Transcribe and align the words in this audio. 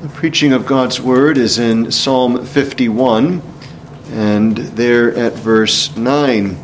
The 0.00 0.08
preaching 0.10 0.52
of 0.52 0.64
God's 0.64 1.00
word 1.00 1.36
is 1.36 1.58
in 1.58 1.90
Psalm 1.90 2.46
51 2.46 3.42
and 4.12 4.56
there 4.56 5.12
at 5.16 5.32
verse 5.32 5.96
9. 5.96 6.56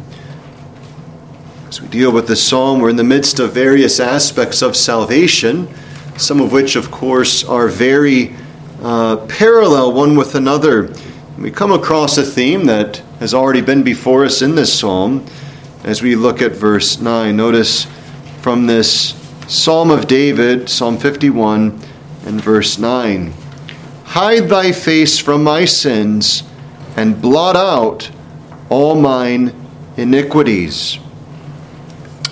As 1.67 1.83
we 1.83 1.89
deal 1.89 2.13
with 2.13 2.29
this 2.29 2.47
psalm, 2.47 2.79
we're 2.79 2.91
in 2.91 2.97
the 2.97 3.03
midst 3.03 3.41
of 3.41 3.53
various 3.53 3.99
aspects 3.99 4.63
of 4.63 4.77
salvation, 4.77 5.69
some 6.17 6.41
of 6.41 6.53
which, 6.53 6.77
of 6.77 6.93
course, 6.93 7.43
are 7.43 7.67
very 7.67 8.37
uh, 8.81 9.17
parallel 9.27 9.95
one 9.95 10.15
with 10.15 10.37
another. 10.37 10.95
We 11.37 11.51
come 11.51 11.73
across 11.73 12.17
a 12.17 12.23
theme 12.23 12.67
that 12.67 12.99
has 13.19 13.35
already 13.35 13.63
been 13.63 13.83
before 13.83 14.25
us 14.25 14.43
in 14.43 14.55
this 14.55 14.79
psalm 14.79 15.27
as 15.83 16.03
we 16.03 16.15
look 16.15 16.41
at 16.41 16.53
verse 16.53 17.01
9. 17.01 17.37
Notice 17.37 17.89
from 18.43 18.69
this 18.69 19.21
Psalm 19.49 19.91
of 19.91 20.07
David, 20.07 20.71
Psalm 20.71 20.99
51 20.99 21.94
and 22.25 22.41
verse 22.41 22.79
9 22.79 23.33
Hide 24.05 24.49
thy 24.49 24.73
face 24.73 25.19
from 25.19 25.43
my 25.43 25.65
sins 25.65 26.45
and 26.97 27.21
blot 27.21 27.57
out 27.57 28.11
all 28.69 28.95
mine 28.95 29.53
iniquities. 29.97 30.99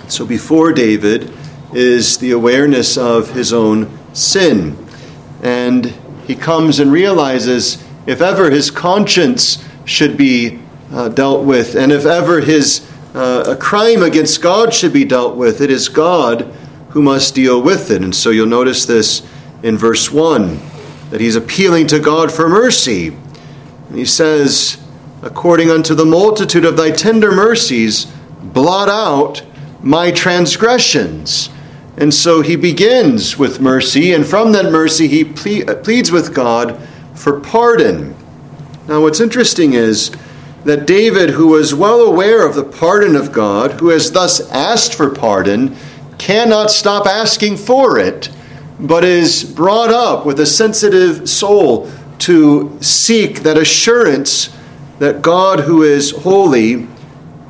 So 0.07 0.25
before 0.25 0.71
David 0.71 1.31
is 1.73 2.17
the 2.19 2.31
awareness 2.31 2.97
of 2.97 3.31
his 3.31 3.51
own 3.51 3.97
sin. 4.13 4.77
And 5.41 5.87
he 6.27 6.35
comes 6.35 6.79
and 6.79 6.91
realizes 6.91 7.83
if 8.05 8.21
ever 8.21 8.51
his 8.51 8.69
conscience 8.71 9.63
should 9.85 10.15
be 10.15 10.59
uh, 10.91 11.09
dealt 11.09 11.43
with, 11.43 11.75
and 11.75 11.91
if 11.91 12.05
ever 12.05 12.39
his 12.39 12.89
uh, 13.15 13.43
a 13.47 13.55
crime 13.55 14.01
against 14.01 14.41
God 14.41 14.73
should 14.73 14.93
be 14.93 15.05
dealt 15.05 15.35
with, 15.35 15.61
it 15.61 15.69
is 15.69 15.87
God 15.87 16.41
who 16.89 17.01
must 17.01 17.35
deal 17.35 17.61
with 17.61 17.91
it. 17.91 18.01
And 18.01 18.15
so 18.15 18.29
you'll 18.29 18.47
notice 18.47 18.85
this 18.85 19.21
in 19.63 19.77
verse 19.77 20.11
1 20.11 20.59
that 21.09 21.21
he's 21.21 21.35
appealing 21.35 21.87
to 21.87 21.99
God 21.99 22.31
for 22.31 22.47
mercy. 22.47 23.07
And 23.07 23.97
he 23.97 24.05
says, 24.05 24.83
According 25.21 25.71
unto 25.71 25.95
the 25.95 26.05
multitude 26.05 26.65
of 26.65 26.75
thy 26.75 26.91
tender 26.91 27.31
mercies, 27.31 28.05
blot 28.41 28.89
out 28.89 29.41
my 29.81 30.11
transgressions. 30.11 31.49
And 31.95 32.13
so 32.13 32.41
he 32.41 32.55
begins 32.55 33.37
with 33.37 33.61
mercy, 33.61 34.13
and 34.13 34.25
from 34.25 34.51
that 34.51 34.71
mercy 34.71 35.07
he 35.07 35.23
ple- 35.23 35.69
uh, 35.69 35.75
pleads 35.75 36.11
with 36.11 36.33
God 36.33 36.77
for 37.13 37.39
pardon. 37.39 38.15
Now, 38.87 39.01
what's 39.01 39.19
interesting 39.19 39.73
is 39.73 40.11
that 40.65 40.87
David, 40.87 41.31
who 41.31 41.47
was 41.47 41.73
well 41.73 42.01
aware 42.01 42.45
of 42.45 42.55
the 42.55 42.63
pardon 42.63 43.15
of 43.15 43.31
God, 43.31 43.79
who 43.79 43.89
has 43.89 44.11
thus 44.11 44.49
asked 44.51 44.93
for 44.93 45.09
pardon, 45.09 45.75
cannot 46.17 46.71
stop 46.71 47.05
asking 47.05 47.57
for 47.57 47.99
it, 47.99 48.29
but 48.83 49.05
is 49.05 49.45
brought 49.45 49.89
up 49.89 50.25
with 50.25 50.41
a 50.41 50.45
sensitive 50.45 51.29
soul 51.29 51.89
to 52.19 52.77
seek 52.81 53.41
that 53.43 53.57
assurance 53.57 54.55
that 54.99 55.21
God, 55.21 55.61
who 55.61 55.83
is 55.83 56.11
holy 56.11 56.87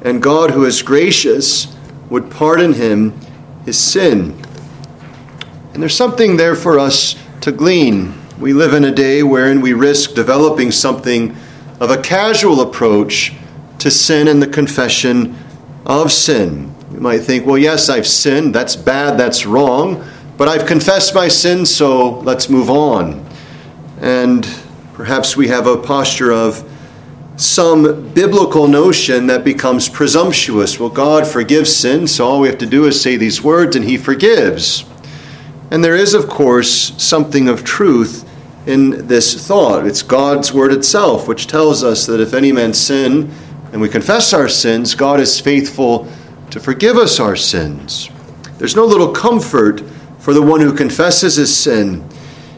and 0.04 0.22
God, 0.22 0.52
who 0.52 0.64
is 0.66 0.84
gracious, 0.84 1.76
would 2.10 2.30
pardon 2.30 2.74
him 2.74 3.20
his 3.66 3.78
sin. 3.78 4.40
And 5.74 5.82
there's 5.82 5.96
something 5.96 6.38
there 6.38 6.56
for 6.56 6.78
us 6.78 7.16
to 7.42 7.52
glean. 7.52 8.14
We 8.40 8.54
live 8.54 8.74
in 8.74 8.84
a 8.84 8.94
day 8.94 9.24
wherein 9.24 9.60
we 9.60 9.74
risk 9.74 10.14
developing 10.14 10.70
something 10.70 11.36
of 11.80 11.90
a 11.90 12.02
casual 12.02 12.62
approach 12.62 13.34
to 13.80 13.90
sin 13.90 14.28
and 14.28 14.42
the 14.42 14.48
confession 14.48 15.36
of 15.86 16.12
sin. 16.12 16.74
You 16.92 17.00
might 17.00 17.22
think, 17.22 17.48
well, 17.48 17.58
yes, 17.58 17.90
I've 17.90 18.06
sinned. 18.06 18.54
That's 18.54 18.76
bad. 18.76 19.18
That's 19.18 19.48
wrong. 19.48 20.08
But 20.36 20.48
I've 20.48 20.66
confessed 20.66 21.14
my 21.14 21.28
sin, 21.28 21.66
so 21.66 22.20
let's 22.22 22.50
move 22.50 22.70
on. 22.70 23.24
And 24.02 24.48
perhaps 24.94 25.38
we 25.38 25.48
have 25.50 25.68
a 25.68 25.78
posture 25.78 26.32
of 26.32 26.68
some 27.36 28.10
biblical 28.14 28.68
notion 28.68 29.28
that 29.28 29.44
becomes 29.44 29.90
presumptuous. 29.90 30.80
Well, 30.80 30.90
God 30.90 31.28
forgives 31.28 31.76
sin, 31.76 32.08
so 32.08 32.26
all 32.28 32.40
we 32.40 32.48
have 32.48 32.58
to 32.60 32.66
do 32.66 32.86
is 32.86 33.00
say 33.00 33.16
these 33.16 33.44
words 33.44 33.76
and 33.76 33.86
He 33.86 33.98
forgives. 33.98 34.86
And 35.70 35.84
there 35.84 35.96
is, 35.96 36.16
of 36.16 36.28
course, 36.30 36.94
something 37.02 37.48
of 37.48 37.64
truth 37.64 38.28
in 38.66 39.08
this 39.08 39.48
thought. 39.48 39.86
It's 39.86 40.02
God's 40.02 40.52
word 40.52 40.74
itself, 40.74 41.28
which 41.28 41.48
tells 41.48 41.84
us 41.84 42.08
that 42.08 42.20
if 42.20 42.34
any 42.34 42.52
man 42.52 42.74
sin 42.74 43.32
and 43.72 43.82
we 43.82 43.90
confess 43.90 44.34
our 44.34 44.50
sins, 44.50 44.96
God 44.96 45.20
is 45.20 45.40
faithful 45.40 46.08
to 46.50 46.60
forgive 46.60 46.98
us 46.98 47.20
our 47.20 47.36
sins. 47.36 48.10
There's 48.58 48.76
no 48.76 48.86
little 48.86 49.12
comfort 49.12 49.84
for 50.24 50.34
the 50.34 50.42
one 50.42 50.62
who 50.62 50.74
confesses 50.74 51.36
his 51.36 51.54
sin. 51.54 52.02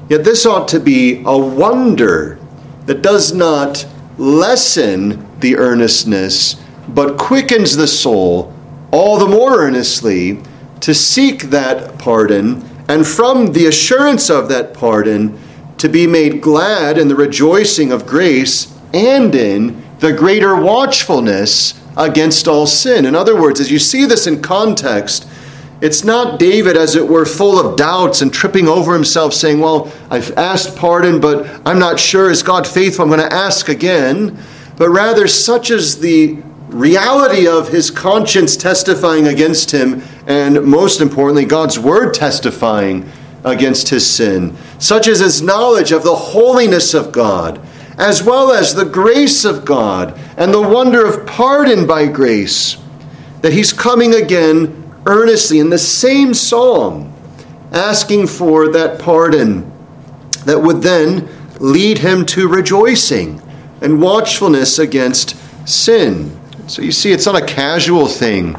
Yet 0.07 0.23
this 0.23 0.45
ought 0.45 0.67
to 0.67 0.79
be 0.79 1.23
a 1.25 1.35
wonder 1.35 2.37
that 2.85 3.01
does 3.01 3.33
not 3.33 3.87
lessen 4.19 5.27
the 5.39 5.57
earnestness, 5.57 6.57
but 6.87 7.17
quickens 7.17 7.75
the 7.75 7.87
soul 7.87 8.53
all 8.91 9.17
the 9.17 9.27
more 9.27 9.57
earnestly 9.57 10.39
to 10.81 10.93
seek 10.93 11.45
that 11.45 11.97
pardon, 11.97 12.63
and 12.87 13.07
from 13.07 13.53
the 13.53 13.65
assurance 13.65 14.29
of 14.29 14.47
that 14.49 14.75
pardon, 14.75 15.35
to 15.79 15.89
be 15.89 16.05
made 16.05 16.43
glad 16.43 16.99
in 16.99 17.07
the 17.07 17.15
rejoicing 17.15 17.91
of 17.91 18.05
grace 18.05 18.77
and 18.93 19.33
in 19.33 19.83
the 20.01 20.13
greater 20.13 20.55
watchfulness 20.55 21.81
against 21.97 22.47
all 22.47 22.67
sin. 22.67 23.05
In 23.05 23.15
other 23.15 23.41
words, 23.41 23.59
as 23.59 23.71
you 23.71 23.79
see 23.79 24.05
this 24.05 24.27
in 24.27 24.43
context, 24.43 25.27
it's 25.85 26.03
not 26.03 26.39
David, 26.39 26.77
as 26.77 26.95
it 26.95 27.07
were, 27.07 27.27
full 27.27 27.59
of 27.59 27.77
doubts 27.77 28.23
and 28.23 28.33
tripping 28.33 28.67
over 28.67 28.91
himself, 28.91 29.35
saying, 29.35 29.59
Well, 29.59 29.93
I've 30.09 30.35
asked 30.35 30.75
pardon, 30.75 31.21
but 31.21 31.45
I'm 31.63 31.77
not 31.77 31.99
sure. 31.99 32.31
Is 32.31 32.41
God 32.41 32.65
faithful? 32.65 33.03
I'm 33.03 33.09
going 33.09 33.19
to 33.19 33.31
ask 33.31 33.69
again. 33.69 34.35
But 34.77 34.89
rather, 34.89 35.27
such 35.27 35.69
is 35.69 35.99
the 35.99 36.41
reality 36.69 37.47
of 37.47 37.67
his 37.67 37.91
conscience 37.91 38.57
testifying 38.57 39.27
against 39.27 39.69
him, 39.69 40.01
and 40.25 40.63
most 40.65 41.01
importantly, 41.01 41.45
God's 41.45 41.77
word 41.77 42.15
testifying 42.15 43.07
against 43.43 43.89
his 43.89 44.09
sin. 44.09 44.57
Such 44.79 45.07
is 45.07 45.19
his 45.19 45.43
knowledge 45.43 45.91
of 45.91 46.01
the 46.01 46.15
holiness 46.15 46.95
of 46.95 47.11
God, 47.11 47.61
as 47.99 48.23
well 48.23 48.51
as 48.51 48.73
the 48.73 48.85
grace 48.85 49.45
of 49.45 49.65
God 49.65 50.19
and 50.35 50.51
the 50.51 50.67
wonder 50.67 51.05
of 51.05 51.27
pardon 51.27 51.85
by 51.85 52.07
grace, 52.07 52.77
that 53.41 53.53
he's 53.53 53.71
coming 53.71 54.15
again 54.15 54.81
earnestly 55.05 55.59
in 55.59 55.69
the 55.69 55.77
same 55.77 56.33
psalm, 56.33 57.13
asking 57.71 58.27
for 58.27 58.71
that 58.71 58.99
pardon 58.99 59.71
that 60.45 60.59
would 60.59 60.81
then 60.81 61.27
lead 61.59 61.97
him 61.97 62.25
to 62.25 62.47
rejoicing 62.47 63.41
and 63.81 64.01
watchfulness 64.01 64.79
against 64.79 65.35
sin. 65.67 66.39
So 66.67 66.81
you 66.81 66.91
see, 66.91 67.11
it's 67.11 67.25
not 67.25 67.41
a 67.41 67.45
casual 67.45 68.07
thing 68.07 68.55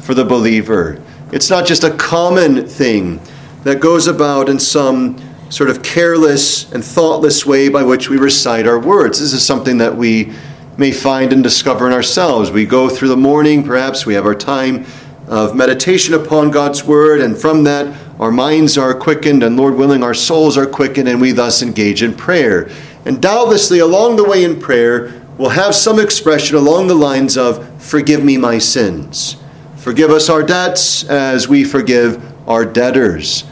for 0.00 0.14
the 0.14 0.24
believer, 0.24 1.00
it's 1.32 1.50
not 1.50 1.66
just 1.66 1.84
a 1.84 1.90
common 1.90 2.66
thing 2.66 3.20
that 3.62 3.78
goes 3.78 4.06
about 4.06 4.48
in 4.48 4.58
some 4.58 5.18
sort 5.50 5.68
of 5.68 5.82
careless 5.82 6.72
and 6.72 6.84
thoughtless 6.84 7.44
way 7.44 7.68
by 7.68 7.82
which 7.82 8.08
we 8.08 8.16
recite 8.16 8.66
our 8.66 8.78
words. 8.78 9.20
This 9.20 9.32
is 9.32 9.44
something 9.44 9.78
that 9.78 9.94
we 9.94 10.32
may 10.76 10.92
find 10.92 11.32
and 11.32 11.42
discover 11.42 11.86
in 11.86 11.92
ourselves. 11.92 12.50
We 12.50 12.64
go 12.64 12.88
through 12.88 13.08
the 13.08 13.16
morning, 13.16 13.62
perhaps 13.62 14.06
we 14.06 14.14
have 14.14 14.24
our 14.24 14.34
time 14.34 14.86
of 15.30 15.54
meditation 15.54 16.12
upon 16.12 16.50
God's 16.50 16.84
Word, 16.84 17.20
and 17.20 17.38
from 17.38 17.62
that, 17.62 17.96
our 18.18 18.32
minds 18.32 18.76
are 18.76 18.92
quickened, 18.92 19.44
and 19.44 19.56
Lord 19.56 19.76
willing, 19.76 20.02
our 20.02 20.12
souls 20.12 20.58
are 20.58 20.66
quickened, 20.66 21.08
and 21.08 21.20
we 21.20 21.30
thus 21.30 21.62
engage 21.62 22.02
in 22.02 22.14
prayer. 22.14 22.68
And 23.06 23.22
doubtlessly, 23.22 23.78
along 23.78 24.16
the 24.16 24.28
way 24.28 24.42
in 24.42 24.60
prayer, 24.60 25.22
we'll 25.38 25.50
have 25.50 25.76
some 25.76 26.00
expression 26.00 26.56
along 26.56 26.88
the 26.88 26.96
lines 26.96 27.38
of, 27.38 27.64
Forgive 27.80 28.24
me 28.24 28.36
my 28.38 28.58
sins. 28.58 29.36
Forgive 29.76 30.10
us 30.10 30.28
our 30.28 30.42
debts 30.42 31.04
as 31.04 31.48
we 31.48 31.62
forgive 31.62 32.20
our 32.48 32.64
debtors. 32.64 33.44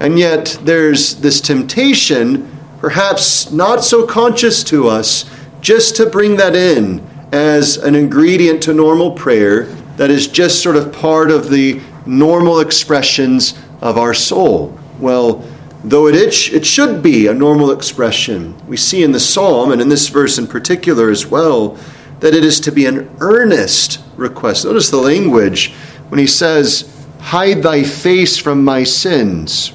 And 0.00 0.18
yet, 0.18 0.58
there's 0.62 1.16
this 1.16 1.42
temptation, 1.42 2.50
perhaps 2.80 3.52
not 3.52 3.84
so 3.84 4.06
conscious 4.06 4.64
to 4.64 4.88
us, 4.88 5.30
just 5.60 5.96
to 5.96 6.06
bring 6.06 6.36
that 6.36 6.56
in 6.56 7.06
as 7.30 7.76
an 7.76 7.94
ingredient 7.94 8.62
to 8.62 8.72
normal 8.72 9.12
prayer 9.12 9.68
that 9.96 10.10
is 10.10 10.26
just 10.26 10.62
sort 10.62 10.76
of 10.76 10.92
part 10.92 11.30
of 11.30 11.50
the 11.50 11.80
normal 12.06 12.60
expressions 12.60 13.58
of 13.80 13.98
our 13.98 14.14
soul. 14.14 14.78
Well, 14.98 15.44
though 15.84 16.06
it, 16.06 16.14
it 16.14 16.66
should 16.66 17.02
be 17.02 17.26
a 17.26 17.34
normal 17.34 17.70
expression, 17.70 18.56
we 18.66 18.76
see 18.76 19.02
in 19.02 19.12
the 19.12 19.20
psalm, 19.20 19.72
and 19.72 19.80
in 19.80 19.88
this 19.88 20.08
verse 20.08 20.38
in 20.38 20.46
particular 20.46 21.10
as 21.10 21.26
well, 21.26 21.78
that 22.20 22.34
it 22.34 22.44
is 22.44 22.60
to 22.60 22.72
be 22.72 22.86
an 22.86 23.14
earnest 23.20 24.00
request. 24.16 24.64
Notice 24.64 24.90
the 24.90 24.96
language 24.96 25.72
when 26.08 26.18
he 26.18 26.26
says, 26.26 26.92
Hide 27.20 27.62
thy 27.62 27.82
face 27.82 28.38
from 28.38 28.64
my 28.64 28.84
sins. 28.84 29.72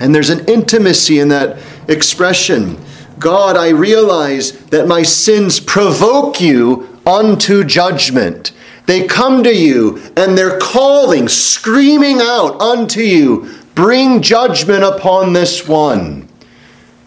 And 0.00 0.14
there's 0.14 0.30
an 0.30 0.44
intimacy 0.46 1.20
in 1.20 1.28
that 1.28 1.58
expression. 1.88 2.78
God, 3.18 3.56
I 3.56 3.70
realize 3.70 4.52
that 4.66 4.86
my 4.86 5.02
sins 5.02 5.60
provoke 5.60 6.40
you 6.40 7.00
unto 7.06 7.64
judgment. 7.64 8.52
They 8.88 9.06
come 9.06 9.42
to 9.42 9.54
you 9.54 9.98
and 10.16 10.36
they're 10.36 10.58
calling, 10.58 11.28
screaming 11.28 12.20
out 12.22 12.58
unto 12.58 13.02
you, 13.02 13.54
bring 13.74 14.22
judgment 14.22 14.82
upon 14.82 15.34
this 15.34 15.68
one. 15.68 16.26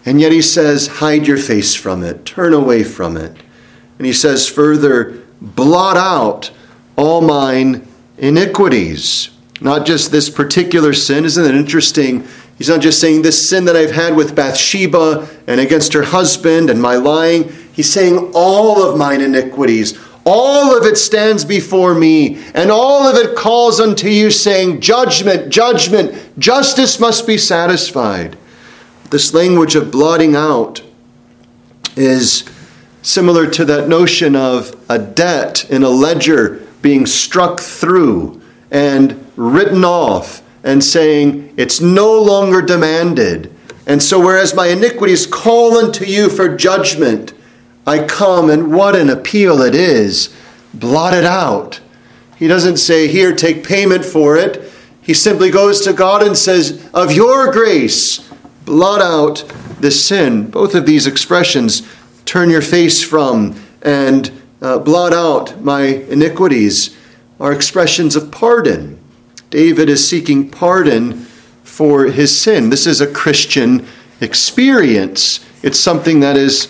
And 0.05 0.21
yet 0.21 0.31
he 0.31 0.43
says, 0.43 0.85
hide 0.85 1.25
your 1.25 1.39
face 1.39 1.73
from 1.73 2.03
it, 2.03 2.23
turn 2.23 2.53
away 2.53 2.83
from 2.83 3.17
it. 3.17 3.35
And 3.97 4.05
he 4.05 4.13
says 4.13 4.47
further, 4.47 5.23
blot 5.41 5.97
out 5.97 6.51
all 6.97 7.21
mine 7.21 7.87
iniquities. 8.19 9.31
Not 9.59 9.87
just 9.87 10.11
this 10.11 10.29
particular 10.29 10.93
sin. 10.93 11.25
Isn't 11.25 11.45
it 11.45 11.55
interesting? 11.55 12.27
He's 12.59 12.69
not 12.69 12.81
just 12.81 13.01
saying 13.01 13.23
this 13.23 13.49
sin 13.49 13.65
that 13.65 13.75
I've 13.75 13.89
had 13.89 14.15
with 14.15 14.35
Bathsheba 14.35 15.27
and 15.47 15.59
against 15.59 15.93
her 15.93 16.03
husband 16.03 16.69
and 16.69 16.79
my 16.79 16.97
lying. 16.97 17.51
He's 17.73 17.91
saying 17.91 18.33
all 18.35 18.83
of 18.83 18.99
mine 18.99 19.21
iniquities. 19.21 19.97
All 20.23 20.77
of 20.77 20.85
it 20.85 20.97
stands 20.97 21.43
before 21.45 21.95
me, 21.95 22.43
and 22.53 22.69
all 22.69 23.07
of 23.07 23.15
it 23.15 23.35
calls 23.35 23.79
unto 23.79 24.07
you, 24.07 24.29
saying, 24.29 24.81
Judgment, 24.81 25.49
judgment, 25.49 26.37
justice 26.37 26.99
must 26.99 27.25
be 27.25 27.37
satisfied. 27.37 28.37
This 29.09 29.33
language 29.33 29.75
of 29.75 29.91
blotting 29.91 30.35
out 30.35 30.83
is 31.95 32.43
similar 33.01 33.47
to 33.49 33.65
that 33.65 33.87
notion 33.87 34.35
of 34.35 34.75
a 34.89 34.99
debt 34.99 35.69
in 35.69 35.83
a 35.83 35.89
ledger 35.89 36.67
being 36.81 37.05
struck 37.05 37.59
through 37.59 38.41
and 38.69 39.25
written 39.35 39.83
off 39.83 40.41
and 40.63 40.83
saying 40.83 41.53
it's 41.57 41.81
no 41.81 42.21
longer 42.21 42.61
demanded. 42.61 43.53
And 43.87 44.01
so, 44.01 44.19
whereas 44.19 44.53
my 44.53 44.67
iniquities 44.67 45.25
call 45.25 45.77
unto 45.77 46.05
you 46.05 46.29
for 46.29 46.55
judgment, 46.55 47.33
I 47.85 48.05
come, 48.05 48.49
and 48.49 48.73
what 48.73 48.95
an 48.95 49.09
appeal 49.09 49.61
it 49.61 49.75
is. 49.75 50.35
Blot 50.73 51.13
it 51.13 51.25
out. 51.25 51.79
He 52.37 52.47
doesn't 52.47 52.77
say, 52.77 53.07
Here, 53.07 53.35
take 53.35 53.65
payment 53.65 54.05
for 54.05 54.35
it. 54.35 54.71
He 55.01 55.13
simply 55.13 55.49
goes 55.49 55.81
to 55.81 55.93
God 55.93 56.23
and 56.23 56.37
says, 56.37 56.87
Of 56.93 57.11
your 57.11 57.51
grace, 57.51 58.29
blot 58.65 59.01
out 59.01 59.43
the 59.79 59.91
sin. 59.91 60.49
Both 60.49 60.75
of 60.75 60.85
these 60.85 61.07
expressions, 61.07 61.87
turn 62.25 62.49
your 62.49 62.61
face 62.61 63.03
from 63.03 63.59
and 63.81 64.31
uh, 64.61 64.77
blot 64.77 65.13
out 65.13 65.61
my 65.61 65.81
iniquities, 65.81 66.95
are 67.39 67.51
expressions 67.51 68.15
of 68.15 68.31
pardon. 68.31 68.99
David 69.49 69.89
is 69.89 70.07
seeking 70.07 70.49
pardon 70.49 71.25
for 71.63 72.05
his 72.05 72.39
sin. 72.39 72.69
This 72.69 72.85
is 72.85 73.01
a 73.01 73.11
Christian 73.11 73.87
experience. 74.21 75.43
It's 75.63 75.79
something 75.79 76.19
that 76.19 76.37
is 76.37 76.67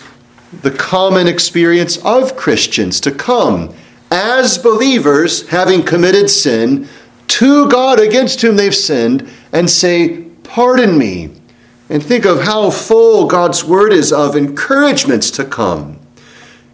the 0.60 0.70
common 0.70 1.26
experience 1.26 1.96
of 2.04 2.36
Christians 2.36 3.00
to 3.00 3.10
come 3.10 3.74
as 4.10 4.58
believers, 4.58 5.48
having 5.48 5.82
committed 5.82 6.28
sin, 6.28 6.86
to 7.28 7.66
God 7.70 7.98
against 7.98 8.42
whom 8.42 8.56
they've 8.56 8.74
sinned, 8.74 9.28
and 9.52 9.70
say, 9.70 10.24
Pardon 10.42 10.98
me. 10.98 11.30
And 11.88 12.02
think 12.02 12.26
of 12.26 12.42
how 12.42 12.70
full 12.70 13.26
God's 13.26 13.64
word 13.64 13.92
is 13.92 14.12
of 14.12 14.36
encouragements 14.36 15.30
to 15.32 15.44
come. 15.44 15.98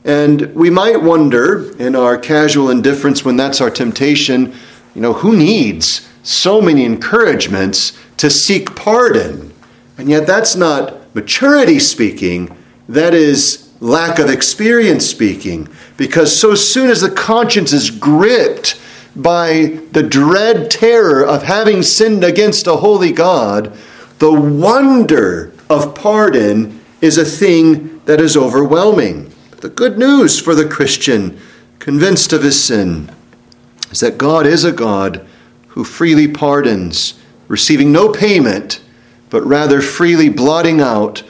And 0.05 0.55
we 0.55 0.71
might 0.71 1.03
wonder, 1.03 1.77
in 1.79 1.95
our 1.95 2.19
casual 2.19 2.71
indifference 2.71 3.25
when 3.25 3.37
that's 3.37 3.61
our 3.61 3.71
temptation, 3.71 4.55
you 4.95 5.01
know, 5.01 5.13
who 5.13 5.37
needs 5.37 6.09
so 6.23 6.61
many 6.61 6.85
encouragements 6.85 7.97
to 8.17 8.31
seek 8.31 8.75
pardon? 8.75 9.53
And 9.97 10.09
yet, 10.09 10.27
that's 10.27 10.57
not 10.57 11.15
maturity 11.15 11.79
speaking, 11.79 12.57
that 12.89 13.15
is 13.15 13.68
lack 13.81 14.19
of 14.19 14.29
experience 14.29 15.07
speaking. 15.07 15.69
Because 15.97 16.39
so 16.39 16.55
soon 16.55 16.91
as 16.91 17.01
the 17.01 17.11
conscience 17.11 17.73
is 17.73 17.91
gripped 17.91 18.81
by 19.15 19.79
the 19.93 20.03
dread 20.03 20.71
terror 20.71 21.25
of 21.27 21.43
having 21.43 21.83
sinned 21.83 22.25
against 22.25 22.67
a 22.67 22.77
holy 22.77 23.13
God, 23.13 23.77
the 24.19 24.33
wonder 24.33 25.53
of 25.69 25.95
pardon 25.95 26.81
is 27.01 27.19
a 27.19 27.25
thing 27.25 28.01
that 28.07 28.21
is 28.21 28.37
overwhelming. 28.37 29.33
The 29.61 29.69
good 29.69 29.99
news 29.99 30.39
for 30.39 30.55
the 30.55 30.69
Christian, 30.69 31.39
convinced 31.79 32.33
of 32.33 32.43
his 32.43 32.63
sin, 32.63 33.11
is 33.91 34.01
that 34.01 34.19
God 34.19 34.47
is 34.47 34.65
a 34.65 34.73
God 34.73 35.27
who 35.69 35.85
freely 35.85 36.29
pardons, 36.29 37.21
receiving 37.49 37.93
no 37.93 38.11
payment, 38.11 38.81
but 39.31 39.45
rather 39.45 39.81
freely 39.81 40.29
blotting 40.29 40.81
out 40.81 41.23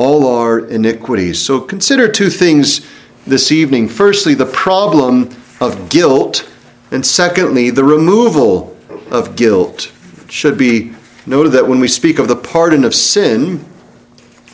all 0.00 0.26
our 0.26 0.60
iniquities. 0.60 1.38
So 1.38 1.60
consider 1.60 2.10
two 2.10 2.30
things 2.30 2.90
this 3.26 3.52
evening. 3.52 3.86
Firstly, 3.86 4.32
the 4.32 4.46
problem 4.46 5.28
of 5.60 5.90
guilt, 5.90 6.50
and 6.90 7.04
secondly, 7.04 7.68
the 7.68 7.84
removal 7.84 8.74
of 9.10 9.36
guilt. 9.36 9.92
It 10.24 10.32
should 10.32 10.56
be 10.56 10.94
noted 11.26 11.50
that 11.50 11.68
when 11.68 11.80
we 11.80 11.88
speak 11.88 12.18
of 12.18 12.28
the 12.28 12.36
pardon 12.36 12.84
of 12.84 12.94
sin, 12.94 13.62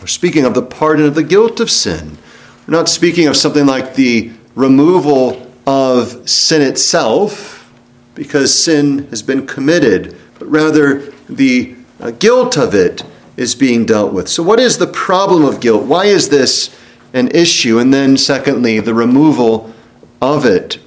we're 0.01 0.09
speaking 0.09 0.45
of 0.45 0.55
the 0.55 0.63
pardon 0.63 1.07
of 1.07 1.15
the 1.15 1.23
guilt 1.23 1.61
of 1.61 1.71
sin. 1.71 2.19
We're 2.67 2.77
not 2.77 2.89
speaking 2.89 3.29
of 3.29 3.37
something 3.37 3.67
like 3.67 3.95
the 3.95 4.33
removal 4.57 5.49
of 5.65 6.29
sin 6.29 6.61
itself 6.61 7.73
because 8.17 8.53
sin 8.53 9.07
has 9.11 9.23
been 9.23 9.47
committed, 9.47 10.17
but 10.41 10.47
rather 10.49 11.13
the 11.29 11.77
uh, 12.01 12.11
guilt 12.11 12.59
of 12.59 12.75
it 12.75 13.05
is 13.37 13.55
being 13.55 13.85
dealt 13.85 14.13
with. 14.13 14.29
So, 14.29 14.43
what 14.43 14.61
is 14.61 14.79
the 14.79 14.87
problem 14.87 15.45
of 15.45 15.61
guilt? 15.61 15.85
Why 15.85 16.07
is 16.07 16.29
this 16.29 16.77
an 17.13 17.29
issue? 17.29 17.79
And 17.79 17.93
then, 17.93 18.17
secondly, 18.17 18.81
the 18.81 18.95
removal 18.95 19.73
of 20.21 20.45
it. 20.45 20.79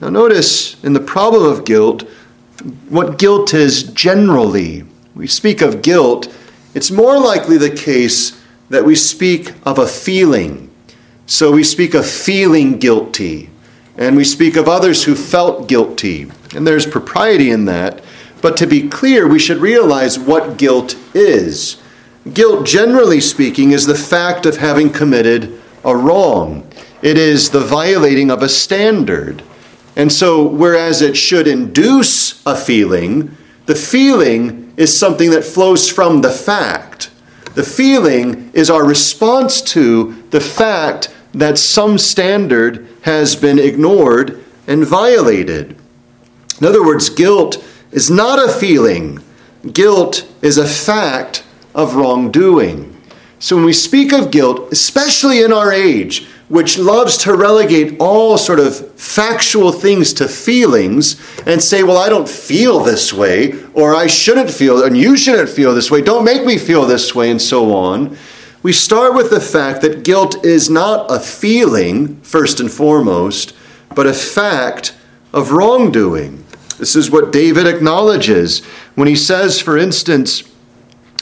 Now, 0.00 0.08
notice 0.10 0.82
in 0.84 0.92
the 0.92 1.00
problem 1.00 1.44
of 1.44 1.64
guilt 1.64 2.08
what 2.88 3.18
guilt 3.18 3.54
is 3.54 3.84
generally. 3.84 4.84
We 5.14 5.26
speak 5.26 5.60
of 5.62 5.82
guilt, 5.82 6.32
it's 6.74 6.90
more 6.90 7.18
likely 7.18 7.58
the 7.58 7.70
case 7.70 8.40
that 8.68 8.84
we 8.84 8.94
speak 8.94 9.52
of 9.64 9.78
a 9.78 9.86
feeling. 9.86 10.70
So, 11.26 11.50
we 11.50 11.64
speak 11.64 11.94
of 11.94 12.08
feeling 12.08 12.78
guilty 12.78 13.50
and 13.98 14.16
we 14.16 14.24
speak 14.24 14.56
of 14.56 14.68
others 14.68 15.04
who 15.04 15.16
felt 15.16 15.66
guilty. 15.68 16.30
And 16.54 16.64
there's 16.64 16.86
propriety 16.86 17.50
in 17.50 17.64
that. 17.64 18.00
But 18.40 18.56
to 18.58 18.66
be 18.66 18.88
clear, 18.88 19.26
we 19.26 19.40
should 19.40 19.58
realize 19.58 20.18
what 20.18 20.56
guilt 20.56 20.96
is. 21.14 21.77
Guilt, 22.34 22.66
generally 22.66 23.20
speaking, 23.20 23.70
is 23.70 23.86
the 23.86 23.94
fact 23.94 24.44
of 24.46 24.56
having 24.56 24.90
committed 24.90 25.60
a 25.84 25.96
wrong, 25.96 26.68
it 27.00 27.16
is 27.16 27.50
the 27.50 27.60
violating 27.60 28.30
of 28.30 28.42
a 28.42 28.48
standard. 28.48 29.42
And 29.94 30.12
so, 30.12 30.46
whereas 30.46 31.00
it 31.00 31.16
should 31.16 31.46
induce 31.46 32.44
a 32.44 32.56
feeling, 32.56 33.36
the 33.66 33.74
feeling 33.74 34.72
is 34.76 34.98
something 34.98 35.30
that 35.30 35.44
flows 35.44 35.88
from 35.88 36.20
the 36.20 36.30
fact. 36.30 37.10
The 37.54 37.62
feeling 37.62 38.50
is 38.52 38.70
our 38.70 38.84
response 38.84 39.60
to 39.62 40.22
the 40.30 40.40
fact 40.40 41.14
that 41.34 41.58
some 41.58 41.98
standard 41.98 42.86
has 43.02 43.36
been 43.36 43.58
ignored 43.58 44.44
and 44.66 44.84
violated. 44.84 45.76
In 46.60 46.66
other 46.66 46.84
words, 46.84 47.10
guilt 47.10 47.64
is 47.90 48.10
not 48.10 48.38
a 48.38 48.52
feeling, 48.52 49.22
guilt 49.72 50.28
is 50.42 50.58
a 50.58 50.66
fact 50.66 51.44
of 51.78 51.94
wrongdoing. 51.94 52.94
So 53.38 53.54
when 53.54 53.64
we 53.64 53.72
speak 53.72 54.12
of 54.12 54.32
guilt, 54.32 54.72
especially 54.72 55.42
in 55.42 55.52
our 55.52 55.72
age, 55.72 56.26
which 56.48 56.76
loves 56.76 57.16
to 57.18 57.36
relegate 57.36 58.00
all 58.00 58.36
sort 58.36 58.58
of 58.58 58.92
factual 58.98 59.70
things 59.70 60.12
to 60.14 60.26
feelings 60.26 61.20
and 61.46 61.62
say, 61.62 61.84
well, 61.84 61.98
I 61.98 62.08
don't 62.08 62.28
feel 62.28 62.80
this 62.80 63.12
way, 63.12 63.52
or 63.74 63.94
I 63.94 64.08
shouldn't 64.08 64.50
feel, 64.50 64.84
and 64.84 64.96
you 64.96 65.16
shouldn't 65.16 65.50
feel 65.50 65.72
this 65.72 65.90
way, 65.90 66.02
don't 66.02 66.24
make 66.24 66.44
me 66.44 66.58
feel 66.58 66.84
this 66.84 67.14
way, 67.14 67.30
and 67.30 67.40
so 67.40 67.72
on. 67.72 68.18
We 68.64 68.72
start 68.72 69.14
with 69.14 69.30
the 69.30 69.40
fact 69.40 69.82
that 69.82 70.02
guilt 70.02 70.44
is 70.44 70.68
not 70.68 71.06
a 71.12 71.20
feeling, 71.20 72.20
first 72.22 72.58
and 72.58 72.72
foremost, 72.72 73.54
but 73.94 74.06
a 74.06 74.12
fact 74.12 74.96
of 75.32 75.52
wrongdoing. 75.52 76.44
This 76.78 76.96
is 76.96 77.08
what 77.08 77.30
David 77.30 77.68
acknowledges 77.68 78.64
when 78.96 79.06
he 79.06 79.16
says, 79.16 79.60
for 79.60 79.78
instance, 79.78 80.42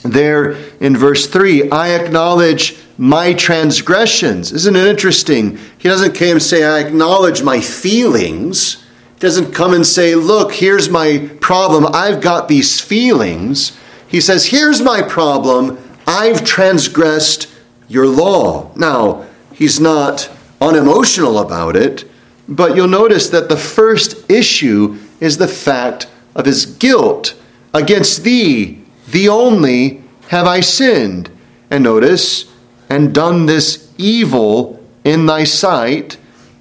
there 0.03 0.53
in 0.81 0.97
verse 0.97 1.26
3, 1.26 1.71
I 1.71 1.91
acknowledge 1.91 2.79
my 2.99 3.35
transgressions. 3.35 4.53
Isn't 4.53 4.76
it 4.76 4.87
interesting? 4.87 5.59
He 5.79 5.88
doesn't 5.88 6.15
come 6.15 6.33
and 6.33 6.43
say, 6.43 6.65
I 6.65 6.81
acknowledge 6.81 7.43
my 7.43 7.61
feelings. 7.61 8.85
He 9.15 9.21
doesn't 9.21 9.53
come 9.53 9.75
and 9.75 9.87
say, 9.87 10.15
Look, 10.15 10.53
here's 10.53 10.88
my 10.88 11.31
problem. 11.41 11.87
I've 11.93 12.21
got 12.21 12.49
these 12.49 12.81
feelings. 12.81 13.76
He 14.09 14.21
says, 14.21 14.47
Here's 14.47 14.81
my 14.81 15.03
problem. 15.03 15.79
I've 16.07 16.45
transgressed 16.45 17.49
your 17.88 18.07
law. 18.07 18.71
Now, 18.76 19.26
he's 19.53 19.81
not 19.81 20.31
unemotional 20.61 21.38
about 21.38 21.76
it, 21.76 22.09
but 22.49 22.76
you'll 22.76 22.88
notice 22.88 23.29
that 23.31 23.49
the 23.49 23.57
first 23.57 24.31
issue 24.31 24.99
is 25.21 25.37
the 25.37 25.49
fact 25.49 26.09
of 26.35 26.47
his 26.47 26.67
guilt. 26.67 27.35
Against 27.75 28.23
thee, 28.23 28.86
thee 29.07 29.29
only, 29.29 30.03
have 30.29 30.47
I 30.47 30.61
sinned. 30.61 31.31
And 31.71 31.85
notice, 31.85 32.53
and 32.89 33.15
done 33.15 33.47
this 33.47 33.93
evil 33.99 34.83
in 35.05 35.27
thy 35.27 35.45
sight, 35.45 36.17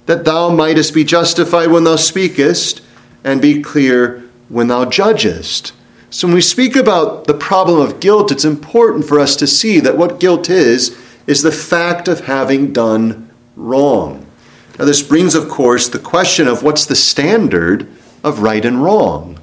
that 0.06 0.24
thou 0.24 0.50
mightest 0.50 0.94
be 0.94 1.04
justified 1.04 1.68
when 1.68 1.84
thou 1.84 1.96
speakest, 1.96 2.80
and 3.24 3.42
be 3.42 3.62
clear 3.62 4.24
when 4.48 4.68
thou 4.68 4.84
judgest. 4.84 5.72
So, 6.10 6.28
when 6.28 6.34
we 6.36 6.40
speak 6.40 6.76
about 6.76 7.26
the 7.26 7.34
problem 7.34 7.80
of 7.80 8.00
guilt, 8.00 8.30
it's 8.30 8.44
important 8.44 9.04
for 9.04 9.18
us 9.18 9.34
to 9.36 9.46
see 9.46 9.80
that 9.80 9.98
what 9.98 10.20
guilt 10.20 10.48
is, 10.48 10.96
is 11.26 11.42
the 11.42 11.52
fact 11.52 12.06
of 12.06 12.26
having 12.26 12.72
done 12.72 13.28
wrong. 13.56 14.24
Now, 14.78 14.84
this 14.84 15.02
brings, 15.02 15.34
of 15.34 15.48
course, 15.48 15.88
the 15.88 15.98
question 15.98 16.46
of 16.46 16.62
what's 16.62 16.86
the 16.86 16.94
standard 16.94 17.88
of 18.22 18.40
right 18.40 18.64
and 18.64 18.82
wrong. 18.82 19.38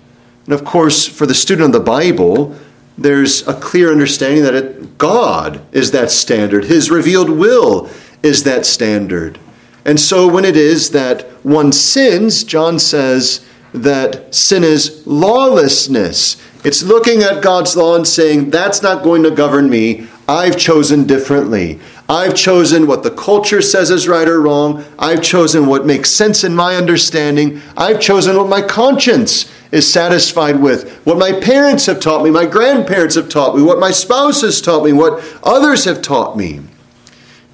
And 0.46 0.54
of 0.54 0.64
course, 0.64 1.08
for 1.08 1.26
the 1.26 1.34
student 1.34 1.68
of 1.68 1.74
the 1.74 1.80
Bible, 1.80 2.56
there's 2.98 3.48
a 3.48 3.54
clear 3.54 3.92
understanding 3.92 4.44
that 4.44 4.56
it, 4.56 4.98
God 4.98 5.62
is 5.72 5.92
that 5.92 6.12
standard. 6.12 6.66
His 6.66 6.92
revealed 6.92 7.30
will 7.30 7.90
is 8.22 8.44
that 8.44 8.66
standard. 8.66 9.40
And 9.86 10.00
so 10.00 10.28
when 10.28 10.46
it 10.46 10.56
is 10.56 10.92
that 10.92 11.24
one 11.44 11.72
sins, 11.72 12.44
John 12.44 12.80
says 12.80 13.46
that 13.74 14.34
sin 14.34 14.64
is 14.64 15.06
lawlessness. 15.06 16.42
It's 16.64 16.84
looking 16.84 17.24
at 17.24 17.44
God's 17.44 17.76
law 17.76 17.96
and 17.96 18.08
saying, 18.08 18.52
that's 18.52 18.82
not 18.82 19.04
going 19.04 19.24
to 19.24 19.32
govern 19.32 19.70
me. 19.70 20.08
I've 20.28 20.58
chosen 20.58 21.06
differently. 21.06 21.82
I've 22.10 22.36
chosen 22.36 22.86
what 22.86 23.04
the 23.04 23.12
culture 23.12 23.62
says 23.62 23.90
is 23.90 24.08
right 24.08 24.28
or 24.28 24.42
wrong. 24.42 24.84
I've 25.00 25.24
chosen 25.24 25.68
what 25.68 25.86
makes 25.86 26.10
sense 26.10 26.44
in 26.44 26.54
my 26.54 26.76
understanding. 26.76 27.62
I've 27.78 28.02
chosen 28.02 28.36
what 28.36 28.50
my 28.50 28.62
conscience 28.62 29.52
is 29.72 29.92
satisfied 29.92 30.62
with, 30.62 30.92
what 31.06 31.18
my 31.18 31.32
parents 31.32 31.88
have 31.88 32.00
taught 32.00 32.24
me, 32.24 32.30
my 32.30 32.46
grandparents 32.46 33.16
have 33.16 33.28
taught 33.28 33.56
me, 33.56 33.64
what 33.64 33.80
my 33.80 33.90
spouse 33.90 34.42
has 34.42 34.62
taught 34.62 34.86
me, 34.86 34.94
what 34.94 35.24
others 35.42 35.86
have 35.86 36.02
taught 36.02 36.38
me. 36.38 36.60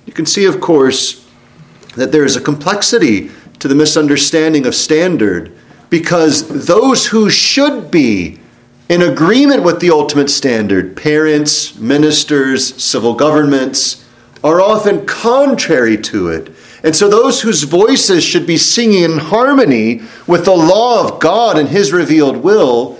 You 0.05 0.11
can 0.11 0.25
see, 0.25 0.43
of 0.45 0.59
course, 0.59 1.25
that 1.95 2.11
there 2.11 2.25
is 2.25 2.35
a 2.35 2.41
complexity 2.41 3.31
to 3.59 3.67
the 3.67 3.75
misunderstanding 3.75 4.65
of 4.65 4.75
standard 4.75 5.55
because 5.89 6.65
those 6.67 7.07
who 7.07 7.29
should 7.29 7.89
be 7.89 8.39
in 8.89 9.01
agreement 9.01 9.63
with 9.63 9.79
the 9.79 9.91
ultimate 9.91 10.29
standard, 10.29 10.97
parents, 10.97 11.77
ministers, 11.77 12.83
civil 12.83 13.13
governments, 13.13 14.05
are 14.43 14.61
often 14.61 15.05
contrary 15.05 15.97
to 15.97 16.29
it. 16.29 16.51
And 16.83 16.95
so, 16.95 17.09
those 17.09 17.41
whose 17.41 17.63
voices 17.63 18.23
should 18.23 18.47
be 18.47 18.57
singing 18.57 19.03
in 19.03 19.17
harmony 19.17 20.01
with 20.27 20.45
the 20.45 20.55
law 20.55 21.07
of 21.07 21.19
God 21.19 21.57
and 21.57 21.67
His 21.67 21.91
revealed 21.91 22.37
will 22.37 22.97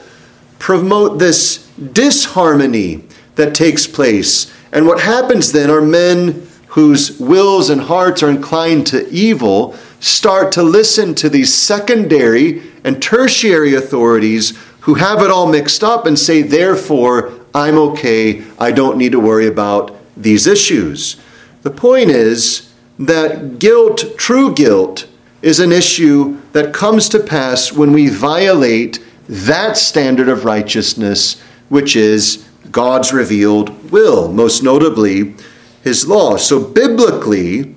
promote 0.60 1.18
this 1.20 1.68
disharmony 1.94 3.04
that 3.36 3.56
takes 3.56 3.88
place. 3.88 4.54
And 4.72 4.86
what 4.86 5.00
happens 5.00 5.52
then 5.52 5.70
are 5.70 5.82
men 5.82 6.48
whose 6.68 7.20
wills 7.20 7.70
and 7.70 7.82
hearts 7.82 8.22
are 8.22 8.30
inclined 8.30 8.86
to 8.88 9.10
evil 9.10 9.76
start 10.00 10.52
to 10.54 10.64
listen 10.64 11.16
to 11.16 11.30
these 11.30 11.54
secondary 11.54 12.62
and 12.84 13.02
tertiary 13.02 13.76
authorities 13.76 14.58
who 14.82 14.96
have 14.96 15.22
it 15.22 15.32
all 15.32 15.48
mixed 15.48 15.84
up 15.84 16.06
and 16.06 16.18
say, 16.18 16.42
therefore, 16.42 17.34
I'm 17.54 17.78
okay. 17.78 18.44
I 18.60 18.72
don't 18.72 18.98
need 18.98 19.14
to 19.14 19.20
worry 19.20 19.48
about 19.48 19.96
these 20.16 20.48
issues. 20.48 21.18
The 21.62 21.72
point 21.72 22.10
is 22.10 22.74
that 22.98 23.60
guilt, 23.60 24.04
true 24.18 24.54
guilt, 24.54 25.08
is 25.42 25.60
an 25.60 25.72
issue 25.72 26.40
that 26.54 26.74
comes 26.74 27.10
to 27.10 27.20
pass 27.20 27.72
when 27.72 27.92
we 27.92 28.10
violate 28.10 29.00
that 29.28 29.78
standard 29.78 30.30
of 30.30 30.46
righteousness, 30.46 31.40
which 31.70 31.96
is 31.96 32.46
God's 32.72 33.14
revealed 33.14 33.92
will, 33.92 34.32
most 34.32 34.64
notably 34.64 35.36
his 35.84 36.08
law. 36.08 36.38
So, 36.38 36.64
biblically, 36.64 37.76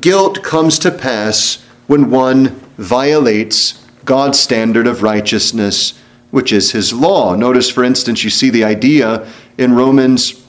guilt 0.00 0.42
comes 0.42 0.78
to 0.80 0.90
pass 0.90 1.62
when 1.86 2.10
one 2.10 2.48
violates 2.78 3.84
God's 4.04 4.38
standard 4.38 4.86
of 4.86 5.02
righteousness, 5.02 5.98
which 6.30 6.52
is 6.52 6.72
his 6.72 6.92
law. 6.92 7.34
Notice, 7.34 7.70
for 7.70 7.84
instance, 7.84 8.24
you 8.24 8.30
see 8.30 8.50
the 8.50 8.64
idea 8.64 9.28
in 9.56 9.74
Romans 9.74 10.44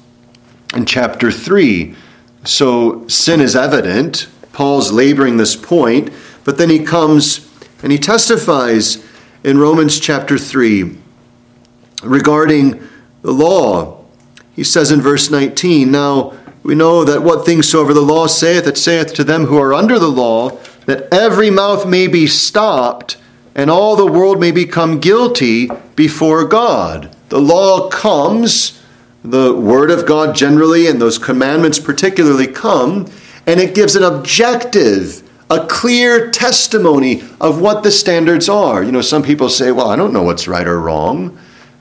in 0.73 0.85
chapter 0.85 1.31
3 1.31 1.95
so 2.47 3.07
sin 3.07 3.41
is 3.41 3.55
evident. 3.55 4.27
Paul's 4.53 4.91
laboring 4.91 5.37
this 5.37 5.55
point, 5.55 6.11
but 6.43 6.57
then 6.57 6.69
he 6.69 6.79
comes 6.79 7.49
and 7.83 7.91
he 7.91 7.97
testifies 7.97 9.05
in 9.43 9.57
Romans 9.59 9.99
chapter 9.99 10.37
3 10.37 10.97
regarding 12.03 12.87
the 13.21 13.31
law. 13.31 14.03
He 14.55 14.63
says 14.63 14.91
in 14.91 15.01
verse 15.01 15.29
19, 15.29 15.91
Now 15.91 16.33
we 16.63 16.73
know 16.73 17.03
that 17.03 17.21
what 17.21 17.45
things 17.45 17.69
soever 17.69 17.93
the 17.93 18.01
law 18.01 18.27
saith, 18.27 18.65
it 18.65 18.77
saith 18.77 19.13
to 19.15 19.23
them 19.23 19.45
who 19.45 19.57
are 19.57 19.73
under 19.73 19.99
the 19.99 20.07
law, 20.07 20.57
that 20.85 21.13
every 21.13 21.49
mouth 21.49 21.85
may 21.85 22.07
be 22.07 22.25
stopped, 22.25 23.17
and 23.53 23.69
all 23.69 23.95
the 23.95 24.11
world 24.11 24.39
may 24.39 24.51
become 24.51 24.99
guilty 24.99 25.69
before 25.95 26.45
God. 26.45 27.15
The 27.29 27.39
law 27.39 27.89
comes 27.89 28.81
the 29.25 29.55
Word 29.55 29.89
of 29.89 30.05
God 30.05 30.35
generally 30.35 30.87
and 30.87 31.01
those 31.01 31.17
commandments 31.17 31.79
particularly 31.79 32.47
come, 32.47 33.07
and 33.47 33.59
it 33.59 33.73
gives 33.73 33.95
an 33.95 34.03
objective, 34.03 35.27
a 35.49 35.65
clear 35.65 36.29
testimony 36.29 37.23
of 37.41 37.59
what 37.59 37.83
the 37.83 37.91
standards 37.91 38.47
are. 38.49 38.83
You 38.83 38.91
know, 38.91 39.01
some 39.01 39.23
people 39.23 39.49
say, 39.49 39.71
well, 39.71 39.89
I 39.89 39.95
don't 39.95 40.13
know 40.13 40.23
what's 40.23 40.47
right 40.47 40.67
or 40.67 40.79
wrong. 40.79 41.37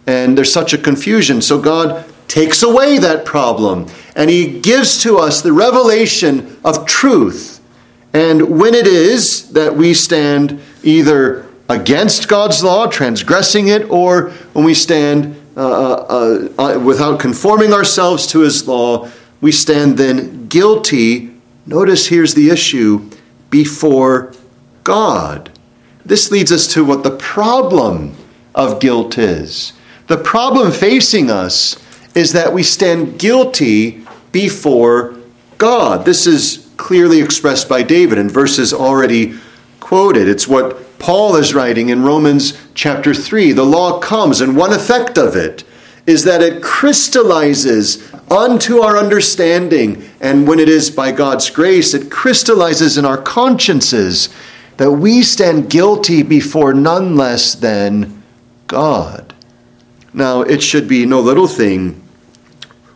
And 0.07 0.37
there's 0.37 0.53
such 0.53 0.73
a 0.73 0.79
confusion. 0.79 1.41
So 1.41 1.61
God 1.61 2.05
takes 2.29 2.63
away 2.63 2.99
that 2.99 3.25
problem 3.25 3.87
and 4.17 4.31
He 4.31 4.61
gives 4.61 5.03
to 5.03 5.19
us 5.19 5.43
the 5.43 5.53
revelation 5.53 6.59
of 6.65 6.87
truth. 6.87 7.61
And 8.13 8.59
when 8.59 8.75
it 8.75 8.87
is 8.87 9.51
that 9.53 9.77
we 9.77 9.93
stand 9.93 10.61
either 10.83 11.47
against 11.69 12.29
God's 12.29 12.63
law, 12.63 12.87
transgressing 12.87 13.69
it, 13.69 13.91
or 13.91 14.31
when 14.53 14.65
we 14.65 14.75
stand 14.75 15.37
uh, 15.57 15.61
uh, 15.61 16.49
uh, 16.59 16.81
without 16.81 17.21
conforming 17.21 17.73
ourselves 17.73 18.27
to 18.29 18.41
his 18.41 18.67
law, 18.67 19.09
we 19.41 19.53
stand 19.53 19.97
then 19.97 20.49
guilty. 20.49 21.35
Notice 21.67 22.09
here's 22.09 22.35
the 22.35 22.51
issue 22.51 23.09
before 23.51 24.33
God. 24.83 25.51
This 26.05 26.31
leads 26.31 26.53
us 26.53 26.67
to 26.75 26.85
what 26.85 27.03
the 27.03 27.17
problem 27.17 28.15
of 28.55 28.81
guilt 28.81 29.17
is. 29.17 29.73
The 30.07 30.17
problem 30.19 30.71
facing 30.73 31.31
us 31.31 31.77
is 32.15 32.33
that 32.33 32.53
we 32.53 32.63
stand 32.63 33.19
guilty 33.19 34.05
before 34.33 35.17
God. 35.59 36.05
This 36.05 36.27
is 36.27 36.69
clearly 36.77 37.21
expressed 37.21 37.69
by 37.69 37.83
David 37.83 38.19
in 38.19 38.29
verses 38.29 38.75
already 38.75 39.39
quoted. 39.81 40.29
It's 40.29 40.47
what 40.47 40.84
Paul 41.05 41.37
is 41.37 41.53
writing 41.53 41.91
in 41.91 42.03
Romans 42.03 42.59
chapter 42.73 43.13
3. 43.13 43.53
The 43.53 43.63
law 43.63 43.99
comes, 43.99 44.41
and 44.41 44.57
one 44.57 44.73
effect 44.73 45.19
of 45.19 45.37
it 45.37 45.63
is 46.07 46.25
that 46.25 46.41
it 46.41 46.63
crystallizes 46.63 48.11
unto 48.31 48.81
our 48.81 48.97
understanding. 48.97 50.03
And 50.23 50.49
when 50.49 50.59
it 50.59 50.71
is 50.71 50.91
by 50.91 51.13
God's 51.13 51.51
grace, 51.51 51.93
it 51.93 52.11
crystallizes 52.11 52.97
in 52.97 53.05
our 53.05 53.19
consciences 53.21 54.31
that 54.79 54.93
we 54.93 55.21
stand 55.21 55.69
guilty 55.69 56.23
before 56.23 56.73
none 56.73 57.17
less 57.17 57.55
than 57.55 58.23
God. 58.67 59.35
Now, 60.15 60.41
it 60.41 60.63
should 60.63 60.89
be 60.89 61.05
no 61.05 61.21
little 61.21 61.49
thing 61.49 62.03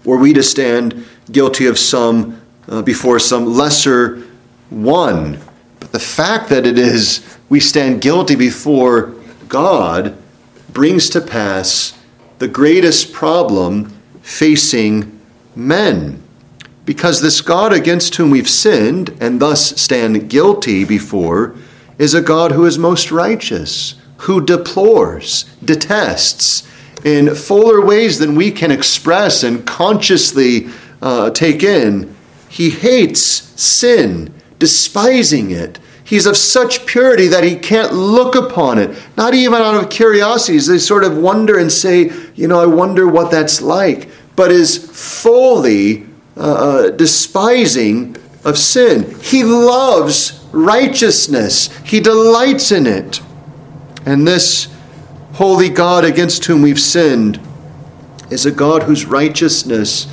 were 0.04 0.16
we 0.16 0.32
to 0.32 0.42
stand 0.42 1.04
guilty 1.30 1.66
of 1.66 1.78
some 1.78 2.40
uh, 2.68 2.80
before 2.80 3.18
some 3.18 3.44
lesser 3.44 4.22
one. 4.70 5.38
But 5.78 5.92
the 5.92 6.00
fact 6.00 6.48
that 6.48 6.64
it 6.64 6.78
is 6.78 7.37
we 7.48 7.60
stand 7.60 8.00
guilty 8.00 8.36
before 8.36 9.14
God 9.48 10.16
brings 10.72 11.08
to 11.10 11.20
pass 11.20 11.98
the 12.38 12.48
greatest 12.48 13.12
problem 13.12 13.90
facing 14.22 15.18
men. 15.56 16.22
Because 16.84 17.20
this 17.20 17.40
God 17.40 17.72
against 17.72 18.14
whom 18.16 18.30
we've 18.30 18.48
sinned 18.48 19.16
and 19.20 19.40
thus 19.40 19.80
stand 19.80 20.30
guilty 20.30 20.84
before 20.84 21.54
is 21.98 22.14
a 22.14 22.22
God 22.22 22.52
who 22.52 22.64
is 22.64 22.78
most 22.78 23.10
righteous, 23.10 23.94
who 24.18 24.44
deplores, 24.44 25.44
detests 25.64 26.66
in 27.04 27.34
fuller 27.34 27.84
ways 27.84 28.18
than 28.18 28.34
we 28.34 28.50
can 28.50 28.70
express 28.70 29.42
and 29.42 29.66
consciously 29.66 30.68
uh, 31.00 31.30
take 31.30 31.62
in. 31.62 32.14
He 32.48 32.70
hates 32.70 33.22
sin, 33.60 34.34
despising 34.58 35.50
it 35.50 35.78
He's 36.08 36.24
of 36.24 36.38
such 36.38 36.86
purity 36.86 37.26
that 37.28 37.44
he 37.44 37.54
can't 37.54 37.92
look 37.92 38.34
upon 38.34 38.78
it, 38.78 38.96
not 39.18 39.34
even 39.34 39.60
out 39.60 39.74
of 39.74 39.90
curiosity. 39.90 40.56
They 40.56 40.78
sort 40.78 41.04
of 41.04 41.18
wonder 41.18 41.58
and 41.58 41.70
say, 41.70 42.10
you 42.34 42.48
know, 42.48 42.58
I 42.58 42.64
wonder 42.64 43.06
what 43.06 43.30
that's 43.30 43.60
like, 43.60 44.08
but 44.34 44.50
is 44.50 44.78
fully 44.78 46.06
uh, 46.34 46.40
uh, 46.40 46.90
despising 46.92 48.16
of 48.42 48.56
sin. 48.56 49.20
He 49.20 49.44
loves 49.44 50.42
righteousness, 50.50 51.68
he 51.84 52.00
delights 52.00 52.72
in 52.72 52.86
it. 52.86 53.20
And 54.06 54.26
this 54.26 54.74
holy 55.34 55.68
God 55.68 56.06
against 56.06 56.46
whom 56.46 56.62
we've 56.62 56.80
sinned 56.80 57.38
is 58.30 58.46
a 58.46 58.50
God 58.50 58.84
whose 58.84 59.04
righteousness 59.04 60.06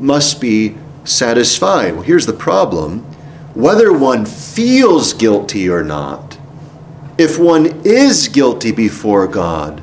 must 0.00 0.40
be 0.40 0.78
satisfied. 1.04 1.92
Well, 1.92 2.02
here's 2.02 2.24
the 2.24 2.32
problem 2.32 3.06
whether 3.54 3.92
one 3.92 4.24
feels 4.24 5.12
guilty 5.12 5.68
or 5.68 5.82
not, 5.82 6.38
if 7.18 7.38
one 7.38 7.66
is 7.84 8.28
guilty 8.28 8.72
before 8.72 9.26
God, 9.26 9.82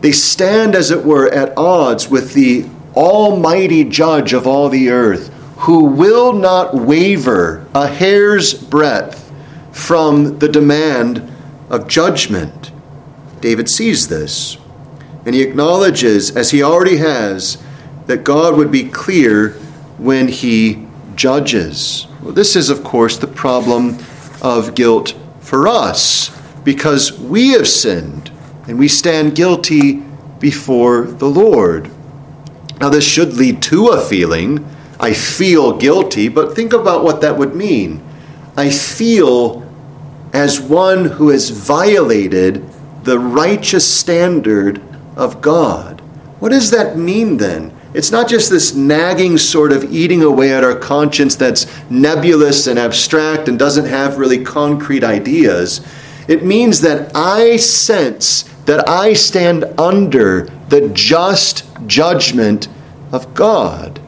They 0.00 0.12
stand, 0.12 0.74
as 0.74 0.90
it 0.90 1.04
were, 1.04 1.28
at 1.28 1.56
odds 1.56 2.08
with 2.08 2.32
the 2.32 2.66
Almighty 2.94 3.84
Judge 3.84 4.32
of 4.32 4.46
all 4.46 4.68
the 4.68 4.90
earth, 4.90 5.32
who 5.58 5.84
will 5.84 6.32
not 6.32 6.74
waver 6.74 7.66
a 7.74 7.88
hair's 7.88 8.54
breadth 8.54 9.32
from 9.72 10.38
the 10.38 10.48
demand 10.48 11.30
of 11.68 11.88
judgment. 11.88 12.70
David 13.40 13.68
sees 13.68 14.08
this, 14.08 14.56
and 15.26 15.34
he 15.34 15.42
acknowledges, 15.42 16.34
as 16.36 16.50
he 16.50 16.62
already 16.62 16.98
has, 16.98 17.58
that 18.06 18.24
God 18.24 18.56
would 18.56 18.70
be 18.70 18.88
clear 18.88 19.50
when 19.98 20.28
he 20.28 20.86
judges. 21.16 22.06
Well, 22.28 22.34
this 22.34 22.56
is, 22.56 22.68
of 22.68 22.84
course, 22.84 23.16
the 23.16 23.26
problem 23.26 23.96
of 24.42 24.74
guilt 24.74 25.14
for 25.40 25.66
us, 25.66 26.28
because 26.62 27.18
we 27.18 27.52
have 27.52 27.66
sinned 27.66 28.30
and 28.66 28.78
we 28.78 28.86
stand 28.86 29.34
guilty 29.34 30.02
before 30.38 31.06
the 31.06 31.24
Lord. 31.24 31.90
Now, 32.80 32.90
this 32.90 33.08
should 33.08 33.32
lead 33.32 33.62
to 33.62 33.86
a 33.86 34.00
feeling. 34.02 34.62
I 35.00 35.14
feel 35.14 35.78
guilty, 35.78 36.28
but 36.28 36.54
think 36.54 36.74
about 36.74 37.02
what 37.02 37.22
that 37.22 37.38
would 37.38 37.54
mean. 37.54 38.06
I 38.58 38.68
feel 38.68 39.66
as 40.34 40.60
one 40.60 41.06
who 41.06 41.30
has 41.30 41.48
violated 41.48 42.62
the 43.04 43.18
righteous 43.18 43.90
standard 43.90 44.82
of 45.16 45.40
God. 45.40 46.02
What 46.40 46.50
does 46.50 46.72
that 46.72 46.98
mean 46.98 47.38
then? 47.38 47.74
It's 47.98 48.12
not 48.12 48.28
just 48.28 48.48
this 48.48 48.76
nagging 48.76 49.38
sort 49.38 49.72
of 49.72 49.92
eating 49.92 50.22
away 50.22 50.52
at 50.52 50.62
our 50.62 50.76
conscience 50.76 51.34
that's 51.34 51.66
nebulous 51.90 52.68
and 52.68 52.78
abstract 52.78 53.48
and 53.48 53.58
doesn't 53.58 53.86
have 53.86 54.18
really 54.18 54.44
concrete 54.44 55.02
ideas. 55.02 55.84
It 56.28 56.44
means 56.44 56.80
that 56.82 57.10
I 57.16 57.56
sense 57.56 58.44
that 58.66 58.88
I 58.88 59.14
stand 59.14 59.64
under 59.76 60.42
the 60.68 60.90
just 60.90 61.64
judgment 61.88 62.68
of 63.10 63.34
God. 63.34 64.00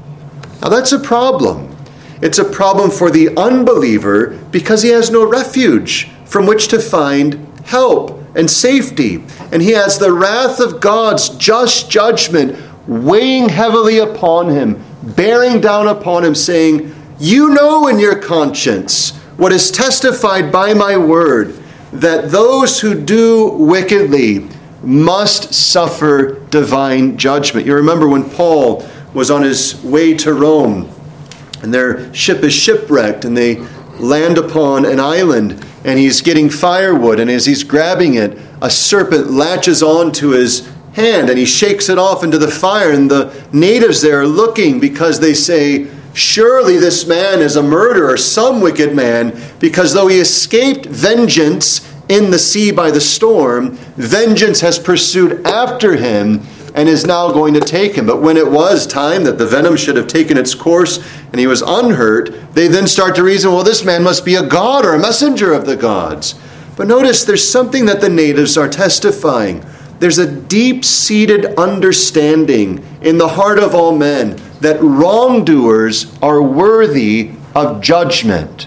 Now 0.63 0.69
that's 0.69 0.93
a 0.93 1.01
problem. 1.01 1.77
It's 2.23 2.39
a 2.39 2.45
problem 2.45 2.93
for 2.93 3.11
the 3.11 3.37
unbeliever 3.37 4.39
because 4.53 4.83
he 4.85 4.91
has 4.91 5.11
no 5.11 5.29
refuge 5.29 6.09
from 6.27 6.47
which 6.47 6.69
to 6.69 6.79
find 6.79 7.45
help 7.65 8.21
and 8.37 8.49
safety. 8.49 9.25
And 9.51 9.61
he 9.61 9.73
has 9.73 9.99
the 9.99 10.13
wrath 10.13 10.61
of 10.61 10.81
God's 10.81 11.31
just 11.31 11.91
judgment 11.91 12.70
weighing 12.87 13.49
heavily 13.49 13.99
upon 13.99 14.49
him, 14.49 14.83
bearing 15.03 15.61
down 15.61 15.89
upon 15.89 16.25
him, 16.25 16.35
saying, 16.35 16.95
You 17.19 17.51
know 17.51 17.87
in 17.89 17.99
your 17.99 18.19
conscience 18.19 19.17
what 19.37 19.53
is 19.53 19.71
testified 19.71 20.53
by 20.53 20.75
my 20.75 20.97
word, 20.97 21.59
that 21.93 22.31
those 22.31 22.81
who 22.81 22.95
do 22.95 23.49
wickedly 23.49 24.49
must 24.83 25.53
suffer 25.53 26.41
divine 26.51 27.17
judgment. 27.19 27.67
You 27.67 27.75
remember 27.75 28.09
when 28.09 28.29
Paul 28.29 28.87
was 29.13 29.31
on 29.31 29.43
his 29.43 29.83
way 29.83 30.15
to 30.15 30.33
Rome, 30.33 30.89
and 31.63 31.75
their 31.75 32.13
ship 32.15 32.43
is 32.43 32.53
shipwrecked, 32.53 33.25
and 33.25 33.37
they 33.37 33.57
land 33.99 34.39
upon 34.39 34.87
an 34.87 35.01
island, 35.01 35.65
and 35.85 35.99
he's 35.99 36.23
getting 36.23 36.49
firewood, 36.49 37.21
and 37.21 37.31
as 37.31 37.47
he's 37.47 37.65
grabbing 37.65 38.15
it, 38.15 38.39
a 38.63 38.71
serpent 38.71 39.31
latches 39.31 39.83
onto 39.83 40.31
his 40.31 40.71
hand, 40.95 41.31
and 41.31 41.39
he 41.39 41.45
shakes 41.45 41.89
it 41.89 41.99
off 41.99 42.25
into 42.25 42.39
the 42.39 42.51
fire, 42.51 42.93
and 42.93 43.11
the 43.11 43.47
natives 43.53 44.03
there 44.03 44.21
are 44.21 44.27
looking 44.27 44.81
because 44.81 45.21
they 45.21 45.35
say, 45.35 45.89
Surely 46.13 46.77
this 46.77 47.07
man 47.07 47.41
is 47.41 47.57
a 47.57 47.63
murderer, 47.63 48.17
some 48.17 48.61
wicked 48.61 48.95
man, 48.95 49.41
because 49.61 49.93
though 49.93 50.09
he 50.09 50.19
escaped 50.19 50.87
vengeance 50.87 51.89
in 52.09 52.33
the 52.33 52.39
sea 52.39 52.73
by 52.73 52.91
the 52.91 53.01
storm, 53.01 53.73
vengeance 53.97 54.61
has 54.61 54.79
pursued 54.79 55.47
after 55.47 55.95
him 55.95 56.43
and 56.75 56.89
is 56.89 57.07
now 57.07 57.31
going 57.31 57.55
to 57.55 57.61
take 57.61 57.95
him. 57.95 58.07
But 58.07 58.23
when 58.23 58.37
it 58.37 58.51
was 58.51 58.87
time 58.87 59.25
that 59.25 59.39
the 59.39 59.47
venom 59.47 59.77
should 59.77 59.97
have 59.97 60.09
taken 60.09 60.37
its 60.37 60.55
course 60.55 60.99
and 61.31 61.39
he 61.39 61.47
was 61.47 61.63
unhurt, 61.63 62.55
they 62.55 62.67
then 62.67 62.87
start 62.87 63.15
to 63.17 63.23
reason, 63.23 63.53
well, 63.53 63.63
this 63.63 63.85
man 63.85 64.03
must 64.03 64.25
be 64.25 64.35
a 64.35 64.47
god 64.47 64.85
or 64.85 64.95
a 64.95 64.99
messenger 64.99 65.53
of 65.53 65.67
the 65.67 65.77
gods. 65.77 66.35
But 66.77 66.89
notice 66.89 67.25
there's 67.25 67.49
something 67.49 67.87
that 67.87 68.01
the 68.01 68.09
natives 68.09 68.57
are 68.57 68.69
testifying. 68.69 69.65
There's 70.01 70.19
a 70.19 70.31
deep 70.31 70.85
seated 70.85 71.45
understanding 71.57 72.85
in 73.03 73.19
the 73.19 73.29
heart 73.29 73.59
of 73.59 73.75
all 73.75 73.97
men 73.97 74.41
that 74.61 74.81
wrongdoers 74.81 76.19
are 76.21 76.43
worthy 76.43 77.33
of 77.55 77.83
judgment. 77.83 78.67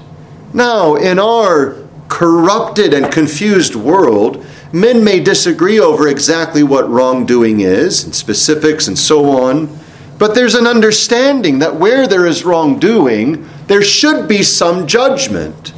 Now, 0.54 0.96
in 0.96 1.18
our 1.18 1.84
corrupted 2.08 2.94
and 2.94 3.12
confused 3.12 3.74
world, 3.74 4.46
men 4.72 5.04
may 5.04 5.20
disagree 5.20 5.80
over 5.80 6.08
exactly 6.08 6.62
what 6.62 6.88
wrongdoing 6.88 7.62
is, 7.62 8.04
and 8.04 8.14
specifics 8.14 8.88
and 8.88 8.98
so 8.98 9.32
on, 9.32 9.80
but 10.20 10.36
there's 10.36 10.56
an 10.56 10.68
understanding 10.68 11.60
that 11.60 11.76
where 11.76 12.08
there 12.08 12.28
is 12.28 12.46
wrongdoing, 12.46 13.50
there 13.66 13.82
should 13.82 14.28
be 14.28 14.44
some 14.44 14.86
judgment. 14.86 15.74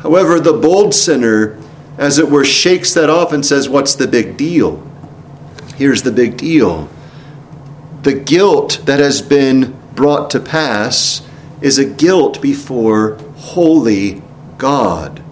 However, 0.00 0.38
the 0.38 0.52
bold 0.52 0.94
sinner, 0.94 1.58
as 1.98 2.18
it 2.18 2.30
were, 2.30 2.44
shakes 2.44 2.94
that 2.94 3.10
off 3.10 3.32
and 3.32 3.44
says, 3.44 3.68
What's 3.68 3.94
the 3.94 4.06
big 4.06 4.36
deal? 4.36 4.82
Here's 5.76 6.02
the 6.02 6.12
big 6.12 6.36
deal 6.36 6.88
the 8.02 8.14
guilt 8.14 8.80
that 8.84 9.00
has 9.00 9.20
been 9.20 9.76
brought 9.94 10.30
to 10.30 10.40
pass 10.40 11.26
is 11.60 11.78
a 11.78 11.84
guilt 11.84 12.40
before 12.40 13.18
holy 13.36 14.22
God. 14.56 15.22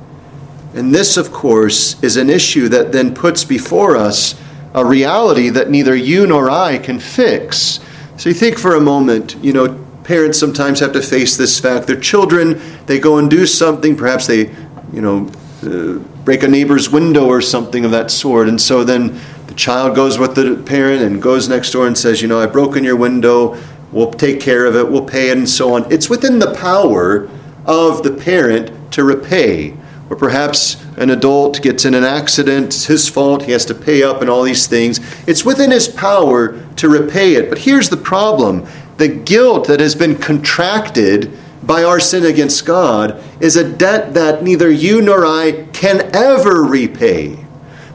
And 0.74 0.94
this, 0.94 1.16
of 1.16 1.32
course, 1.32 2.02
is 2.02 2.16
an 2.16 2.28
issue 2.28 2.68
that 2.68 2.92
then 2.92 3.14
puts 3.14 3.44
before 3.44 3.96
us 3.96 4.38
a 4.74 4.84
reality 4.84 5.48
that 5.48 5.70
neither 5.70 5.96
you 5.96 6.26
nor 6.26 6.50
I 6.50 6.78
can 6.78 6.98
fix. 6.98 7.80
So 8.18 8.28
you 8.28 8.34
think 8.34 8.58
for 8.58 8.74
a 8.74 8.80
moment, 8.80 9.36
you 9.40 9.52
know, 9.52 9.82
parents 10.04 10.38
sometimes 10.38 10.80
have 10.80 10.92
to 10.92 11.02
face 11.02 11.36
this 11.36 11.58
fact. 11.58 11.86
Their 11.86 11.98
children, 11.98 12.60
they 12.86 12.98
go 12.98 13.18
and 13.18 13.30
do 13.30 13.46
something, 13.46 13.96
perhaps 13.96 14.26
they, 14.26 14.50
you 14.92 15.00
know, 15.00 15.30
uh, 15.62 16.15
break 16.26 16.42
a 16.42 16.48
neighbor's 16.48 16.90
window 16.90 17.26
or 17.26 17.40
something 17.40 17.84
of 17.84 17.92
that 17.92 18.10
sort. 18.10 18.48
And 18.48 18.60
so 18.60 18.82
then 18.82 19.18
the 19.46 19.54
child 19.54 19.94
goes 19.94 20.18
with 20.18 20.34
the 20.34 20.60
parent 20.66 21.00
and 21.00 21.22
goes 21.22 21.48
next 21.48 21.70
door 21.70 21.86
and 21.86 21.96
says, 21.96 22.20
you 22.20 22.26
know, 22.26 22.40
I've 22.40 22.52
broken 22.52 22.82
your 22.82 22.96
window, 22.96 23.56
we'll 23.92 24.10
take 24.10 24.40
care 24.40 24.66
of 24.66 24.74
it, 24.74 24.90
we'll 24.90 25.04
pay 25.04 25.30
it, 25.30 25.38
and 25.38 25.48
so 25.48 25.74
on. 25.74 25.90
It's 25.90 26.10
within 26.10 26.40
the 26.40 26.52
power 26.52 27.30
of 27.64 28.02
the 28.02 28.10
parent 28.10 28.92
to 28.92 29.04
repay 29.04 29.76
or 30.10 30.16
perhaps 30.16 30.84
an 30.96 31.10
adult 31.10 31.62
gets 31.62 31.84
in 31.84 31.94
an 31.94 32.02
accident, 32.02 32.66
it's 32.66 32.86
his 32.86 33.08
fault, 33.08 33.44
he 33.44 33.52
has 33.52 33.64
to 33.66 33.74
pay 33.74 34.02
up 34.02 34.20
and 34.20 34.28
all 34.28 34.42
these 34.42 34.66
things. 34.66 34.98
It's 35.28 35.44
within 35.44 35.70
his 35.70 35.86
power 35.86 36.60
to 36.74 36.88
repay 36.88 37.34
it. 37.34 37.48
But 37.48 37.58
here's 37.58 37.88
the 37.88 37.96
problem 37.96 38.66
the 38.96 39.08
guilt 39.08 39.68
that 39.68 39.78
has 39.78 39.94
been 39.94 40.16
contracted 40.16 41.30
by 41.66 41.82
our 41.82 41.98
sin 41.98 42.24
against 42.24 42.64
God 42.64 43.22
is 43.40 43.56
a 43.56 43.68
debt 43.68 44.14
that 44.14 44.42
neither 44.42 44.70
you 44.70 45.02
nor 45.02 45.26
I 45.26 45.66
can 45.72 46.14
ever 46.14 46.62
repay 46.62 47.44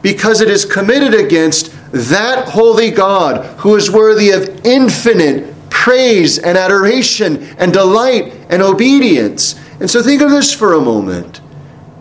because 0.02 0.40
it 0.40 0.50
is 0.50 0.64
committed 0.64 1.14
against 1.14 1.74
that 1.92 2.48
holy 2.48 2.90
God 2.90 3.46
who 3.60 3.76
is 3.76 3.90
worthy 3.90 4.30
of 4.30 4.66
infinite 4.66 5.52
praise 5.70 6.38
and 6.38 6.58
adoration 6.58 7.42
and 7.58 7.72
delight 7.72 8.34
and 8.50 8.62
obedience. 8.62 9.58
And 9.80 9.90
so 9.90 10.02
think 10.02 10.22
of 10.22 10.30
this 10.30 10.52
for 10.52 10.74
a 10.74 10.80
moment. 10.80 11.40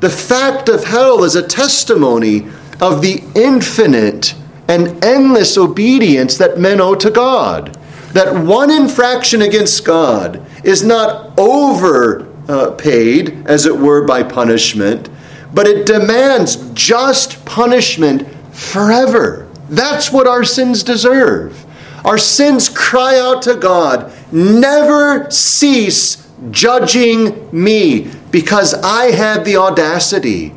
The 0.02 0.10
fact 0.10 0.68
of 0.68 0.84
hell 0.84 1.24
is 1.24 1.36
a 1.36 1.48
testimony 1.48 2.48
of 2.80 3.02
the 3.02 3.24
infinite 3.36 4.36
and 4.68 5.04
endless 5.04 5.58
obedience 5.58 6.38
that 6.38 6.58
men 6.58 6.82
owe 6.82 6.96
to 6.96 7.12
God. 7.12 7.78
That 8.14 8.44
one 8.44 8.70
infraction 8.70 9.42
against 9.42 9.86
God 9.86 10.46
is 10.64 10.84
not 10.84 11.34
overpaid, 11.38 13.30
uh, 13.30 13.50
as 13.50 13.66
it 13.66 13.78
were, 13.78 14.06
by 14.06 14.24
punishment, 14.24 15.10
but 15.54 15.68
it 15.68 15.86
demands 15.86 16.58
just 16.74 17.46
punishment 17.46 18.28
forever. 18.54 19.48
That's 19.70 20.12
what 20.12 20.28
our 20.28 20.44
sins 20.44 20.84
deserve. 20.84 21.66
Our 22.04 22.18
sins 22.18 22.68
cry 22.68 23.20
out 23.20 23.44
to 23.44 23.56
God, 23.56 24.12
never 24.32 25.30
cease 25.30 26.28
judging 26.50 27.48
me 27.52 28.12
because 28.32 28.74
I 28.74 29.12
had 29.12 29.46
the 29.46 29.58
audacity 29.58 30.54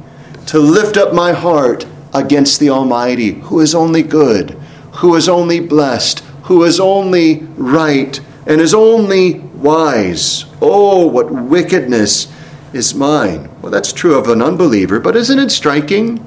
to 0.47 0.59
lift 0.59 0.97
up 0.97 1.13
my 1.13 1.33
heart 1.33 1.87
against 2.15 2.61
the 2.61 2.71
Almighty, 2.71 3.33
who 3.33 3.61
is 3.61 3.75
only 3.75 4.03
good, 4.03 4.51
who 4.93 5.15
is 5.17 5.29
only 5.29 5.61
blessed, 5.61 6.25
who 6.45 6.63
is 6.65 6.79
only 6.79 7.41
right, 7.57 8.21
and 8.47 8.61
is 8.61 8.75
only 8.75 9.35
wise. 9.35 10.45
Oh, 10.61 11.07
what 11.07 11.31
wickedness 11.31 12.33
is 12.75 12.95
mine. 12.95 13.49
Well, 13.63 13.73
that's 13.73 13.93
true 13.93 14.17
of 14.17 14.29
an 14.29 14.43
unbeliever, 14.43 15.01
but 15.01 15.17
isn't 15.17 15.39
it 15.39 15.51
striking 15.51 16.25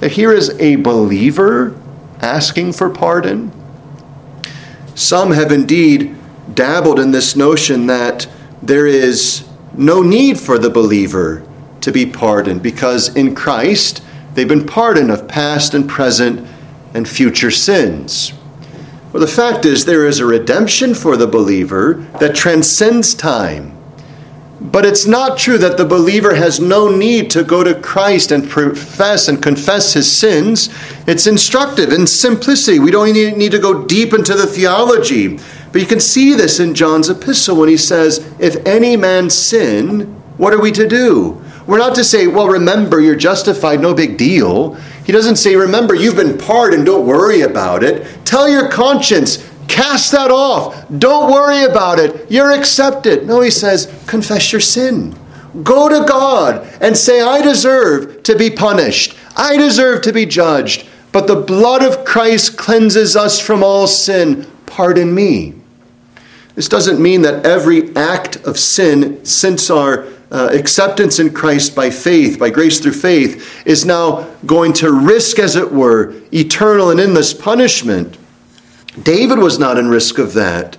that 0.00 0.12
here 0.12 0.32
is 0.32 0.50
a 0.60 0.76
believer 0.76 1.80
asking 2.20 2.74
for 2.74 2.90
pardon? 2.90 3.52
Some 4.94 5.30
have 5.30 5.50
indeed 5.50 6.14
dabbled 6.52 7.00
in 7.00 7.10
this 7.10 7.34
notion 7.34 7.86
that 7.86 8.28
there 8.62 8.86
is 8.86 9.48
no 9.72 10.02
need 10.02 10.38
for 10.38 10.58
the 10.58 10.70
believer 10.70 11.46
to 11.80 11.90
be 11.90 12.06
pardoned 12.06 12.62
because 12.62 13.14
in 13.16 13.34
Christ 13.34 14.02
they've 14.34 14.46
been 14.48 14.66
pardoned 14.66 15.10
of 15.10 15.26
past 15.26 15.74
and 15.74 15.88
present 15.88 16.46
and 16.92 17.08
future 17.08 17.50
sins. 17.50 18.32
Well, 19.14 19.20
the 19.20 19.28
fact 19.28 19.64
is, 19.64 19.84
there 19.84 20.08
is 20.08 20.18
a 20.18 20.26
redemption 20.26 20.92
for 20.92 21.16
the 21.16 21.28
believer 21.28 22.04
that 22.18 22.34
transcends 22.34 23.14
time. 23.14 23.78
But 24.60 24.84
it's 24.84 25.06
not 25.06 25.38
true 25.38 25.56
that 25.56 25.76
the 25.76 25.84
believer 25.84 26.34
has 26.34 26.58
no 26.58 26.88
need 26.88 27.30
to 27.30 27.44
go 27.44 27.62
to 27.62 27.80
Christ 27.80 28.32
and 28.32 28.50
profess 28.50 29.28
and 29.28 29.40
confess 29.40 29.92
his 29.92 30.10
sins. 30.10 30.68
It's 31.06 31.28
instructive 31.28 31.92
in 31.92 32.08
simplicity. 32.08 32.80
We 32.80 32.90
don't 32.90 33.12
need 33.12 33.52
to 33.52 33.60
go 33.60 33.84
deep 33.84 34.14
into 34.14 34.34
the 34.34 34.48
theology. 34.48 35.38
But 35.70 35.80
you 35.80 35.86
can 35.86 36.00
see 36.00 36.34
this 36.34 36.58
in 36.58 36.74
John's 36.74 37.08
epistle 37.08 37.58
when 37.58 37.68
he 37.68 37.76
says, 37.76 38.18
If 38.40 38.66
any 38.66 38.96
man 38.96 39.30
sin, 39.30 40.06
what 40.38 40.52
are 40.52 40.60
we 40.60 40.72
to 40.72 40.88
do? 40.88 41.40
We're 41.68 41.78
not 41.78 41.94
to 41.94 42.02
say, 42.02 42.26
Well, 42.26 42.48
remember, 42.48 43.00
you're 43.00 43.14
justified, 43.14 43.80
no 43.80 43.94
big 43.94 44.18
deal. 44.18 44.76
He 45.04 45.12
doesn't 45.12 45.36
say, 45.36 45.54
Remember, 45.56 45.94
you've 45.94 46.16
been 46.16 46.38
pardoned, 46.38 46.86
don't 46.86 47.06
worry 47.06 47.42
about 47.42 47.82
it. 47.82 48.24
Tell 48.24 48.48
your 48.48 48.68
conscience, 48.68 49.48
Cast 49.68 50.12
that 50.12 50.30
off. 50.30 50.86
Don't 50.98 51.32
worry 51.32 51.64
about 51.64 51.98
it. 51.98 52.30
You're 52.30 52.52
accepted. 52.52 53.26
No, 53.26 53.40
he 53.40 53.50
says, 53.50 53.92
confess 54.06 54.52
your 54.52 54.60
sin. 54.60 55.16
Go 55.62 55.88
to 55.88 56.06
God 56.06 56.66
and 56.80 56.96
say, 56.96 57.20
I 57.20 57.42
deserve 57.42 58.22
to 58.24 58.36
be 58.36 58.50
punished. 58.50 59.16
I 59.36 59.56
deserve 59.56 60.02
to 60.02 60.12
be 60.12 60.26
judged. 60.26 60.86
But 61.12 61.26
the 61.26 61.36
blood 61.36 61.82
of 61.82 62.04
Christ 62.04 62.56
cleanses 62.56 63.16
us 63.16 63.40
from 63.40 63.62
all 63.62 63.86
sin. 63.86 64.46
Pardon 64.66 65.14
me. 65.14 65.54
This 66.54 66.68
doesn't 66.68 67.00
mean 67.00 67.22
that 67.22 67.46
every 67.46 67.94
act 67.96 68.36
of 68.44 68.58
sin 68.58 69.24
since 69.24 69.70
our 69.70 70.06
uh, 70.34 70.48
acceptance 70.52 71.20
in 71.20 71.32
Christ 71.32 71.76
by 71.76 71.90
faith, 71.90 72.40
by 72.40 72.50
grace 72.50 72.80
through 72.80 72.94
faith, 72.94 73.64
is 73.64 73.84
now 73.84 74.28
going 74.44 74.72
to 74.74 74.92
risk, 74.92 75.38
as 75.38 75.54
it 75.54 75.72
were, 75.72 76.12
eternal 76.32 76.90
and 76.90 76.98
endless 76.98 77.32
punishment. 77.32 78.18
David 79.00 79.38
was 79.38 79.60
not 79.60 79.78
in 79.78 79.88
risk 79.88 80.18
of 80.18 80.34
that. 80.34 80.76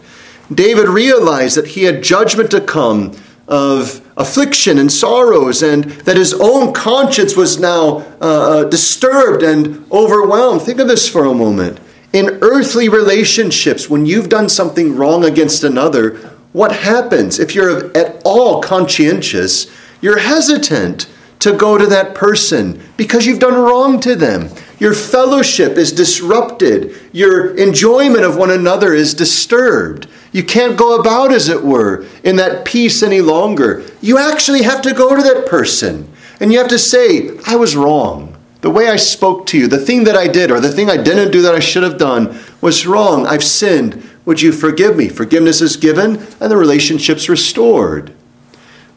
David 0.53 0.89
realized 0.89 1.55
that 1.55 1.67
he 1.67 1.83
had 1.83 2.03
judgment 2.03 2.51
to 2.51 2.59
come 2.59 3.13
of 3.47 4.05
affliction 4.17 4.77
and 4.77 4.91
sorrows, 4.91 5.63
and 5.63 5.85
that 6.03 6.17
his 6.17 6.33
own 6.33 6.73
conscience 6.73 7.37
was 7.37 7.57
now 7.57 7.99
uh, 8.19 8.59
uh, 8.59 8.63
disturbed 8.65 9.41
and 9.41 9.89
overwhelmed. 9.89 10.63
Think 10.63 10.79
of 10.79 10.89
this 10.89 11.07
for 11.07 11.23
a 11.23 11.33
moment. 11.33 11.79
In 12.11 12.39
earthly 12.41 12.89
relationships, 12.89 13.89
when 13.89 14.05
you've 14.05 14.29
done 14.29 14.49
something 14.49 14.97
wrong 14.97 15.23
against 15.23 15.63
another, 15.63 16.34
what 16.55 16.71
happens? 16.71 17.37
If 17.37 17.53
you're 17.53 17.95
at 17.97 18.21
all 18.23 18.61
conscientious, 18.61 19.69
you're 19.99 20.19
hesitant 20.19 21.05
to 21.39 21.51
go 21.51 21.77
to 21.77 21.85
that 21.87 22.15
person 22.15 22.81
because 22.95 23.25
you've 23.25 23.41
done 23.41 23.55
wrong 23.55 23.99
to 23.99 24.15
them. 24.15 24.47
Your 24.79 24.93
fellowship 24.93 25.73
is 25.77 25.91
disrupted. 25.91 26.95
Your 27.11 27.53
enjoyment 27.57 28.23
of 28.23 28.37
one 28.37 28.51
another 28.51 28.93
is 28.93 29.13
disturbed. 29.13 30.07
You 30.31 30.45
can't 30.45 30.77
go 30.77 30.97
about, 30.97 31.33
as 31.33 31.49
it 31.49 31.61
were, 31.61 32.05
in 32.23 32.37
that 32.37 32.63
peace 32.63 33.03
any 33.03 33.19
longer. 33.19 33.83
You 33.99 34.17
actually 34.17 34.63
have 34.63 34.81
to 34.83 34.93
go 34.93 35.13
to 35.13 35.21
that 35.23 35.47
person 35.47 36.09
and 36.39 36.53
you 36.53 36.59
have 36.59 36.69
to 36.69 36.79
say, 36.79 37.37
I 37.45 37.57
was 37.57 37.75
wrong. 37.75 38.33
The 38.61 38.69
way 38.69 38.87
I 38.87 38.95
spoke 38.95 39.45
to 39.47 39.57
you, 39.57 39.67
the 39.67 39.77
thing 39.77 40.05
that 40.05 40.15
I 40.15 40.29
did, 40.29 40.51
or 40.51 40.61
the 40.61 40.71
thing 40.71 40.89
I 40.89 40.95
didn't 40.95 41.31
do 41.31 41.41
that 41.41 41.53
I 41.53 41.59
should 41.59 41.83
have 41.83 41.97
done 41.97 42.39
was 42.61 42.87
wrong. 42.87 43.27
I've 43.27 43.43
sinned. 43.43 44.09
Would 44.25 44.41
you 44.41 44.51
forgive 44.51 44.97
me? 44.97 45.07
Forgiveness 45.07 45.61
is 45.61 45.77
given 45.77 46.17
and 46.39 46.51
the 46.51 46.57
relationship's 46.57 47.29
restored. 47.29 48.13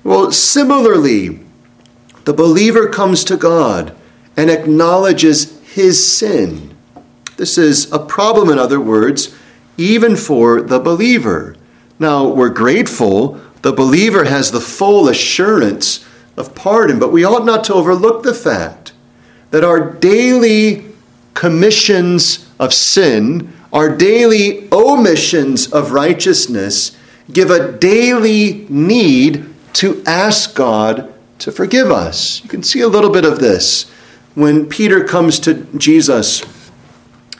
Well, 0.02 0.32
similarly, 0.32 1.40
the 2.24 2.32
believer 2.32 2.88
comes 2.88 3.24
to 3.24 3.36
God 3.36 3.94
and 4.36 4.50
acknowledges 4.50 5.60
his 5.60 6.18
sin. 6.18 6.76
This 7.36 7.58
is 7.58 7.90
a 7.92 7.98
problem, 7.98 8.48
in 8.48 8.58
other 8.58 8.80
words, 8.80 9.34
even 9.76 10.16
for 10.16 10.60
the 10.60 10.80
believer. 10.80 11.56
Now, 11.98 12.26
we're 12.26 12.48
grateful 12.48 13.40
the 13.62 13.72
believer 13.72 14.24
has 14.24 14.50
the 14.50 14.60
full 14.60 15.08
assurance 15.08 16.06
of 16.36 16.54
pardon, 16.54 16.98
but 16.98 17.12
we 17.12 17.24
ought 17.24 17.44
not 17.44 17.64
to 17.64 17.74
overlook 17.74 18.22
the 18.22 18.34
fact 18.34 18.92
that 19.50 19.64
our 19.64 19.92
daily 19.92 20.86
commissions 21.34 22.48
of 22.58 22.72
sin, 22.72 23.52
our 23.72 23.94
daily 23.94 24.68
omissions 24.72 25.72
of 25.72 25.92
righteousness, 25.92 26.96
give 27.32 27.50
a 27.50 27.72
daily 27.72 28.66
need 28.68 29.46
to 29.74 30.02
ask 30.06 30.54
God 30.54 31.12
to 31.40 31.52
forgive 31.52 31.90
us. 31.90 32.42
You 32.42 32.48
can 32.48 32.62
see 32.62 32.80
a 32.80 32.88
little 32.88 33.10
bit 33.10 33.24
of 33.24 33.38
this 33.38 33.90
when 34.34 34.68
Peter 34.68 35.04
comes 35.04 35.38
to 35.40 35.66
Jesus 35.76 36.42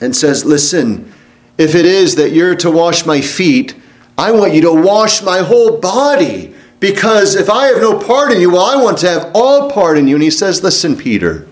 and 0.01 0.15
says, 0.15 0.45
Listen, 0.45 1.13
if 1.57 1.75
it 1.75 1.87
is 1.87 2.17
that 2.17 2.33
you're 2.33 2.57
to 2.57 2.71
wash 2.71 3.07
my 3.07 3.21
feet, 3.21 3.75
I 4.17 4.33
want 4.33 4.55
you 4.55 4.61
to 4.63 4.73
wash 4.73 5.23
my 5.23 5.39
whole 5.39 5.79
body. 5.79 6.55
Because 6.81 7.35
if 7.35 7.51
I 7.51 7.67
have 7.67 7.79
no 7.79 7.99
part 7.99 8.33
in 8.33 8.41
you, 8.41 8.51
well, 8.51 8.65
I 8.65 8.81
want 8.81 8.99
to 8.99 9.09
have 9.09 9.33
all 9.35 9.71
part 9.71 9.99
in 9.99 10.07
you. 10.07 10.15
And 10.15 10.23
he 10.23 10.31
says, 10.31 10.63
Listen, 10.63 10.97
Peter, 10.97 11.49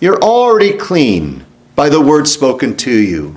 you're 0.00 0.22
already 0.22 0.72
clean 0.72 1.44
by 1.74 1.88
the 1.88 2.00
word 2.00 2.28
spoken 2.28 2.76
to 2.78 2.90
you, 2.90 3.34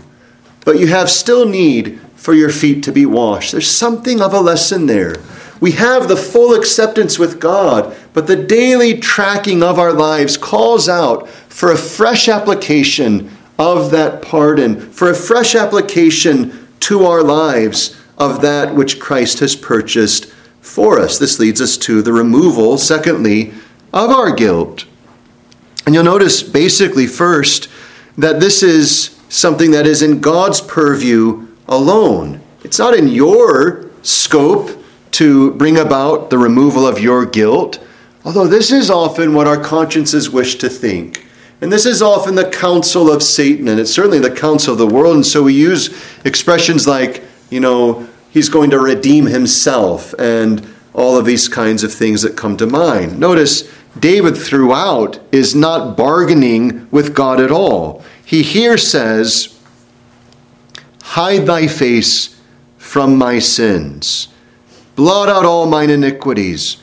but 0.68 0.80
you 0.80 0.88
have 0.88 1.10
still 1.10 1.48
need 1.48 1.98
for 2.18 2.34
your 2.34 2.50
feet 2.50 2.84
to 2.84 2.92
be 2.92 3.06
washed. 3.06 3.54
There's 3.54 3.72
something 3.72 4.20
of 4.20 4.34
a 4.34 4.42
lesson 4.42 4.86
there. 4.86 5.16
We 5.62 5.72
have 5.72 6.10
the 6.10 6.18
full 6.18 6.54
acceptance 6.54 7.18
with 7.18 7.40
God, 7.40 7.96
but 8.12 8.28
the 8.28 8.36
daily 8.36 9.00
tracking 9.00 9.64
of 9.64 9.80
our 9.80 9.94
lives 9.94 10.36
calls 10.36 10.90
out 10.90 11.30
for 11.30 11.72
a 11.72 11.78
fresh 11.78 12.28
application 12.28 13.32
of 13.58 13.92
that 13.92 14.22
pardon, 14.22 14.92
for 14.92 15.10
a 15.10 15.16
fresh 15.16 15.56
application 15.56 16.68
to 16.82 17.06
our 17.06 17.24
lives 17.24 17.98
of 18.18 18.42
that 18.42 18.76
which 18.76 19.00
Christ 19.00 19.40
has 19.40 19.56
purchased 19.56 20.26
for 20.60 21.00
us. 21.00 21.18
This 21.18 21.40
leads 21.40 21.62
us 21.62 21.78
to 21.78 22.02
the 22.02 22.12
removal, 22.12 22.78
secondly, 22.78 23.54
of 23.94 24.10
our 24.10 24.36
guilt. 24.36 24.84
And 25.86 25.96
you'll 25.96 26.04
notice 26.04 26.44
basically 26.44 27.08
first 27.08 27.70
that 28.18 28.42
this 28.42 28.64
is 28.64 29.17
something 29.30 29.72
that 29.72 29.86
is 29.86 30.02
in 30.02 30.20
God's 30.20 30.62
purview 30.62 31.48
alone. 31.68 32.42
It's 32.64 32.80
not 32.80 32.94
in 32.94 33.08
your 33.08 33.90
scope 34.02 34.72
to 35.12 35.52
bring 35.54 35.78
about 35.78 36.30
the 36.30 36.38
removal 36.38 36.86
of 36.88 37.00
your 37.00 37.26
guilt, 37.26 37.84
although 38.24 38.48
this 38.48 38.72
is 38.72 38.90
often 38.90 39.34
what 39.34 39.48
our 39.48 39.62
consciences 39.62 40.30
wish 40.30 40.56
to 40.56 40.70
think. 40.70 41.26
And 41.60 41.72
this 41.72 41.86
is 41.86 42.02
often 42.02 42.36
the 42.36 42.50
counsel 42.50 43.12
of 43.12 43.24
Satan, 43.24 43.68
and 43.68 43.80
it's 43.80 43.92
certainly 43.92 44.20
the 44.20 44.30
counsel 44.30 44.74
of 44.74 44.80
the 44.80 44.88
world. 44.88 45.16
And 45.16 45.26
so 45.26 45.44
we 45.44 45.54
use 45.54 45.90
expressions 46.24 46.88
like, 46.88 47.24
you 47.50 47.60
know, 47.60 48.08
he's 48.30 48.50
going 48.50 48.70
to 48.70 48.80
redeem 48.80 49.26
himself, 49.26 50.14
and 50.20 50.68
all 50.94 51.18
of 51.18 51.26
these 51.26 51.48
kinds 51.48 51.84
of 51.84 51.94
things 51.94 52.22
that 52.22 52.36
come 52.36 52.58
to 52.58 52.68
mind. 52.68 53.20
Notice 53.20 53.72
David 54.00 54.38
throughout 54.38 55.20
is 55.32 55.56
not 55.56 55.98
bargaining 55.98 56.88
with 56.92 57.16
God 57.16 57.40
at 57.40 57.52
all. 57.52 58.04
He 58.28 58.44
here 58.44 58.78
says, 58.78 59.58
Hide 61.02 61.46
thy 61.46 61.68
face 61.68 62.40
from 62.78 63.18
my 63.18 63.40
sins 63.40 64.28
blot 64.98 65.30
out 65.30 65.46
all 65.46 65.68
mine 65.68 65.92
iniquities. 65.92 66.78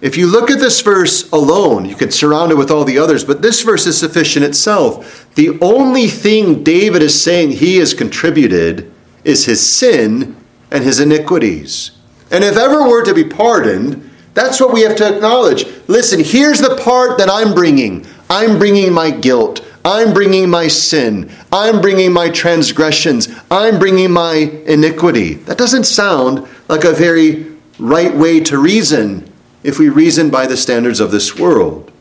If 0.00 0.18
you 0.18 0.26
look 0.26 0.50
at 0.50 0.60
this 0.60 0.82
verse 0.82 1.32
alone, 1.32 1.86
you 1.86 1.96
could 1.96 2.12
surround 2.12 2.52
it 2.52 2.58
with 2.58 2.70
all 2.70 2.84
the 2.84 2.98
others, 2.98 3.24
but 3.24 3.40
this 3.40 3.62
verse 3.62 3.86
is 3.86 3.98
sufficient 3.98 4.44
itself. 4.44 5.26
The 5.34 5.58
only 5.60 6.06
thing 6.06 6.62
David 6.62 7.02
is 7.02 7.20
saying 7.20 7.52
he 7.52 7.78
has 7.78 7.94
contributed 7.94 8.92
is 9.24 9.46
his 9.46 9.76
sin 9.76 10.36
and 10.70 10.84
his 10.84 11.00
iniquities. 11.00 11.92
And 12.30 12.44
if 12.44 12.58
ever 12.58 12.86
we're 12.86 13.04
to 13.04 13.14
be 13.14 13.24
pardoned, 13.24 14.10
that's 14.34 14.60
what 14.60 14.74
we 14.74 14.82
have 14.82 14.96
to 14.96 15.16
acknowledge. 15.16 15.64
Listen, 15.88 16.22
here's 16.22 16.60
the 16.60 16.76
part 16.76 17.16
that 17.18 17.30
I'm 17.30 17.54
bringing 17.54 18.06
I'm 18.28 18.58
bringing 18.58 18.92
my 18.92 19.10
guilt. 19.10 19.60
I'm 19.84 20.14
bringing 20.14 20.48
my 20.48 20.68
sin. 20.68 21.30
I'm 21.52 21.80
bringing 21.80 22.12
my 22.12 22.30
transgressions. 22.30 23.28
I'm 23.50 23.78
bringing 23.78 24.10
my 24.10 24.34
iniquity. 24.66 25.34
That 25.34 25.58
doesn't 25.58 25.84
sound 25.84 26.48
like 26.68 26.84
a 26.84 26.92
very 26.92 27.54
right 27.78 28.14
way 28.14 28.40
to 28.40 28.58
reason 28.58 29.30
if 29.62 29.78
we 29.78 29.88
reason 29.88 30.30
by 30.30 30.46
the 30.46 30.56
standards 30.56 31.00
of 31.00 31.10
this 31.10 31.38
world. 31.38 31.92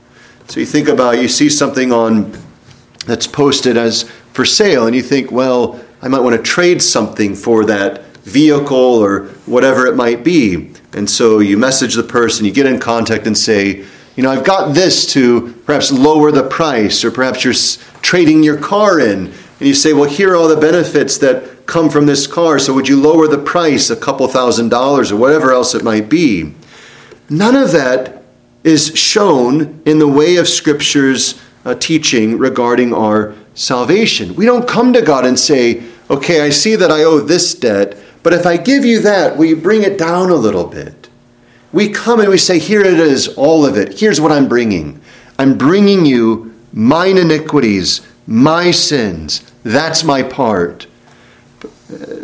So 0.48 0.60
you 0.60 0.66
think 0.66 0.88
about, 0.88 1.22
you 1.22 1.28
see 1.28 1.50
something 1.50 1.92
on 1.92 2.38
that's 3.06 3.28
posted 3.28 3.76
as 3.76 4.04
for 4.32 4.46
sale, 4.46 4.88
and 4.88 4.96
you 4.96 5.02
think, 5.02 5.32
well, 5.32 5.80
I 6.02 6.08
might 6.08 6.22
want 6.22 6.36
to 6.36 6.42
trade 6.42 6.82
something 6.82 7.36
for 7.36 7.66
that 7.66 8.06
vehicle 8.24 8.78
or 8.78 9.26
whatever 9.46 9.86
it 9.88 9.96
might 9.96 10.24
be. 10.24 10.72
And 10.94 11.10
so 11.10 11.40
you 11.40 11.58
message 11.58 11.96
the 11.96 12.04
person, 12.04 12.46
you 12.46 12.52
get 12.52 12.66
in 12.66 12.80
contact 12.80 13.28
and 13.28 13.38
say, 13.38 13.86
you 14.16 14.24
know, 14.24 14.32
I've 14.32 14.46
got 14.46 14.76
this 14.76 15.12
to 15.14 15.54
perhaps 15.66 15.92
lower 15.92 16.32
the 16.32 16.44
price, 16.44 17.04
or 17.04 17.12
perhaps 17.12 17.44
you're 17.44 17.54
trading 18.02 18.44
your 18.44 18.58
car 18.58 19.00
in, 19.00 19.28
and 19.28 19.68
you 19.68 19.74
say, 19.74 19.94
well, 19.94 20.10
here 20.10 20.34
are 20.34 20.36
all 20.36 20.48
the 20.48 20.58
benefits 20.58 21.18
that 21.20 21.66
come 21.66 21.90
from 21.90 22.06
this 22.06 22.28
car, 22.28 22.60
so 22.60 22.74
would 22.74 22.88
you 22.88 23.00
lower 23.00 23.28
the 23.28 23.38
price 23.38 23.90
a 23.90 23.96
couple 23.96 24.28
thousand 24.28 24.70
dollars 24.70 25.12
or 25.12 25.16
whatever 25.16 25.52
else 25.52 25.74
it 25.74 25.84
might 25.84 26.10
be? 26.10 26.54
None 27.30 27.56
of 27.56 27.72
that 27.72 28.24
is 28.64 28.98
shown 28.98 29.82
in 29.86 30.00
the 30.00 30.08
way 30.08 30.36
of 30.36 30.48
Scripture's 30.48 31.42
uh, 31.66 31.76
teaching 31.76 32.38
regarding 32.38 32.94
our 32.94 33.34
salvation. 33.56 34.36
We 34.36 34.46
don't 34.46 34.68
come 34.68 34.94
to 34.94 35.02
God 35.02 35.26
and 35.26 35.40
say, 35.40 35.84
okay, 36.10 36.42
I 36.42 36.50
see 36.50 36.76
that 36.76 36.92
I 36.92 37.04
owe 37.04 37.20
this 37.20 37.56
debt, 37.56 37.98
but 38.22 38.34
if 38.34 38.46
I 38.46 38.58
give 38.58 38.86
you 38.86 39.00
that, 39.02 39.38
will 39.38 39.46
you 39.46 39.56
bring 39.56 39.84
it 39.84 39.98
down 39.98 40.30
a 40.30 40.36
little 40.36 40.68
bit? 40.68 41.03
We 41.74 41.90
come 41.90 42.20
and 42.20 42.30
we 42.30 42.38
say, 42.38 42.60
here 42.60 42.82
it 42.82 43.00
is, 43.00 43.28
all 43.30 43.66
of 43.66 43.76
it. 43.76 44.00
Here's 44.00 44.22
what 44.22 44.32
I'm 44.32 44.48
bringing. 44.48 45.02
I'm 45.40 45.58
bringing 45.58 46.06
you 46.06 46.54
mine 46.72 47.18
iniquities, 47.18 48.08
my 48.28 48.70
sins. 48.70 49.52
That's 49.64 50.04
my 50.04 50.22
part. 50.22 50.86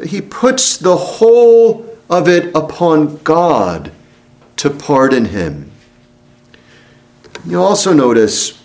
He 0.05 0.21
puts 0.21 0.77
the 0.77 0.95
whole 0.95 1.97
of 2.09 2.27
it 2.27 2.55
upon 2.55 3.17
God 3.17 3.91
to 4.57 4.69
pardon 4.69 5.25
him. 5.25 5.71
You 7.45 7.61
also 7.61 7.91
notice 7.91 8.61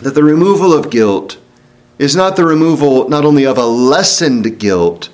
that 0.00 0.14
the 0.14 0.24
removal 0.24 0.72
of 0.72 0.90
guilt 0.90 1.38
is 1.98 2.14
not 2.14 2.36
the 2.36 2.44
removal 2.44 3.08
not 3.08 3.24
only 3.24 3.46
of 3.46 3.56
a 3.56 3.64
lessened 3.64 4.58
guilt, 4.58 5.08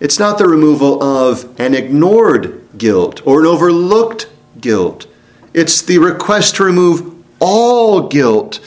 it's 0.00 0.18
not 0.18 0.36
the 0.36 0.48
removal 0.48 1.02
of 1.02 1.58
an 1.58 1.74
ignored 1.74 2.57
guilt 2.78 3.26
or 3.26 3.40
an 3.40 3.46
overlooked 3.46 4.28
guilt. 4.60 5.06
It's 5.54 5.82
the 5.82 5.98
request 5.98 6.56
to 6.56 6.64
remove 6.64 7.14
all 7.40 8.08
guilt, 8.08 8.60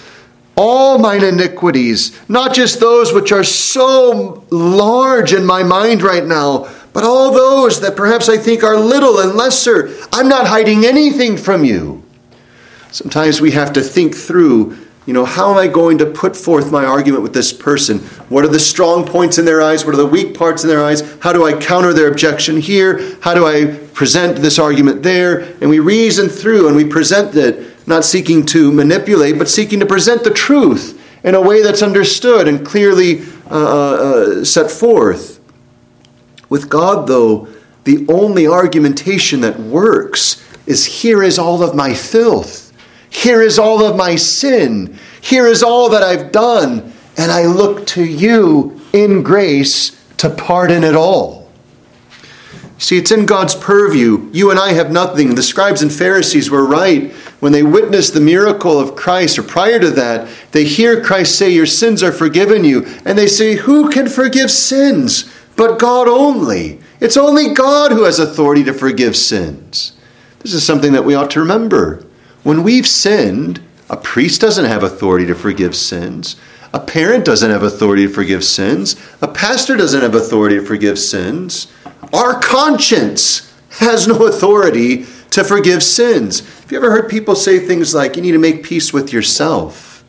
all 0.56 0.98
mine 0.98 1.24
iniquities, 1.24 2.20
not 2.30 2.54
just 2.54 2.80
those 2.80 3.14
which 3.14 3.32
are 3.32 3.44
so 3.44 4.46
large 4.50 5.34
in 5.34 5.46
my 5.46 5.64
mind 5.64 6.02
right 6.02 6.26
now, 6.26 6.70
but 6.94 7.04
all 7.04 7.32
those 7.32 7.80
that 7.82 7.96
perhaps 7.96 8.28
I 8.28 8.38
think 8.38 8.64
are 8.64 8.78
little 8.78 9.20
and 9.20 9.36
lesser. 9.36 9.96
I'm 10.12 10.28
not 10.28 10.48
hiding 10.48 10.86
anything 10.86 11.38
from 11.38 11.64
you. 11.64 12.04
Sometimes 12.92 13.40
we 13.40 13.52
have 13.52 13.72
to 13.74 13.82
think 13.82 14.16
through 14.16 14.78
you 15.08 15.14
know, 15.14 15.26
how 15.26 15.52
am 15.52 15.58
I 15.58 15.68
going 15.68 15.98
to 15.98 16.06
put 16.06 16.38
forth 16.38 16.72
my 16.72 16.86
argument 16.86 17.24
with 17.24 17.34
this 17.34 17.52
person? 17.52 18.00
What 18.30 18.46
are 18.46 18.50
the 18.50 18.60
strong 18.60 19.06
points 19.06 19.40
in 19.40 19.46
their 19.46 19.62
eyes? 19.62 19.84
What 19.84 19.96
are 19.96 19.98
the 19.98 20.06
weak 20.06 20.38
parts 20.38 20.64
in 20.64 20.70
their 20.70 20.84
eyes? 20.84 21.02
How 21.22 21.34
do 21.34 21.44
I 21.44 21.60
counter 21.60 21.92
their 21.92 22.08
objection 22.08 22.58
here? 22.58 23.18
How 23.20 23.34
do 23.34 23.48
I 23.48 23.81
present 23.94 24.38
this 24.38 24.60
argument 24.60 25.04
there? 25.04 25.42
And 25.62 25.70
we 25.70 25.80
reason 25.80 26.30
through 26.30 26.68
and 26.68 26.76
we 26.76 26.86
present 26.86 27.36
it, 27.36 27.88
not 27.88 28.06
seeking 28.06 28.46
to 28.48 28.72
manipulate, 28.72 29.38
but 29.38 29.50
seeking 29.50 29.80
to 29.80 29.86
present 29.86 30.24
the 30.24 30.32
truth 30.32 31.00
in 31.24 31.36
a 31.36 31.42
way 31.42 31.62
that's 31.62 31.82
understood 31.82 32.48
and 32.48 32.66
clearly 32.66 33.22
uh, 33.50 33.54
uh, 33.54 33.94
uh 34.42 34.46
set 34.46 34.72
forth. 34.72 35.40
With 36.50 36.70
God, 36.70 37.08
though, 37.08 37.48
the 37.84 38.06
only 38.10 38.48
argumentation 38.48 39.42
that 39.42 39.60
works 39.60 40.46
is 40.66 40.86
here 40.86 41.24
is 41.24 41.40
all 41.40 41.64
of 41.64 41.76
my 41.76 41.94
filth. 41.94 42.72
Here 43.10 43.42
is 43.42 43.60
all 43.60 43.84
of 43.84 43.96
my 43.96 44.16
sin. 44.16 44.98
Here 45.22 45.48
is 45.48 45.64
all 45.64 45.90
that 45.90 46.04
I've 46.04 46.32
done. 46.32 46.94
And 47.18 47.32
I 47.32 47.46
look 47.46 47.86
to 47.88 48.04
you 48.04 48.80
in 48.94 49.24
grace 49.24 50.02
to 50.18 50.30
pardon 50.30 50.84
it 50.84 50.96
all. 50.96 51.41
See, 52.82 52.98
it's 52.98 53.12
in 53.12 53.28
God's 53.28 53.54
purview. 53.54 54.28
You 54.34 54.50
and 54.50 54.60
I 54.60 54.74
have 54.74 54.92
nothing. 54.92 55.36
The 55.36 55.44
scribes 55.44 55.84
and 55.84 55.94
Pharisees 55.94 56.50
were 56.50 56.66
right 56.66 57.12
when 57.40 57.52
they 57.52 57.62
witnessed 57.62 58.16
the 58.16 58.22
miracle 58.22 58.80
of 58.80 58.96
Christ, 58.96 59.38
or 59.38 59.44
prior 59.44 59.80
to 59.80 59.92
that, 59.92 60.28
they 60.52 60.64
hear 60.64 61.04
Christ 61.04 61.38
say, 61.38 61.52
Your 61.52 61.68
sins 61.68 62.02
are 62.02 62.12
forgiven 62.12 62.64
you. 62.64 62.88
And 63.06 63.20
they 63.20 63.28
say, 63.28 63.54
Who 63.54 63.92
can 63.92 64.10
forgive 64.10 64.50
sins 64.50 65.32
but 65.56 65.78
God 65.78 66.08
only? 66.08 66.80
It's 67.00 67.18
only 67.18 67.54
God 67.54 67.92
who 67.92 68.06
has 68.06 68.18
authority 68.18 68.64
to 68.64 68.74
forgive 68.74 69.16
sins. 69.16 69.94
This 70.40 70.56
is 70.56 70.66
something 70.66 70.94
that 70.94 71.06
we 71.06 71.14
ought 71.14 71.30
to 71.32 71.40
remember. 71.40 72.04
When 72.42 72.64
we've 72.64 72.88
sinned, 72.88 73.62
a 73.92 73.98
priest 73.98 74.42
doesn't 74.42 74.66
have 74.66 74.82
authority 74.82 75.28
to 75.28 75.36
forgive 75.36 75.76
sins. 75.76 76.36
A 76.74 76.80
parent 76.80 77.26
doesn't 77.26 77.52
have 77.52 77.62
authority 77.62 78.08
to 78.08 78.14
forgive 78.14 78.44
sins. 78.44 78.96
A 79.22 79.28
pastor 79.28 79.78
doesn't 79.78 80.02
have 80.02 80.16
authority 80.16 80.56
to 80.56 80.66
forgive 80.66 80.98
sins. 80.98 81.68
Our 82.14 82.40
conscience 82.40 83.54
has 83.80 84.08
no 84.08 84.28
authority 84.28 85.06
to 85.32 85.44
forgive 85.44 85.82
sins. 85.82 86.40
Have 86.62 86.72
you 86.72 86.78
ever 86.78 86.92
heard 86.92 87.10
people 87.10 87.36
say 87.36 87.60
things 87.60 87.96
like, 87.96 88.16
you 88.16 88.22
need 88.22 88.34
to 88.34 88.38
make 88.38 88.64
peace 88.64 88.92
with 88.92 89.14
yourself? 89.14 90.04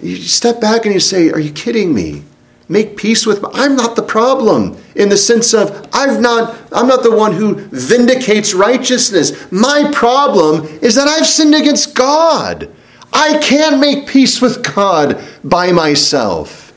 You 0.00 0.16
step 0.16 0.60
back 0.60 0.84
and 0.84 0.94
you 0.94 1.00
say, 1.00 1.30
Are 1.30 1.40
you 1.40 1.52
kidding 1.52 1.94
me? 1.94 2.22
make 2.68 2.96
peace 2.96 3.24
with 3.24 3.44
i'm 3.52 3.76
not 3.76 3.94
the 3.94 4.02
problem 4.02 4.76
in 4.96 5.08
the 5.08 5.16
sense 5.16 5.54
of 5.54 5.88
i've 5.92 6.20
not 6.20 6.56
i'm 6.72 6.88
not 6.88 7.02
the 7.02 7.14
one 7.14 7.32
who 7.32 7.54
vindicates 7.54 8.54
righteousness 8.54 9.50
my 9.52 9.88
problem 9.92 10.66
is 10.82 10.94
that 10.94 11.06
i've 11.06 11.26
sinned 11.26 11.54
against 11.54 11.94
god 11.94 12.68
i 13.12 13.38
can't 13.38 13.78
make 13.78 14.06
peace 14.08 14.40
with 14.40 14.74
god 14.74 15.22
by 15.44 15.70
myself 15.70 16.72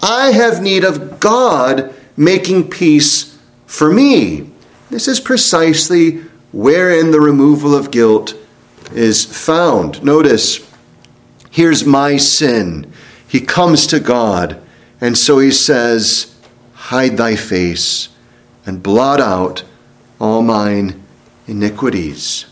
i 0.00 0.30
have 0.30 0.62
need 0.62 0.84
of 0.84 1.18
god 1.18 1.92
making 2.16 2.68
peace 2.68 3.31
for 3.72 3.92
me 3.92 4.50
this 4.90 5.08
is 5.08 5.20
precisely 5.20 6.22
wherein 6.52 7.10
the 7.10 7.20
removal 7.20 7.74
of 7.74 7.90
guilt 7.90 8.34
is 8.92 9.24
found 9.24 10.02
notice 10.02 10.70
here's 11.50 11.84
my 11.84 12.16
sin 12.16 12.90
he 13.26 13.40
comes 13.40 13.86
to 13.86 13.98
god 13.98 14.62
and 15.02 15.18
so 15.18 15.40
he 15.40 15.50
says, 15.50 16.32
Hide 16.74 17.16
thy 17.16 17.34
face 17.34 18.08
and 18.64 18.84
blot 18.84 19.20
out 19.20 19.64
all 20.20 20.42
mine 20.42 21.02
iniquities. 21.48 22.46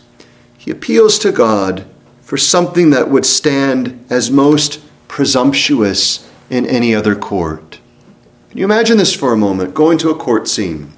He 0.57 0.69
appeals 0.69 1.17
to 1.19 1.31
God 1.31 1.85
for 2.21 2.35
something 2.35 2.89
that 2.89 3.09
would 3.09 3.25
stand 3.25 4.05
as 4.09 4.29
most 4.29 4.81
presumptuous 5.07 6.29
in 6.49 6.65
any 6.65 6.93
other 6.93 7.15
court. 7.15 7.79
Can 8.49 8.57
you 8.57 8.65
imagine 8.65 8.97
this 8.97 9.15
for 9.15 9.31
a 9.31 9.37
moment? 9.37 9.73
Going 9.73 9.97
to 9.99 10.09
a 10.09 10.15
court 10.15 10.49
scene, 10.49 10.91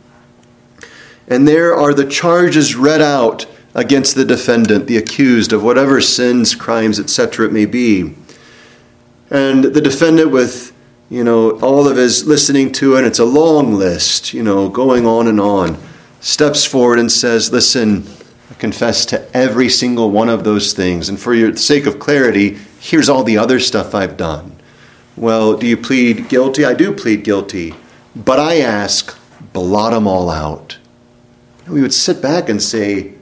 and 1.28 1.48
there 1.48 1.76
are 1.76 1.94
the 1.94 2.06
charges 2.06 2.76
read 2.76 3.02
out 3.02 3.46
against 3.74 4.16
the 4.16 4.26
defendant, 4.26 4.88
the 4.88 4.98
accused 4.98 5.54
of 5.54 5.64
whatever 5.64 6.00
sins, 6.02 6.56
crimes, 6.56 7.00
etc. 7.00 7.48
it 7.48 7.54
may 7.54 7.66
be. 7.66 8.16
And 9.30 9.64
the 9.64 9.82
defendant, 9.82 10.32
with 10.32 10.74
you 11.14 11.24
know, 11.24 11.52
all 11.60 11.88
of 11.88 11.96
his 11.96 12.26
listening 12.26 12.72
to 12.72 12.96
it. 12.96 13.06
It's 13.06 13.20
a 13.20 13.26
long 13.26 13.76
list, 13.76 14.34
you 14.34 14.42
know, 14.42 14.68
going 14.68 15.06
on 15.06 15.28
and 15.28 15.40
on. 15.40 15.78
Steps 16.22 16.66
forward 16.66 16.98
and 16.98 17.12
says, 17.12 17.52
Listen, 17.52 18.08
I 18.50 18.56
confess 18.56 19.06
to 19.08 19.38
every 19.38 19.70
single 19.70 20.10
one 20.10 20.28
of 20.28 20.44
those 20.44 20.74
things. 20.74 21.10
And 21.10 21.20
for 21.20 21.36
your 21.36 21.56
sake 21.56 21.86
of 21.86 22.00
clarity, 22.00 22.58
here's 22.80 23.10
all 23.10 23.24
the 23.24 23.38
other 23.38 23.60
stuff 23.60 23.94
I've 23.94 24.18
done. 24.18 24.56
Well, 25.16 25.56
do 25.56 25.68
you 25.68 25.78
plead 25.78 26.30
guilty? 26.30 26.66
I 26.66 26.74
do 26.74 26.92
plead 26.92 27.24
guilty. 27.24 27.76
But 28.16 28.40
I 28.40 28.62
ask, 28.62 29.16
blot 29.54 29.94
them 29.94 30.08
all 30.08 30.32
out. 30.32 30.80
We 31.67 31.82
would 31.82 31.93
sit 31.93 32.21
back 32.21 32.49
and 32.49 32.62
say, 32.62 33.13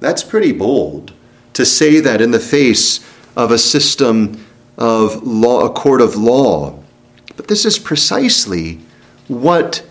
That's 0.00 0.22
pretty 0.22 0.52
bold 0.52 1.12
to 1.54 1.64
say 1.64 2.00
that 2.00 2.20
in 2.20 2.30
the 2.30 2.40
face 2.40 3.04
of 3.36 3.50
a 3.50 3.58
system 3.58 4.44
of 4.76 5.22
law, 5.24 5.66
a 5.66 5.70
court 5.70 6.00
of 6.00 6.16
law. 6.16 6.78
But 7.36 7.48
this 7.48 7.64
is 7.64 7.78
precisely 7.78 8.80
what 9.28 9.84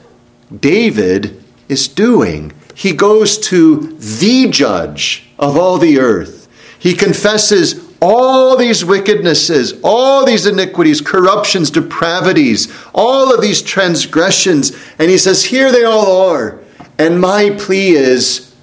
David 0.59 1.43
is 1.69 1.87
doing. 1.87 2.53
He 2.75 2.93
goes 2.93 3.37
to 3.39 3.97
the 3.97 4.49
judge 4.49 5.29
of 5.39 5.57
all 5.57 5.77
the 5.77 5.99
earth. 5.99 6.47
He 6.79 6.93
confesses 6.93 7.85
all 8.01 8.55
these 8.55 8.83
wickednesses, 8.83 9.79
all 9.83 10.25
these 10.25 10.45
iniquities, 10.45 11.01
corruptions, 11.01 11.71
depravities, 11.71 12.71
all 12.93 13.33
of 13.33 13.41
these 13.41 13.61
transgressions. 13.61 14.71
And 14.99 15.09
he 15.09 15.17
says, 15.17 15.45
Here 15.45 15.71
they 15.71 15.83
all 15.83 16.29
are. 16.29 16.61
And 16.99 17.21
my 17.21 17.51
plea 17.57 17.91
is, 17.91 18.55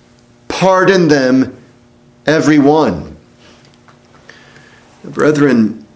pardon 0.48 1.08
them, 1.08 1.56
every 2.26 2.58
one. 2.58 3.16
Brethren, 5.04 5.86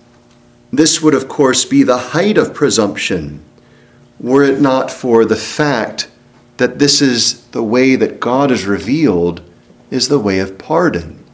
this 0.72 1.00
would, 1.00 1.14
of 1.14 1.28
course, 1.28 1.64
be 1.64 1.82
the 1.82 1.98
height 1.98 2.38
of 2.38 2.54
presumption 2.54 3.42
were 4.20 4.42
it 4.42 4.60
not 4.60 4.90
for 4.90 5.24
the 5.24 5.36
fact 5.36 6.10
that 6.56 6.78
this 6.78 7.00
is 7.00 7.46
the 7.48 7.62
way 7.62 7.96
that 7.96 8.20
God 8.20 8.50
is 8.50 8.66
revealed, 8.66 9.40
is 9.90 10.08
the 10.08 10.18
way 10.18 10.40
of 10.40 10.58
pardon. 10.58 11.24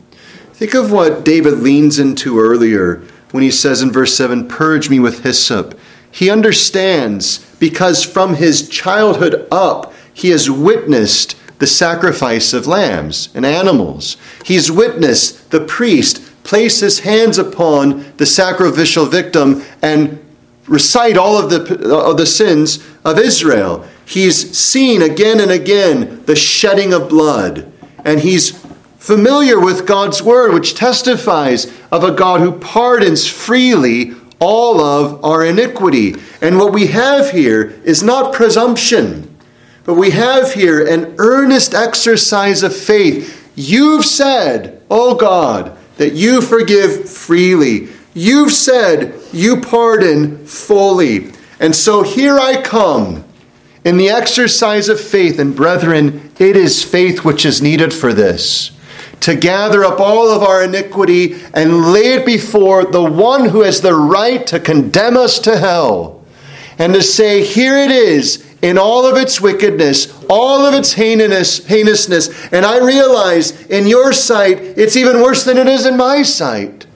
Think 0.52 0.74
of 0.74 0.92
what 0.92 1.24
David 1.24 1.54
leans 1.54 1.98
into 1.98 2.38
earlier 2.38 3.02
when 3.32 3.42
he 3.42 3.50
says 3.50 3.82
in 3.82 3.90
verse 3.90 4.14
7, 4.14 4.46
Purge 4.46 4.90
me 4.90 5.00
with 5.00 5.24
hyssop. 5.24 5.78
He 6.10 6.30
understands 6.30 7.38
because 7.58 8.04
from 8.04 8.34
his 8.34 8.68
childhood 8.68 9.48
up, 9.50 9.92
he 10.14 10.30
has 10.30 10.50
witnessed 10.50 11.36
the 11.58 11.66
sacrifice 11.66 12.52
of 12.52 12.66
lambs 12.66 13.28
and 13.34 13.44
animals. 13.44 14.16
He's 14.44 14.70
witnessed 14.70 15.50
the 15.50 15.60
priest 15.60 16.22
place 16.44 16.80
his 16.80 17.00
hands 17.00 17.38
upon 17.38 18.12
the 18.16 18.26
sacrificial 18.26 19.06
victim 19.06 19.62
and 19.82 20.24
recite 20.66 21.16
all 21.16 21.36
of 21.38 21.50
the, 21.50 21.94
of 21.94 22.16
the 22.16 22.26
sins 22.26 22.86
of 23.04 23.18
Israel. 23.18 23.86
He's 24.06 24.56
seen 24.56 25.02
again 25.02 25.40
and 25.40 25.50
again 25.50 26.24
the 26.26 26.36
shedding 26.36 26.92
of 26.92 27.08
blood, 27.08 27.70
and 28.04 28.20
he's 28.20 28.62
familiar 28.98 29.58
with 29.58 29.86
God's 29.86 30.22
word, 30.22 30.52
which 30.54 30.74
testifies 30.74 31.72
of 31.90 32.04
a 32.04 32.12
God 32.12 32.40
who 32.40 32.58
pardons 32.58 33.26
freely 33.26 34.12
all 34.38 34.80
of 34.80 35.24
our 35.24 35.44
iniquity. 35.44 36.16
And 36.40 36.58
what 36.58 36.72
we 36.72 36.88
have 36.88 37.30
here 37.30 37.74
is 37.84 38.02
not 38.02 38.34
presumption, 38.34 39.33
but 39.84 39.94
we 39.94 40.10
have 40.10 40.52
here 40.52 40.86
an 40.86 41.14
earnest 41.18 41.74
exercise 41.74 42.62
of 42.62 42.74
faith. 42.74 43.50
You've 43.54 44.04
said, 44.04 44.82
oh 44.90 45.14
God, 45.14 45.76
that 45.98 46.14
you 46.14 46.40
forgive 46.40 47.08
freely. 47.08 47.88
You've 48.14 48.52
said 48.52 49.14
you 49.32 49.60
pardon 49.60 50.46
fully. 50.46 51.32
And 51.60 51.74
so 51.74 52.02
here 52.02 52.38
I 52.38 52.62
come 52.62 53.24
in 53.84 53.96
the 53.96 54.08
exercise 54.08 54.88
of 54.88 55.00
faith. 55.00 55.38
And 55.38 55.54
brethren, 55.54 56.32
it 56.38 56.56
is 56.56 56.82
faith 56.82 57.24
which 57.24 57.44
is 57.44 57.62
needed 57.62 57.92
for 57.92 58.12
this 58.12 58.70
to 59.20 59.34
gather 59.34 59.84
up 59.84 60.00
all 60.00 60.30
of 60.30 60.42
our 60.42 60.62
iniquity 60.64 61.34
and 61.54 61.92
lay 61.92 62.12
it 62.12 62.26
before 62.26 62.84
the 62.84 63.02
one 63.02 63.48
who 63.48 63.62
has 63.62 63.80
the 63.80 63.94
right 63.94 64.46
to 64.46 64.60
condemn 64.60 65.16
us 65.16 65.38
to 65.38 65.56
hell. 65.56 66.22
And 66.78 66.92
to 66.92 67.02
say, 67.02 67.42
here 67.42 67.78
it 67.78 67.90
is 67.90 68.43
in 68.64 68.78
all 68.78 69.04
of 69.04 69.18
its 69.18 69.42
wickedness, 69.42 70.24
all 70.30 70.64
of 70.64 70.72
its 70.72 70.94
heinous, 70.94 71.66
heinousness. 71.66 72.50
And 72.50 72.64
I 72.64 72.78
realize 72.78 73.66
in 73.66 73.86
your 73.86 74.14
sight, 74.14 74.58
it's 74.58 74.96
even 74.96 75.20
worse 75.20 75.44
than 75.44 75.58
it 75.58 75.66
is 75.66 75.84
in 75.84 75.98
my 75.98 76.22
sight. 76.22 76.86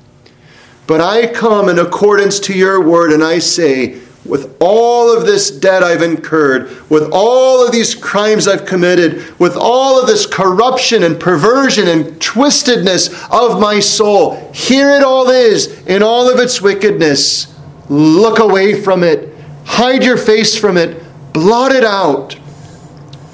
But 0.87 1.03
I 1.03 1.27
come 1.27 1.69
in 1.69 1.79
accordance 1.79 2.41
to 2.41 2.55
your 2.55 2.81
word 2.81 3.13
and 3.13 3.23
I 3.23 3.41
say, 3.41 4.01
with 4.25 4.57
all 4.61 5.15
of 5.15 5.27
this 5.27 5.51
debt 5.51 5.83
I've 5.83 6.01
incurred, 6.01 6.71
with 6.89 7.11
all 7.13 7.65
of 7.65 7.71
these 7.71 7.95
crimes 7.95 8.49
I've 8.49 8.65
committed, 8.65 9.39
with 9.39 9.55
all 9.55 10.01
of 10.01 10.07
this 10.07 10.25
corruption 10.25 11.03
and 11.03 11.21
perversion 11.21 11.87
and 11.87 12.19
twistedness 12.19 13.11
of 13.31 13.61
my 13.61 13.79
soul, 13.79 14.51
here 14.55 14.91
it 14.93 15.03
all 15.03 15.29
is 15.29 15.83
in 15.87 16.03
all 16.03 16.33
of 16.33 16.41
its 16.41 16.63
wickedness. 16.63 17.55
Look 17.91 18.39
away 18.39 18.81
from 18.83 19.05
it, 19.05 19.35
hide 19.67 20.03
your 20.03 20.17
face 20.17 20.57
from 20.57 20.79
it, 20.79 21.03
blot 21.39 21.73
it 21.73 21.85
out. 21.85 22.37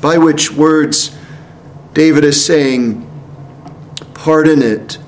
By 0.01 0.19
which 0.19 0.53
words 0.53 1.17
David 1.95 2.25
is 2.25 2.45
saying, 2.45 3.11
Pardon 4.13 4.63
it. 4.63 4.99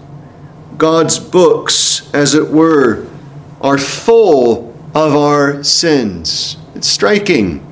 God's 0.78 1.18
books, 1.18 2.12
as 2.14 2.34
it 2.34 2.48
were, 2.48 3.06
are 3.60 3.78
full 3.78 4.74
of 4.94 5.14
our 5.14 5.62
sins. 5.62 6.56
It's 6.74 6.88
striking 6.88 7.62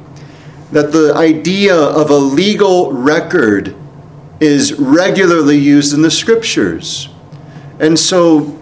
that 0.72 0.92
the 0.92 1.14
idea 1.14 1.74
of 1.74 2.10
a 2.10 2.16
legal 2.16 2.92
record 2.92 3.74
is 4.40 4.72
regularly 4.74 5.58
used 5.58 5.94
in 5.94 6.02
the 6.02 6.10
scriptures. 6.10 7.08
And 7.78 7.98
so 7.98 8.58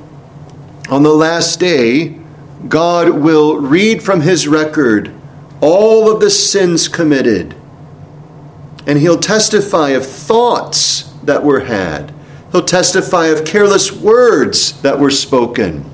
on 0.88 1.02
the 1.02 1.14
last 1.14 1.58
day, 1.58 2.20
God 2.68 3.10
will 3.10 3.56
read 3.58 4.02
from 4.02 4.20
his 4.20 4.46
record 4.46 5.12
all 5.62 6.10
of 6.10 6.20
the 6.20 6.28
sins 6.28 6.88
committed. 6.88 7.54
And 8.86 8.98
he'll 8.98 9.20
testify 9.20 9.90
of 9.90 10.04
thoughts 10.04 11.04
that 11.22 11.44
were 11.44 11.60
had. 11.60 12.12
He'll 12.50 12.64
testify 12.64 13.26
of 13.28 13.46
careless 13.46 13.92
words 13.92 14.82
that 14.82 14.98
were 14.98 15.10
spoken. 15.10 15.88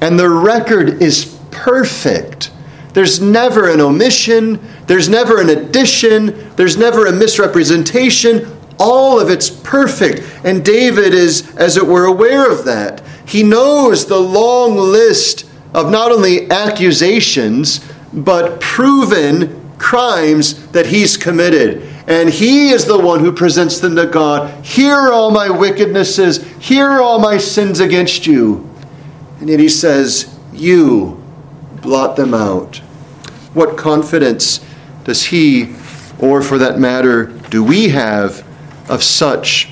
And 0.00 0.18
the 0.18 0.28
record 0.28 1.02
is 1.02 1.40
perfect. 1.50 2.52
There's 2.92 3.20
never 3.20 3.70
an 3.70 3.80
omission, 3.80 4.60
there's 4.86 5.08
never 5.08 5.40
an 5.40 5.50
addition, 5.50 6.54
there's 6.56 6.76
never 6.76 7.06
a 7.06 7.12
misrepresentation. 7.12 8.54
All 8.78 9.18
of 9.18 9.30
it's 9.30 9.50
perfect. 9.50 10.22
And 10.44 10.64
David 10.64 11.14
is, 11.14 11.54
as 11.56 11.76
it 11.76 11.86
were, 11.86 12.04
aware 12.04 12.50
of 12.50 12.64
that. 12.66 13.02
He 13.26 13.42
knows 13.42 14.06
the 14.06 14.20
long 14.20 14.76
list 14.76 15.48
of 15.74 15.90
not 15.90 16.12
only 16.12 16.50
accusations, 16.50 17.80
but 18.12 18.60
proven 18.60 19.58
crimes 19.78 20.66
that 20.68 20.86
he's 20.86 21.16
committed. 21.16 21.82
And 22.06 22.30
he 22.30 22.70
is 22.70 22.86
the 22.86 22.98
one 22.98 23.20
who 23.20 23.32
presents 23.32 23.80
them 23.80 23.96
to 23.96 24.06
God. 24.06 24.64
Here 24.64 24.94
are 24.94 25.12
all 25.12 25.30
my 25.30 25.48
wickednesses. 25.48 26.42
Here 26.60 26.86
are 26.86 27.02
all 27.02 27.18
my 27.18 27.36
sins 27.36 27.80
against 27.80 28.26
you. 28.26 28.68
And 29.40 29.48
yet 29.48 29.60
he 29.60 29.68
says, 29.68 30.38
You 30.52 31.22
blot 31.82 32.16
them 32.16 32.34
out? 32.34 32.78
What 33.54 33.76
confidence 33.76 34.64
does 35.04 35.26
he, 35.26 35.74
or 36.18 36.42
for 36.42 36.58
that 36.58 36.78
matter, 36.78 37.26
do 37.50 37.62
we 37.62 37.88
have 37.90 38.46
of 38.88 39.02
such 39.02 39.68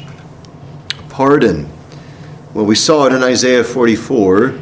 pardon? 1.08 1.70
Well, 2.52 2.66
we 2.66 2.74
saw 2.74 3.06
it 3.06 3.12
in 3.12 3.22
Isaiah 3.22 3.64
44 3.64 4.58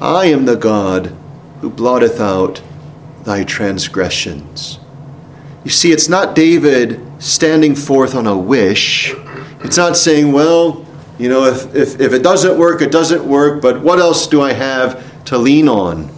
I 0.00 0.26
am 0.26 0.44
the 0.44 0.56
God 0.56 1.16
who 1.60 1.70
blotteth 1.70 2.20
out 2.20 2.62
thy 3.26 3.42
transgressions. 3.42 4.78
You 5.64 5.70
see, 5.70 5.90
it's 5.90 6.08
not 6.08 6.36
David 6.36 7.02
standing 7.18 7.74
forth 7.74 8.14
on 8.14 8.26
a 8.28 8.38
wish. 8.38 9.12
It's 9.64 9.76
not 9.76 9.96
saying, 9.96 10.32
well, 10.32 10.86
you 11.18 11.28
know, 11.28 11.44
if, 11.44 11.74
if, 11.74 12.00
if 12.00 12.12
it 12.12 12.22
doesn't 12.22 12.56
work, 12.56 12.82
it 12.82 12.92
doesn't 12.92 13.24
work, 13.24 13.60
but 13.60 13.82
what 13.82 13.98
else 13.98 14.28
do 14.28 14.40
I 14.42 14.52
have 14.52 15.24
to 15.24 15.36
lean 15.36 15.68
on? 15.68 16.08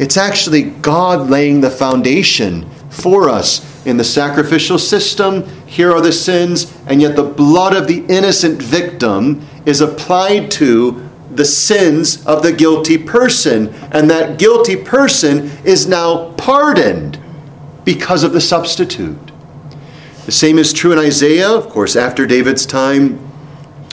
It's 0.00 0.16
actually 0.16 0.64
God 0.64 1.30
laying 1.30 1.60
the 1.60 1.70
foundation 1.70 2.68
for 2.90 3.28
us 3.28 3.86
in 3.86 3.96
the 3.96 4.04
sacrificial 4.04 4.78
system. 4.78 5.46
Here 5.66 5.92
are 5.92 6.00
the 6.00 6.12
sins, 6.12 6.76
and 6.88 7.00
yet 7.00 7.14
the 7.14 7.22
blood 7.22 7.76
of 7.76 7.86
the 7.86 8.04
innocent 8.06 8.60
victim 8.60 9.46
is 9.66 9.80
applied 9.80 10.50
to 10.52 11.05
the 11.36 11.44
sins 11.44 12.24
of 12.26 12.42
the 12.42 12.52
guilty 12.52 12.98
person. 12.98 13.74
And 13.92 14.10
that 14.10 14.38
guilty 14.38 14.76
person 14.76 15.50
is 15.64 15.86
now 15.86 16.32
pardoned 16.32 17.20
because 17.84 18.24
of 18.24 18.32
the 18.32 18.40
substitute. 18.40 19.18
The 20.26 20.32
same 20.32 20.58
is 20.58 20.72
true 20.72 20.92
in 20.92 20.98
Isaiah, 20.98 21.50
of 21.50 21.68
course, 21.68 21.94
after 21.94 22.26
David's 22.26 22.66
time, 22.66 23.18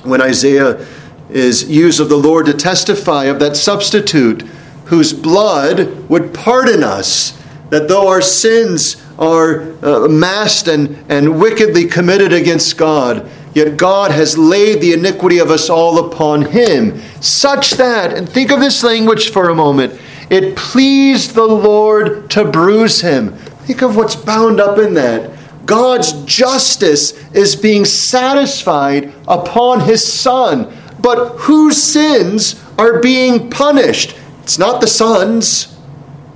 when 0.04 0.22
Isaiah 0.22 0.86
is 1.30 1.70
used 1.70 2.00
of 2.00 2.10
the 2.10 2.18
Lord 2.18 2.48
to 2.48 2.54
testify 2.54 3.26
of 3.26 3.40
that 3.40 3.56
substitute 3.56 4.42
whose 4.86 5.14
blood 5.14 6.10
would 6.10 6.34
pardon 6.34 6.84
us, 6.84 7.40
that 7.70 7.88
though 7.88 8.08
our 8.08 8.22
sins 8.22 9.04
are 9.18 9.74
uh, 9.84 10.08
masked 10.08 10.68
and, 10.68 11.04
and 11.10 11.40
wickedly 11.40 11.86
committed 11.86 12.34
against 12.34 12.78
God, 12.78 13.30
yet 13.54 13.78
God 13.78 14.12
has 14.12 14.38
laid 14.38 14.82
the 14.82 14.94
iniquity 14.94 15.40
of 15.40 15.52
us 15.52 15.70
all 15.70 16.08
upon 16.08 16.44
him, 16.44 17.00
such 17.22 17.72
that, 17.72 18.14
and 18.14 18.28
think 18.28 18.52
of 18.52 18.60
this 18.60 18.84
language 18.84 19.32
for 19.32 19.50
a 19.50 19.56
moment, 19.56 20.00
it 20.30 20.56
pleased 20.56 21.36
the 21.36 21.46
Lord 21.46 22.30
to 22.32 22.46
bruise 22.46 23.02
him. 23.02 23.34
Think 23.66 23.82
of 23.82 23.96
what's 23.96 24.16
bound 24.16 24.60
up 24.60 24.78
in 24.80 24.94
that. 24.96 25.32
God's 25.66 26.24
justice 26.26 27.14
is 27.34 27.56
being 27.56 27.86
satisfied 27.86 29.14
upon 29.28 29.82
his 29.82 30.06
Son, 30.12 30.76
but 31.00 31.30
whose 31.38 31.82
sins 31.82 32.62
are 32.78 33.00
being 33.00 33.50
punished? 33.50 34.16
It's 34.42 34.60
not 34.60 34.82
the 34.82 34.88
Son's, 34.88 35.78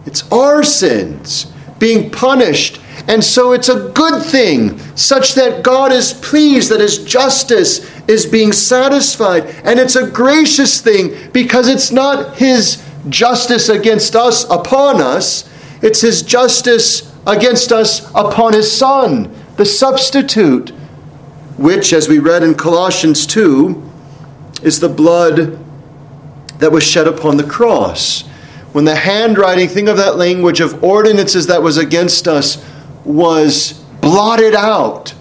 it's 0.05 0.29
our 0.31 0.63
sins 0.63 1.51
being 1.79 2.09
punished. 2.09 2.79
And 3.07 3.23
so 3.23 3.51
it's 3.51 3.69
a 3.69 3.89
good 3.89 4.23
thing, 4.23 4.79
such 4.95 5.35
that 5.35 5.63
God 5.63 5.91
is 5.91 6.13
pleased 6.13 6.71
that 6.71 6.79
His 6.79 7.03
justice 7.03 7.89
is 8.07 8.25
being 8.25 8.51
satisfied. 8.51 9.45
And 9.63 9.79
it's 9.79 9.95
a 9.95 10.09
gracious 10.09 10.81
thing 10.81 11.31
because 11.31 11.67
it's 11.67 11.91
not 11.91 12.37
His 12.37 12.83
justice 13.09 13.69
against 13.69 14.15
us 14.15 14.43
upon 14.49 15.01
us, 15.01 15.49
it's 15.81 16.01
His 16.01 16.21
justice 16.23 17.13
against 17.27 17.71
us 17.71 18.09
upon 18.15 18.53
His 18.53 18.75
Son, 18.75 19.33
the 19.57 19.65
substitute, 19.65 20.69
which, 21.57 21.93
as 21.93 22.09
we 22.09 22.19
read 22.19 22.43
in 22.43 22.55
Colossians 22.55 23.25
2, 23.27 23.83
is 24.63 24.79
the 24.79 24.89
blood 24.89 25.59
that 26.59 26.71
was 26.71 26.83
shed 26.83 27.07
upon 27.07 27.37
the 27.37 27.43
cross. 27.43 28.23
When 28.73 28.85
the 28.85 28.95
handwriting, 28.95 29.69
think 29.69 29.87
of 29.87 29.97
that 29.97 30.17
language 30.17 30.59
of 30.59 30.83
ordinances 30.83 31.47
that 31.47 31.61
was 31.61 31.77
against 31.77 32.27
us, 32.27 32.63
was 33.07 33.73
blotted 34.01 34.53
out, 34.53 35.13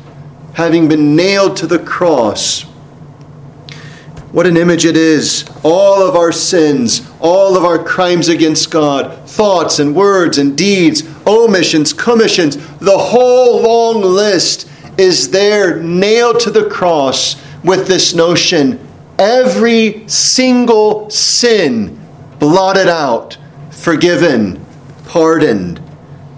having 0.54 0.88
been 0.88 1.14
nailed 1.16 1.56
to 1.58 1.66
the 1.66 1.78
cross. 1.78 2.62
What 4.32 4.46
an 4.46 4.56
image 4.56 4.84
it 4.84 4.96
is. 4.96 5.44
All 5.62 6.06
of 6.06 6.14
our 6.14 6.32
sins, 6.32 7.08
all 7.20 7.56
of 7.56 7.64
our 7.64 7.82
crimes 7.82 8.28
against 8.28 8.70
God, 8.70 9.28
thoughts 9.28 9.78
and 9.78 9.94
words 9.94 10.38
and 10.38 10.58
deeds, 10.58 11.04
omissions, 11.26 11.92
commissions, 11.92 12.56
the 12.78 12.98
whole 12.98 13.62
long 13.62 14.02
list 14.02 14.68
is 14.98 15.30
there 15.30 15.80
nailed 15.80 16.40
to 16.40 16.50
the 16.50 16.68
cross 16.68 17.36
with 17.64 17.86
this 17.86 18.14
notion 18.14 18.78
every 19.18 20.06
single 20.08 21.08
sin 21.10 21.98
blotted 22.38 22.88
out, 22.88 23.38
forgiven, 23.70 24.64
pardoned, 25.06 25.80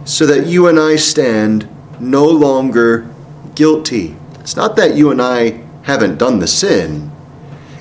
so 0.08 0.24
that 0.24 0.46
you 0.46 0.66
and 0.68 0.80
I 0.80 0.96
stand 0.96 1.68
no 2.00 2.24
longer 2.24 3.06
guilty. 3.54 4.16
It's 4.40 4.56
not 4.56 4.74
that 4.76 4.96
you 4.96 5.10
and 5.10 5.20
I 5.20 5.62
haven't 5.82 6.16
done 6.16 6.38
the 6.38 6.46
sin, 6.46 7.12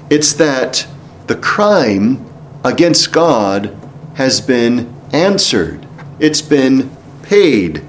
it's 0.10 0.34
that 0.34 0.86
the 1.28 1.38
crime 1.38 2.26
against 2.66 3.14
God 3.14 3.78
has 4.16 4.42
been 4.42 4.94
answered, 5.14 5.88
it's 6.20 6.42
been 6.42 6.90
paid, 7.24 7.82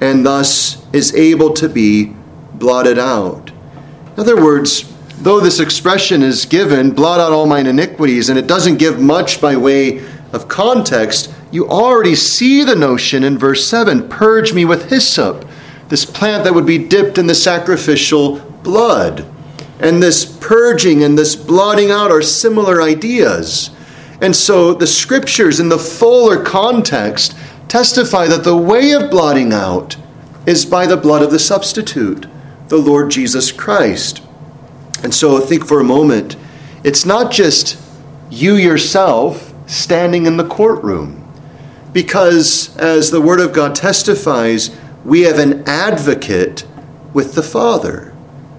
and 0.00 0.24
thus 0.24 0.86
is 0.94 1.14
able 1.14 1.52
to 1.52 1.68
be 1.68 2.14
blotted 2.54 2.98
out. 2.98 3.50
In 3.50 4.20
other 4.20 4.42
words, 4.42 4.90
though 5.18 5.40
this 5.40 5.60
expression 5.60 6.22
is 6.22 6.46
given, 6.46 6.92
blot 6.92 7.20
out 7.20 7.32
all 7.32 7.46
mine 7.46 7.66
iniquities, 7.66 8.30
and 8.30 8.38
it 8.38 8.46
doesn't 8.46 8.78
give 8.78 8.98
much 8.98 9.42
by 9.42 9.56
way 9.56 10.02
of 10.34 10.48
context, 10.48 11.32
you 11.50 11.68
already 11.68 12.14
see 12.14 12.64
the 12.64 12.74
notion 12.74 13.22
in 13.22 13.38
verse 13.38 13.66
7 13.68 14.08
purge 14.08 14.52
me 14.52 14.64
with 14.64 14.90
hyssop, 14.90 15.46
this 15.88 16.04
plant 16.04 16.44
that 16.44 16.54
would 16.54 16.66
be 16.66 16.78
dipped 16.78 17.18
in 17.18 17.26
the 17.26 17.34
sacrificial 17.34 18.40
blood. 18.62 19.26
And 19.78 20.02
this 20.02 20.24
purging 20.24 21.04
and 21.04 21.16
this 21.16 21.36
blotting 21.36 21.90
out 21.90 22.10
are 22.10 22.22
similar 22.22 22.82
ideas. 22.82 23.70
And 24.20 24.34
so 24.34 24.74
the 24.74 24.86
scriptures, 24.86 25.60
in 25.60 25.68
the 25.68 25.78
fuller 25.78 26.42
context, 26.42 27.36
testify 27.68 28.26
that 28.26 28.44
the 28.44 28.56
way 28.56 28.92
of 28.92 29.10
blotting 29.10 29.52
out 29.52 29.96
is 30.46 30.66
by 30.66 30.86
the 30.86 30.96
blood 30.96 31.22
of 31.22 31.30
the 31.30 31.38
substitute, 31.38 32.26
the 32.68 32.76
Lord 32.76 33.10
Jesus 33.10 33.52
Christ. 33.52 34.22
And 35.02 35.14
so 35.14 35.38
think 35.40 35.66
for 35.66 35.80
a 35.80 35.84
moment, 35.84 36.36
it's 36.82 37.04
not 37.04 37.30
just 37.30 37.80
you 38.30 38.54
yourself 38.54 39.53
standing 39.66 40.26
in 40.26 40.36
the 40.36 40.48
courtroom. 40.48 41.20
Because, 41.92 42.76
as 42.76 43.10
the 43.10 43.20
Word 43.20 43.40
of 43.40 43.52
God 43.52 43.74
testifies, 43.74 44.76
we 45.04 45.22
have 45.22 45.38
an 45.38 45.62
advocate 45.68 46.66
with 47.12 47.34
the 47.34 47.42
Father, 47.42 48.14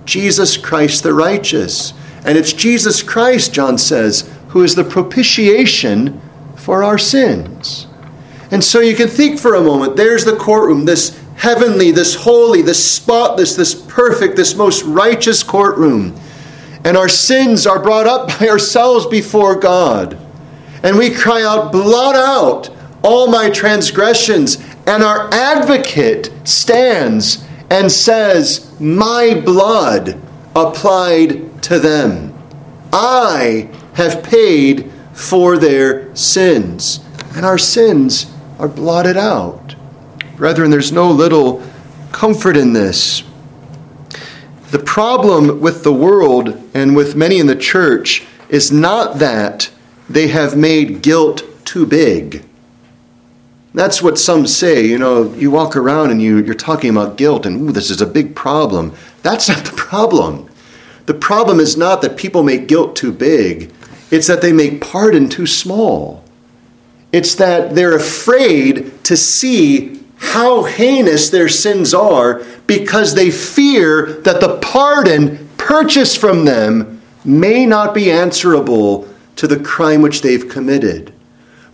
Jesus 0.06 0.58
Christ 0.58 1.04
the 1.04 1.14
righteous. 1.14 1.94
And 2.24 2.38
it's 2.38 2.54
Jesus 2.54 3.04
Christ, 3.04 3.54
John 3.54 3.78
says, 3.78 4.32
who 4.50 4.64
is 4.64 4.76
the 4.76 4.84
propitiation 4.84 6.22
for 6.56 6.84
our 6.84 6.98
sins. 6.98 7.88
And 8.52 8.64
so 8.64 8.80
you 8.80 8.96
can 8.96 9.08
think 9.08 9.40
for 9.40 9.56
a 9.56 9.62
moment 9.62 9.98
there's 9.98 10.24
the 10.24 10.36
courtroom, 10.36 10.86
this 10.86 11.20
heavenly, 11.36 11.92
this 11.92 12.16
holy, 12.16 12.62
this 12.62 12.96
spotless, 12.96 13.56
this 13.56 13.76
perfect, 13.76 14.36
this 14.36 14.56
most 14.56 14.84
righteous 14.84 15.44
courtroom. 15.44 16.16
And 16.84 16.96
our 16.96 17.10
sins 17.10 17.68
are 17.68 17.82
brought 17.82 18.08
up 18.08 18.28
by 18.40 18.48
ourselves 18.48 19.06
before 19.06 19.56
God. 19.56 20.18
And 20.84 20.98
we 20.98 21.10
cry 21.10 21.44
out, 21.44 21.72
Blot 21.72 22.16
out 22.16 22.70
all 23.04 23.28
my 23.28 23.50
transgressions. 23.50 24.58
And 24.88 25.04
our 25.04 25.34
advocate 25.34 26.32
stands 26.44 27.46
and 27.70 27.92
says, 27.92 28.80
My 28.80 29.42
blood 29.44 30.22
applied 30.56 31.62
to 31.64 31.80
them. 31.80 32.34
I 32.94 33.70
have 33.94 34.24
paid 34.24 34.92
for 35.14 35.58
their 35.58 36.16
sins. 36.16 37.04
And 37.36 37.46
our 37.46 37.58
sins 37.58 38.32
are 38.60 38.68
blotted 38.68 39.18
out. 39.18 39.76
Brethren, 40.38 40.70
there's 40.70 40.92
no 40.92 41.10
little 41.10 41.64
comfort 42.12 42.58
in 42.58 42.74
this. 42.74 43.24
The 44.72 44.80
problem 44.80 45.60
with 45.62 45.84
the 45.84 45.94
world 45.94 46.62
and 46.74 46.96
with 46.96 47.16
many 47.16 47.40
in 47.40 47.48
the 47.48 47.56
church 47.56 48.26
is 48.50 48.72
not 48.72 49.20
that 49.20 49.70
they 50.10 50.28
have 50.28 50.56
made 50.56 51.02
guilt 51.02 51.44
too 51.66 51.86
big. 51.86 52.44
That's 53.74 54.02
what 54.02 54.18
some 54.18 54.48
say. 54.48 54.86
You 54.86 54.98
know, 54.98 55.34
you 55.34 55.52
walk 55.52 55.76
around 55.76 56.12
and 56.12 56.22
you, 56.22 56.38
you're 56.38 56.56
talking 56.56 56.90
about 56.90 57.18
guilt, 57.18 57.46
and 57.46 57.72
this 57.72 57.90
is 57.90 58.02
a 58.02 58.08
big 58.08 58.36
problem. 58.36 58.94
That's 59.22 59.50
not 59.50 59.66
the 59.66 59.76
problem. 59.76 60.50
The 61.06 61.14
problem 61.14 61.60
is 61.60 61.78
not 61.78 62.02
that 62.02 62.18
people 62.18 62.42
make 62.42 62.68
guilt 62.68 62.96
too 62.96 63.12
big, 63.12 63.72
it's 64.12 64.28
that 64.28 64.42
they 64.42 64.54
make 64.54 64.82
pardon 64.82 65.30
too 65.30 65.48
small. 65.48 66.24
It's 67.12 67.36
that 67.36 67.76
they're 67.76 67.96
afraid 67.96 69.04
to 69.06 69.16
see 69.16 70.02
how 70.18 70.64
heinous 70.64 71.30
their 71.30 71.50
sins 71.50 71.94
are 71.94 72.44
because 72.68 73.14
they 73.14 73.32
fear 73.32 74.14
that 74.24 74.42
the 74.42 74.58
pardon 74.60 75.50
purchased 75.58 76.18
from 76.18 76.46
them 76.46 77.02
may 77.24 77.66
not 77.66 77.94
be 77.94 78.12
answerable 78.12 79.08
to 79.36 79.48
the 79.48 79.60
crime 79.60 80.02
which 80.02 80.22
they've 80.22 80.48
committed. 80.48 81.14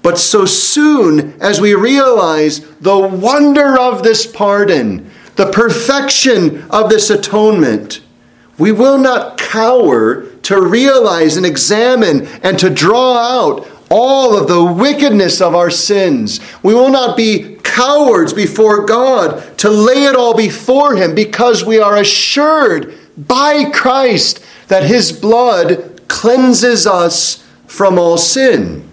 But 0.04 0.18
so 0.18 0.46
soon 0.46 1.40
as 1.42 1.62
we 1.62 1.74
realize 1.76 2.62
the 2.82 2.98
wonder 2.98 3.80
of 3.80 4.04
this 4.04 4.26
pardon, 4.26 5.10
the 5.36 5.52
perfection 5.52 6.64
of 6.70 6.90
this 6.90 7.10
atonement, 7.10 8.02
we 8.58 8.72
will 8.72 8.98
not 8.98 9.38
cower 9.38 10.24
to 10.44 10.62
realize 10.62 11.38
and 11.38 11.46
examine 11.46 12.28
and 12.44 12.58
to 12.60 12.70
draw 12.70 13.18
out 13.18 13.68
all 13.90 14.38
of 14.38 14.48
the 14.48 14.64
wickedness 14.64 15.42
of 15.42 15.54
our 15.54 15.70
sins. 15.70 16.40
We 16.64 16.74
will 16.74 16.90
not 16.90 17.18
be 17.18 17.58
cowards 17.64 18.34
before 18.34 18.86
God 18.86 19.58
to 19.60 19.70
lay 19.70 20.06
it 20.06 20.16
all 20.16 20.36
before 20.36 20.96
Him 20.96 21.14
because 21.14 21.66
we 21.66 21.80
are 21.80 21.98
assured 21.98 22.98
by 23.18 23.70
Christ 23.72 24.44
that 24.68 24.84
His 24.84 25.12
blood 25.12 26.02
cleanses 26.08 26.88
us 26.88 27.41
from 27.72 27.98
all 27.98 28.18
sin. 28.18 28.86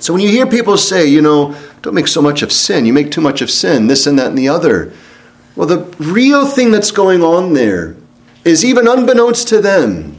So 0.00 0.12
when 0.12 0.22
you 0.22 0.28
hear 0.28 0.46
people 0.46 0.76
say, 0.76 1.06
you 1.06 1.22
know, 1.22 1.56
don't 1.80 1.94
make 1.94 2.08
so 2.08 2.20
much 2.20 2.42
of 2.42 2.52
sin, 2.52 2.84
you 2.84 2.92
make 2.92 3.10
too 3.10 3.22
much 3.22 3.40
of 3.40 3.50
sin, 3.50 3.86
this 3.86 4.06
and 4.06 4.18
that 4.18 4.26
and 4.26 4.38
the 4.38 4.50
other. 4.50 4.92
Well, 5.56 5.66
the 5.66 5.82
real 5.98 6.46
thing 6.46 6.70
that's 6.70 6.90
going 6.90 7.22
on 7.22 7.54
there 7.54 7.96
is 8.44 8.66
even 8.66 8.86
unbeknownst 8.86 9.48
to 9.48 9.62
them, 9.62 10.18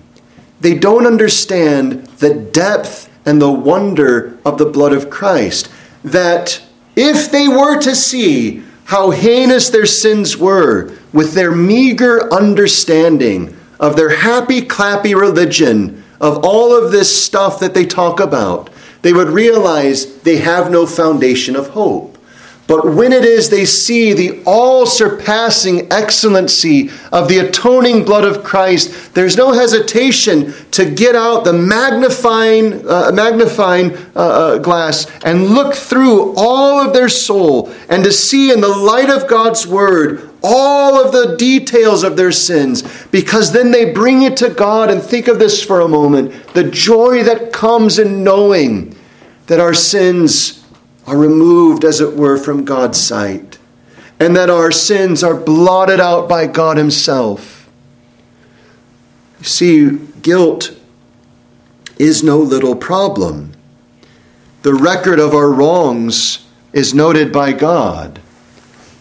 they 0.59 0.73
don't 0.73 1.05
understand 1.05 2.07
the 2.17 2.33
depth 2.33 3.11
and 3.27 3.39
the 3.39 3.51
wonder 3.51 4.39
of 4.43 4.57
the 4.57 4.65
blood 4.65 4.91
of 4.91 5.11
Christ. 5.11 5.69
That 6.03 6.59
if 6.95 7.29
they 7.29 7.47
were 7.47 7.79
to 7.81 7.95
see 7.95 8.63
how 8.85 9.11
heinous 9.11 9.69
their 9.69 9.85
sins 9.85 10.35
were 10.35 10.97
with 11.13 11.35
their 11.35 11.51
meager 11.51 12.33
understanding 12.33 13.55
of 13.79 13.95
their 13.95 14.09
happy 14.09 14.61
clappy 14.63 15.13
religion, 15.13 16.03
of 16.19 16.43
all 16.43 16.75
of 16.75 16.91
this 16.91 17.25
stuff 17.25 17.59
that 17.59 17.73
they 17.73 17.85
talk 17.85 18.19
about, 18.19 18.69
they 19.01 19.13
would 19.13 19.29
realize 19.29 20.21
they 20.21 20.37
have 20.37 20.71
no 20.71 20.85
foundation 20.85 21.55
of 21.55 21.69
hope. 21.69 22.16
But 22.67 22.93
when 22.93 23.13
it 23.13 23.23
is 23.23 23.49
they 23.49 23.63
see 23.63 24.11
the 24.11 24.43
all 24.45 24.85
surpassing 24.85 25.91
excellency 25.91 26.89
of 27.13 27.29
the 27.29 27.39
atoning 27.39 28.03
blood 28.03 28.25
of 28.25 28.43
Christ, 28.43 29.13
there's 29.13 29.37
no 29.37 29.53
hesitation 29.53 30.53
to 30.71 30.89
get 30.89 31.15
out 31.15 31.45
the 31.45 31.53
magnifying, 31.53 32.87
uh, 32.87 33.11
magnifying 33.13 33.95
uh, 34.15 34.19
uh, 34.19 34.57
glass 34.57 35.07
and 35.23 35.45
look 35.45 35.75
through 35.75 36.35
all 36.35 36.85
of 36.85 36.93
their 36.93 37.07
soul 37.07 37.73
and 37.87 38.03
to 38.03 38.11
see 38.11 38.51
in 38.51 38.59
the 38.59 38.67
light 38.67 39.09
of 39.09 39.29
God's 39.29 39.65
word 39.65 40.29
all 40.43 41.03
of 41.03 41.13
the 41.13 41.37
details 41.37 42.03
of 42.03 42.17
their 42.17 42.33
sins. 42.33 42.83
Because 43.07 43.53
then 43.53 43.71
they 43.71 43.93
bring 43.93 44.23
it 44.23 44.35
to 44.37 44.49
God 44.49 44.91
and 44.91 45.01
think 45.01 45.29
of 45.29 45.39
this 45.39 45.63
for 45.63 45.79
a 45.79 45.87
moment 45.87 46.33
the 46.53 46.65
joy 46.65 47.23
that 47.23 47.53
comes 47.53 47.97
in 47.97 48.25
knowing 48.25 48.93
that 49.45 49.61
our 49.61 49.73
sins 49.73 50.66
are 51.07 51.17
removed, 51.17 51.85
as 51.85 52.01
it 52.01 52.15
were, 52.15 52.37
from 52.37 52.65
God's 52.65 53.01
sight, 53.01 53.57
and 54.19 54.35
that 54.35 54.49
our 54.49 54.71
sins 54.71 55.23
are 55.23 55.33
blotted 55.33 55.99
out 55.99 56.27
by 56.27 56.45
God 56.45 56.77
Himself. 56.77 57.69
You 59.39 59.45
see, 59.45 59.89
guilt 60.21 60.77
is 61.97 62.23
no 62.23 62.37
little 62.37 62.75
problem. 62.75 63.53
The 64.63 64.73
record 64.73 65.19
of 65.19 65.33
our 65.33 65.49
wrongs 65.49 66.45
is 66.73 66.93
noted 66.93 67.31
by 67.31 67.53
God. 67.53 68.19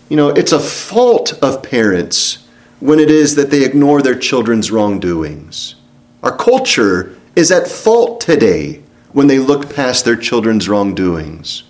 You 0.08 0.16
know, 0.16 0.28
it's 0.28 0.52
a 0.52 0.60
fault 0.60 1.32
of 1.42 1.62
parents 1.62 2.46
when 2.78 3.00
it 3.00 3.10
is 3.10 3.34
that 3.34 3.50
they 3.50 3.64
ignore 3.64 4.02
their 4.02 4.18
children's 4.18 4.70
wrongdoings. 4.70 5.74
Our 6.22 6.36
culture 6.36 7.18
is 7.34 7.50
at 7.50 7.66
fault 7.66 8.20
today 8.20 8.82
when 9.12 9.26
they 9.26 9.38
look 9.38 9.74
past 9.74 10.04
their 10.04 10.16
children's 10.16 10.68
wrongdoings. 10.68 11.64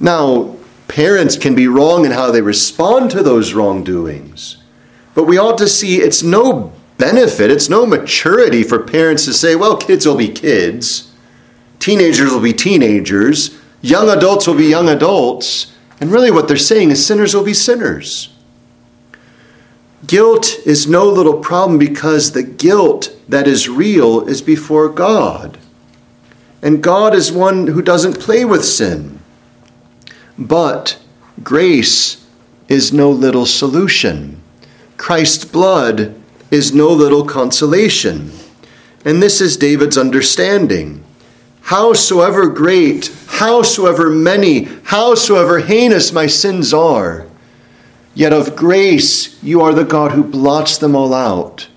Now, 0.00 0.56
parents 0.86 1.36
can 1.36 1.54
be 1.54 1.68
wrong 1.68 2.04
in 2.04 2.12
how 2.12 2.30
they 2.30 2.40
respond 2.40 3.10
to 3.10 3.22
those 3.22 3.52
wrongdoings, 3.52 4.58
but 5.14 5.24
we 5.24 5.38
ought 5.38 5.58
to 5.58 5.68
see 5.68 5.96
it's 5.96 6.22
no 6.22 6.72
benefit, 6.96 7.50
it's 7.50 7.68
no 7.68 7.86
maturity 7.86 8.62
for 8.62 8.78
parents 8.78 9.24
to 9.24 9.32
say, 9.32 9.54
well, 9.54 9.76
kids 9.76 10.06
will 10.06 10.16
be 10.16 10.28
kids, 10.28 11.12
teenagers 11.78 12.32
will 12.32 12.40
be 12.40 12.52
teenagers, 12.52 13.58
young 13.82 14.08
adults 14.08 14.46
will 14.46 14.56
be 14.56 14.66
young 14.66 14.88
adults, 14.88 15.74
and 16.00 16.12
really 16.12 16.30
what 16.30 16.48
they're 16.48 16.56
saying 16.56 16.90
is 16.90 17.04
sinners 17.04 17.34
will 17.34 17.44
be 17.44 17.54
sinners. 17.54 18.34
Guilt 20.06 20.60
is 20.64 20.86
no 20.86 21.06
little 21.06 21.40
problem 21.40 21.78
because 21.78 22.32
the 22.32 22.42
guilt 22.42 23.14
that 23.28 23.48
is 23.48 23.68
real 23.68 24.26
is 24.28 24.40
before 24.40 24.88
God. 24.88 25.58
And 26.62 26.82
God 26.82 27.14
is 27.14 27.32
one 27.32 27.66
who 27.66 27.82
doesn't 27.82 28.20
play 28.20 28.44
with 28.44 28.64
sin. 28.64 29.17
But 30.38 30.98
grace 31.42 32.24
is 32.68 32.92
no 32.92 33.10
little 33.10 33.46
solution. 33.46 34.40
Christ's 34.96 35.44
blood 35.44 36.14
is 36.50 36.72
no 36.72 36.90
little 36.90 37.24
consolation. 37.24 38.30
And 39.04 39.22
this 39.22 39.40
is 39.40 39.56
David's 39.56 39.98
understanding. 39.98 41.04
howsoever 41.62 42.46
great, 42.48 43.14
howsoever 43.26 44.08
many, 44.08 44.64
howsoever 44.84 45.60
heinous 45.60 46.12
my 46.12 46.26
sins 46.26 46.72
are. 46.72 47.26
Yet 48.14 48.32
of 48.32 48.56
grace 48.56 49.42
you 49.42 49.60
are 49.60 49.74
the 49.74 49.84
God 49.84 50.12
who 50.12 50.24
blots 50.24 50.78
them 50.78 50.96
all 50.96 51.12
out. 51.12 51.68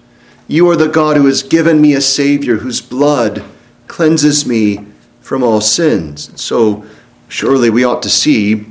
You 0.47 0.69
are 0.69 0.75
the 0.75 0.87
God 0.87 1.17
who 1.17 1.25
has 1.27 1.43
given 1.43 1.81
me 1.81 1.93
a 1.93 2.01
Savior 2.01 2.57
whose 2.57 2.81
blood 2.81 3.43
cleanses 3.87 4.45
me 4.45 4.85
from 5.19 5.43
all 5.43 5.61
sins. 5.61 6.31
So 6.41 6.85
surely 7.31 7.69
we 7.69 7.83
ought 7.83 8.03
to 8.03 8.09
see 8.09 8.65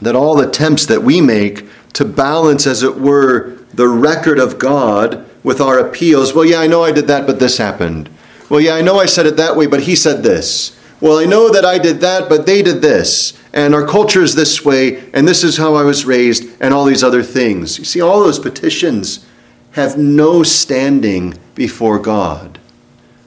that 0.00 0.16
all 0.16 0.40
attempts 0.40 0.86
that 0.86 1.02
we 1.02 1.20
make 1.20 1.68
to 1.92 2.04
balance, 2.04 2.66
as 2.66 2.82
it 2.82 2.96
were, 2.98 3.56
the 3.74 3.86
record 3.86 4.38
of 4.38 4.58
God 4.58 5.28
with 5.42 5.60
our 5.60 5.78
appeals, 5.78 6.34
well, 6.34 6.44
yeah, 6.44 6.60
I 6.60 6.66
know 6.66 6.82
I 6.82 6.90
did 6.90 7.06
that, 7.06 7.26
but 7.26 7.38
this 7.38 7.58
happened. 7.58 8.08
Well, 8.48 8.60
yeah, 8.60 8.74
I 8.74 8.80
know 8.80 8.98
I 8.98 9.06
said 9.06 9.26
it 9.26 9.36
that 9.36 9.56
way, 9.56 9.66
but 9.66 9.82
he 9.82 9.94
said 9.94 10.22
this. 10.22 10.78
Well, 11.00 11.18
I 11.18 11.26
know 11.26 11.50
that 11.50 11.64
I 11.64 11.78
did 11.78 12.00
that, 12.00 12.28
but 12.28 12.46
they 12.46 12.62
did 12.62 12.80
this. 12.80 13.38
And 13.52 13.74
our 13.74 13.86
culture 13.86 14.22
is 14.22 14.34
this 14.34 14.64
way, 14.64 15.10
and 15.12 15.28
this 15.28 15.44
is 15.44 15.58
how 15.58 15.74
I 15.74 15.82
was 15.82 16.06
raised, 16.06 16.44
and 16.60 16.72
all 16.72 16.86
these 16.86 17.04
other 17.04 17.22
things. 17.22 17.78
You 17.78 17.84
see, 17.84 18.00
all 18.00 18.20
those 18.20 18.38
petitions 18.38 19.26
have 19.72 19.98
no 19.98 20.42
standing 20.42 21.34
before 21.54 21.98
God. 21.98 22.58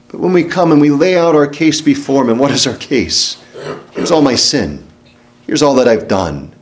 But 0.07 0.19
when 0.19 0.33
we 0.33 0.43
come 0.43 0.71
and 0.71 0.81
we 0.81 0.89
lay 0.89 1.15
out 1.15 1.35
our 1.35 1.47
case 1.47 1.81
before 1.81 2.27
Him, 2.27 2.39
what 2.39 2.51
is 2.51 2.65
our 2.65 2.77
case? 2.77 3.37
Here's 3.91 4.11
all 4.11 4.21
my 4.21 4.35
sin. 4.35 4.85
Here's 5.45 5.61
all 5.61 5.75
that 5.75 5.87
I've 5.87 6.07
done. 6.07 6.53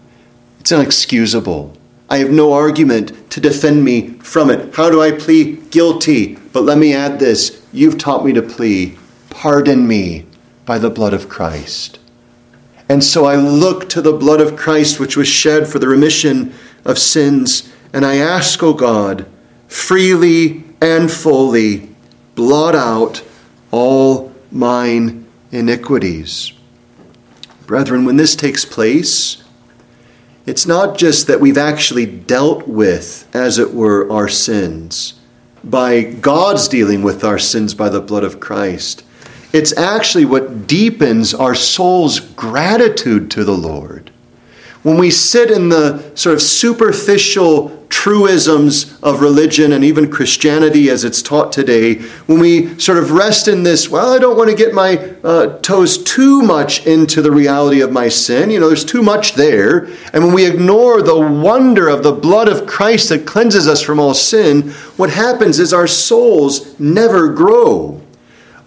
It's 0.60 0.72
inexcusable. 0.72 1.78
I 2.10 2.18
have 2.20 2.32
no 2.32 2.54
argument 2.54 3.30
to 3.32 3.42
defend 3.42 3.84
me 3.84 4.12
from 4.20 4.50
it. 4.50 4.76
How 4.76 4.90
do 4.90 5.02
I 5.02 5.12
plead 5.12 5.72
guilty? 5.72 6.36
But 6.54 6.64
let 6.64 6.78
me 6.78 6.94
add 6.94 7.20
this 7.20 7.62
you've 7.74 7.98
taught 7.98 8.26
me 8.26 8.34
to 8.34 8.42
plead, 8.42 8.98
pardon 9.30 9.88
me 9.88 10.26
by 10.66 10.80
the 10.80 10.90
blood 10.90 11.14
of 11.14 11.30
Christ. 11.30 12.00
And 12.90 13.04
so 13.04 13.26
I 13.26 13.36
look 13.36 13.90
to 13.90 14.02
the 14.02 14.14
blood 14.14 14.40
of 14.40 14.56
Christ, 14.56 15.00
which 15.00 15.18
was 15.18 15.28
shed 15.28 15.68
for 15.68 15.80
the 15.80 15.88
remission 15.88 16.54
of 16.86 16.98
sins, 16.98 17.72
and 17.94 18.06
I 18.06 18.16
ask, 18.16 18.64
O 18.64 18.74
God, 18.74 19.26
freely 19.68 20.64
and 20.82 21.12
fully, 21.12 21.90
blot 22.36 22.76
out 22.76 23.24
all 23.72 24.32
mine 24.52 25.28
iniquities. 25.52 26.54
Brethren, 27.68 28.06
when 28.06 28.18
this 28.18 28.36
takes 28.36 28.66
place, 28.66 29.44
it's 30.48 30.66
not 30.66 30.98
just 30.98 31.28
that 31.28 31.40
we've 31.40 31.58
actually 31.58 32.06
dealt 32.06 32.68
with, 32.68 33.28
as 33.36 33.60
it 33.60 33.74
were, 33.74 34.12
our 34.12 34.28
sins 34.28 35.14
by 35.64 36.02
God's 36.02 36.68
dealing 36.68 37.02
with 37.02 37.24
our 37.24 37.38
sins 37.38 37.74
by 37.74 37.90
the 37.90 38.02
blood 38.02 38.24
of 38.24 38.40
Christ. 38.40 39.04
It's 39.54 39.76
actually 39.78 40.26
what 40.26 40.68
deepens 40.68 41.34
our 41.34 41.56
soul's 41.56 42.20
gratitude 42.20 43.30
to 43.32 43.44
the 43.44 43.58
Lord. 43.58 44.12
When 44.84 44.98
we 44.98 45.12
sit 45.12 45.52
in 45.52 45.70
the 45.70 46.16
sort 46.16 46.36
of 46.36 46.42
superficial 46.42 47.77
truisms 47.90 48.98
of 49.02 49.22
religion 49.22 49.72
and 49.72 49.84
even 49.84 50.10
Christianity 50.10 50.90
as 50.90 51.04
it's 51.04 51.22
taught 51.22 51.52
today, 51.52 51.96
when 52.26 52.40
we 52.40 52.78
sort 52.80 52.98
of 52.98 53.12
rest 53.12 53.48
in 53.48 53.64
this, 53.64 53.90
well, 53.90 54.14
I 54.14 54.20
don't 54.20 54.38
want 54.38 54.50
to 54.50 54.56
get 54.56 54.74
my 54.74 54.98
uh, 55.24 55.60
toes 55.60 56.04
too 56.04 56.42
much 56.42 56.86
into 56.86 57.22
the 57.22 57.32
reality 57.32 57.82
of 57.82 57.92
my 57.92 58.10
sin, 58.10 58.50
you 58.50 58.60
know, 58.60 58.68
there's 58.68 58.86
too 58.86 59.02
much 59.02 59.34
there. 59.34 59.86
And 60.14 60.24
when 60.24 60.34
we 60.34 60.46
ignore 60.46 61.02
the 61.02 61.20
wonder 61.20 61.88
of 61.88 62.04
the 62.04 62.12
blood 62.12 62.48
of 62.48 62.68
Christ 62.68 63.10
that 63.10 63.26
cleanses 63.26 63.68
us 63.68 63.82
from 63.82 64.00
all 64.00 64.14
sin, 64.14 64.72
what 64.98 65.10
happens 65.10 65.60
is 65.60 65.74
our 65.74 65.88
souls 65.88 66.78
never 66.80 67.30
grow. 67.30 68.02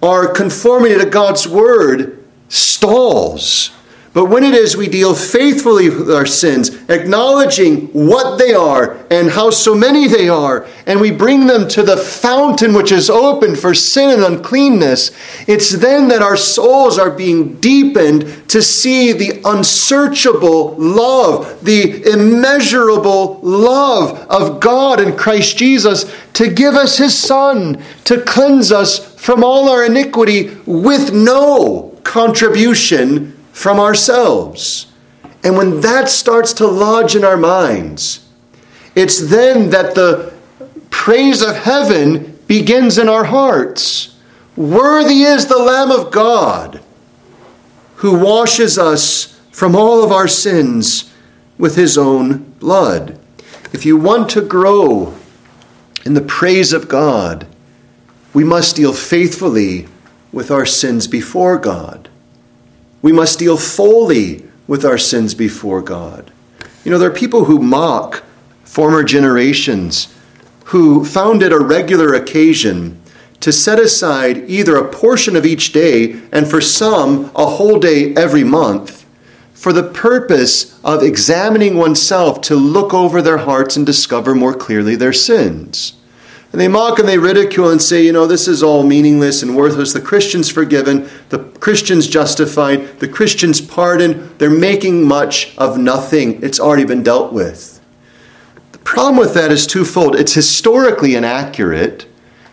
Our 0.02 0.32
conformity 0.32 0.98
to 0.98 1.06
God's 1.06 1.46
word 1.46 2.24
stalls. 2.48 3.70
But 4.12 4.24
when 4.24 4.42
it 4.42 4.54
is 4.54 4.76
we 4.76 4.88
deal 4.88 5.14
faithfully 5.14 5.88
with 5.88 6.10
our 6.10 6.26
sins, 6.26 6.70
acknowledging 6.88 7.86
what 7.88 8.38
they 8.38 8.52
are 8.52 8.98
and 9.08 9.30
how 9.30 9.50
so 9.50 9.72
many 9.72 10.08
they 10.08 10.28
are, 10.28 10.66
and 10.84 11.00
we 11.00 11.12
bring 11.12 11.46
them 11.46 11.68
to 11.68 11.84
the 11.84 11.96
fountain 11.96 12.74
which 12.74 12.90
is 12.90 13.08
open 13.08 13.54
for 13.54 13.72
sin 13.72 14.10
and 14.10 14.24
uncleanness, 14.24 15.12
it's 15.46 15.70
then 15.70 16.08
that 16.08 16.22
our 16.22 16.36
souls 16.36 16.98
are 16.98 17.10
being 17.10 17.60
deepened 17.60 18.48
to 18.48 18.60
see 18.60 19.12
the 19.12 19.40
unsearchable 19.44 20.74
love, 20.76 21.64
the 21.64 22.02
immeasurable 22.12 23.38
love 23.44 24.18
of 24.28 24.58
God 24.58 24.98
in 24.98 25.16
Christ 25.16 25.56
Jesus 25.56 26.12
to 26.32 26.52
give 26.52 26.74
us 26.74 26.98
His 26.98 27.16
Son, 27.16 27.80
to 28.06 28.20
cleanse 28.22 28.72
us 28.72 29.14
from 29.14 29.44
all 29.44 29.68
our 29.68 29.84
iniquity 29.84 30.56
with 30.66 31.12
no 31.12 31.96
contribution 32.02 33.36
from 33.60 33.78
ourselves. 33.78 34.90
And 35.44 35.54
when 35.54 35.82
that 35.82 36.08
starts 36.08 36.54
to 36.54 36.66
lodge 36.66 37.14
in 37.14 37.26
our 37.26 37.36
minds, 37.36 38.26
it's 38.94 39.28
then 39.28 39.68
that 39.68 39.94
the 39.94 40.32
praise 40.88 41.42
of 41.42 41.56
heaven 41.56 42.38
begins 42.46 42.96
in 42.96 43.06
our 43.06 43.24
hearts. 43.24 44.16
Worthy 44.56 45.24
is 45.24 45.46
the 45.46 45.58
Lamb 45.58 45.90
of 45.90 46.10
God 46.10 46.80
who 47.96 48.18
washes 48.18 48.78
us 48.78 49.38
from 49.52 49.76
all 49.76 50.02
of 50.02 50.10
our 50.10 50.26
sins 50.26 51.12
with 51.58 51.76
his 51.76 51.98
own 51.98 52.38
blood. 52.60 53.18
If 53.74 53.84
you 53.84 53.98
want 53.98 54.30
to 54.30 54.40
grow 54.40 55.14
in 56.06 56.14
the 56.14 56.22
praise 56.22 56.72
of 56.72 56.88
God, 56.88 57.46
we 58.32 58.42
must 58.42 58.76
deal 58.76 58.94
faithfully 58.94 59.86
with 60.32 60.50
our 60.50 60.64
sins 60.64 61.06
before 61.06 61.58
God. 61.58 62.09
We 63.02 63.12
must 63.12 63.38
deal 63.38 63.56
fully 63.56 64.44
with 64.66 64.84
our 64.84 64.98
sins 64.98 65.34
before 65.34 65.82
God. 65.82 66.30
You 66.84 66.90
know, 66.90 66.98
there 66.98 67.10
are 67.10 67.14
people 67.14 67.44
who 67.44 67.58
mock 67.58 68.22
former 68.64 69.02
generations 69.02 70.14
who 70.66 71.04
found 71.04 71.42
it 71.42 71.52
a 71.52 71.58
regular 71.58 72.14
occasion 72.14 73.00
to 73.40 73.52
set 73.52 73.78
aside 73.78 74.48
either 74.48 74.76
a 74.76 74.88
portion 74.88 75.34
of 75.34 75.46
each 75.46 75.72
day 75.72 76.20
and 76.30 76.48
for 76.48 76.60
some 76.60 77.30
a 77.34 77.46
whole 77.46 77.78
day 77.78 78.14
every 78.14 78.44
month 78.44 79.06
for 79.54 79.72
the 79.72 79.82
purpose 79.82 80.78
of 80.82 81.02
examining 81.02 81.76
oneself 81.76 82.40
to 82.40 82.54
look 82.54 82.94
over 82.94 83.20
their 83.20 83.38
hearts 83.38 83.76
and 83.76 83.84
discover 83.84 84.34
more 84.34 84.54
clearly 84.54 84.96
their 84.96 85.12
sins. 85.12 85.99
And 86.52 86.60
they 86.60 86.66
mock 86.68 86.98
and 86.98 87.08
they 87.08 87.18
ridicule 87.18 87.70
and 87.70 87.80
say, 87.80 88.04
you 88.04 88.12
know, 88.12 88.26
this 88.26 88.48
is 88.48 88.62
all 88.62 88.82
meaningless 88.82 89.42
and 89.42 89.56
worthless. 89.56 89.92
The 89.92 90.00
Christian's 90.00 90.50
forgiven, 90.50 91.08
the 91.28 91.38
Christian's 91.38 92.08
justified, 92.08 92.98
the 92.98 93.06
Christian's 93.06 93.60
pardoned. 93.60 94.38
They're 94.38 94.50
making 94.50 95.06
much 95.06 95.56
of 95.58 95.78
nothing. 95.78 96.42
It's 96.42 96.58
already 96.58 96.84
been 96.84 97.04
dealt 97.04 97.32
with. 97.32 97.80
The 98.72 98.78
problem 98.78 99.16
with 99.16 99.34
that 99.34 99.52
is 99.52 99.66
twofold. 99.66 100.16
It's 100.16 100.34
historically 100.34 101.14
inaccurate 101.14 102.06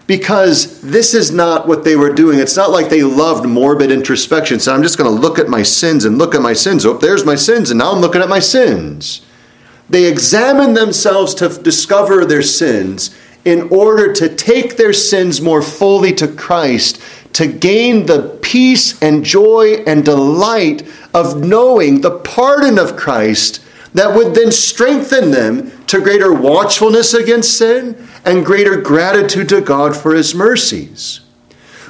because 0.05 0.79
this 0.81 1.15
is 1.15 1.31
not 1.31 1.67
what 1.67 1.83
they 1.83 1.95
were 1.95 2.13
doing. 2.13 2.39
It's 2.39 2.55
not 2.55 2.69
like 2.69 2.89
they 2.89 3.01
loved 3.01 3.49
morbid 3.49 3.91
introspection. 3.91 4.59
So 4.59 4.75
I'm 4.75 4.83
just 4.83 4.99
going 4.99 5.13
to 5.13 5.21
look 5.21 5.39
at 5.39 5.49
my 5.49 5.63
sins 5.63 6.05
and 6.05 6.19
look 6.19 6.35
at 6.35 6.41
my 6.41 6.53
sins. 6.53 6.85
Oh, 6.85 6.97
there's 6.97 7.25
my 7.25 7.35
sins, 7.35 7.71
and 7.71 7.79
now 7.79 7.91
I'm 7.91 7.99
looking 7.99 8.21
at 8.21 8.29
my 8.29 8.39
sins. 8.39 9.25
They 9.89 10.05
examined 10.05 10.77
themselves 10.77 11.33
to 11.35 11.49
discover 11.49 12.25
their 12.25 12.41
sins 12.43 13.15
in 13.47 13.69
order 13.69 14.11
to 14.11 14.27
take 14.27 14.75
their 14.75 14.91
sins 14.91 15.39
more 15.39 15.61
fully 15.61 16.11
to 16.13 16.27
Christ, 16.27 17.01
to 17.31 17.47
gain 17.47 18.05
the 18.05 18.37
peace 18.41 19.01
and 19.01 19.23
joy 19.23 19.83
and 19.87 20.03
delight 20.03 20.85
of 21.13 21.41
knowing 21.41 22.01
the 22.01 22.19
pardon 22.19 22.77
of 22.77 22.97
Christ 22.97 23.63
that 23.93 24.13
would 24.13 24.35
then 24.35 24.51
strengthen 24.51 25.31
them 25.31 25.71
to 25.87 26.01
greater 26.01 26.33
watchfulness 26.33 27.13
against 27.13 27.57
sin 27.57 28.05
and 28.25 28.45
greater 28.45 28.81
gratitude 28.81 29.47
to 29.47 29.61
God 29.61 29.95
for 29.95 30.13
his 30.13 30.35
mercies. 30.35 31.21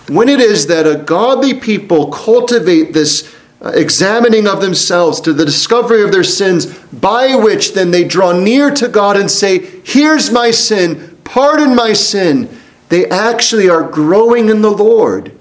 When 0.09 0.29
it 0.29 0.39
is 0.39 0.67
that 0.67 0.85
a 0.85 1.03
godly 1.03 1.55
people 1.55 2.11
cultivate 2.11 2.93
this 2.93 3.35
uh, 3.59 3.69
examining 3.69 4.47
of 4.47 4.61
themselves 4.61 5.19
to 5.21 5.33
the 5.33 5.43
discovery 5.43 6.03
of 6.03 6.11
their 6.11 6.23
sins, 6.23 6.77
by 6.89 7.35
which 7.35 7.73
then 7.73 7.89
they 7.89 8.03
draw 8.03 8.31
near 8.31 8.69
to 8.69 8.87
God 8.87 9.17
and 9.17 9.31
say, 9.31 9.81
Here's 9.83 10.29
my 10.29 10.51
sin, 10.51 11.16
pardon 11.27 11.75
my 11.75 11.91
sin, 11.91 12.49
they 12.87 13.05
actually 13.09 13.69
are 13.69 13.83
growing 13.83 14.47
in 14.47 14.61
the 14.61 14.71
Lord 14.71 15.37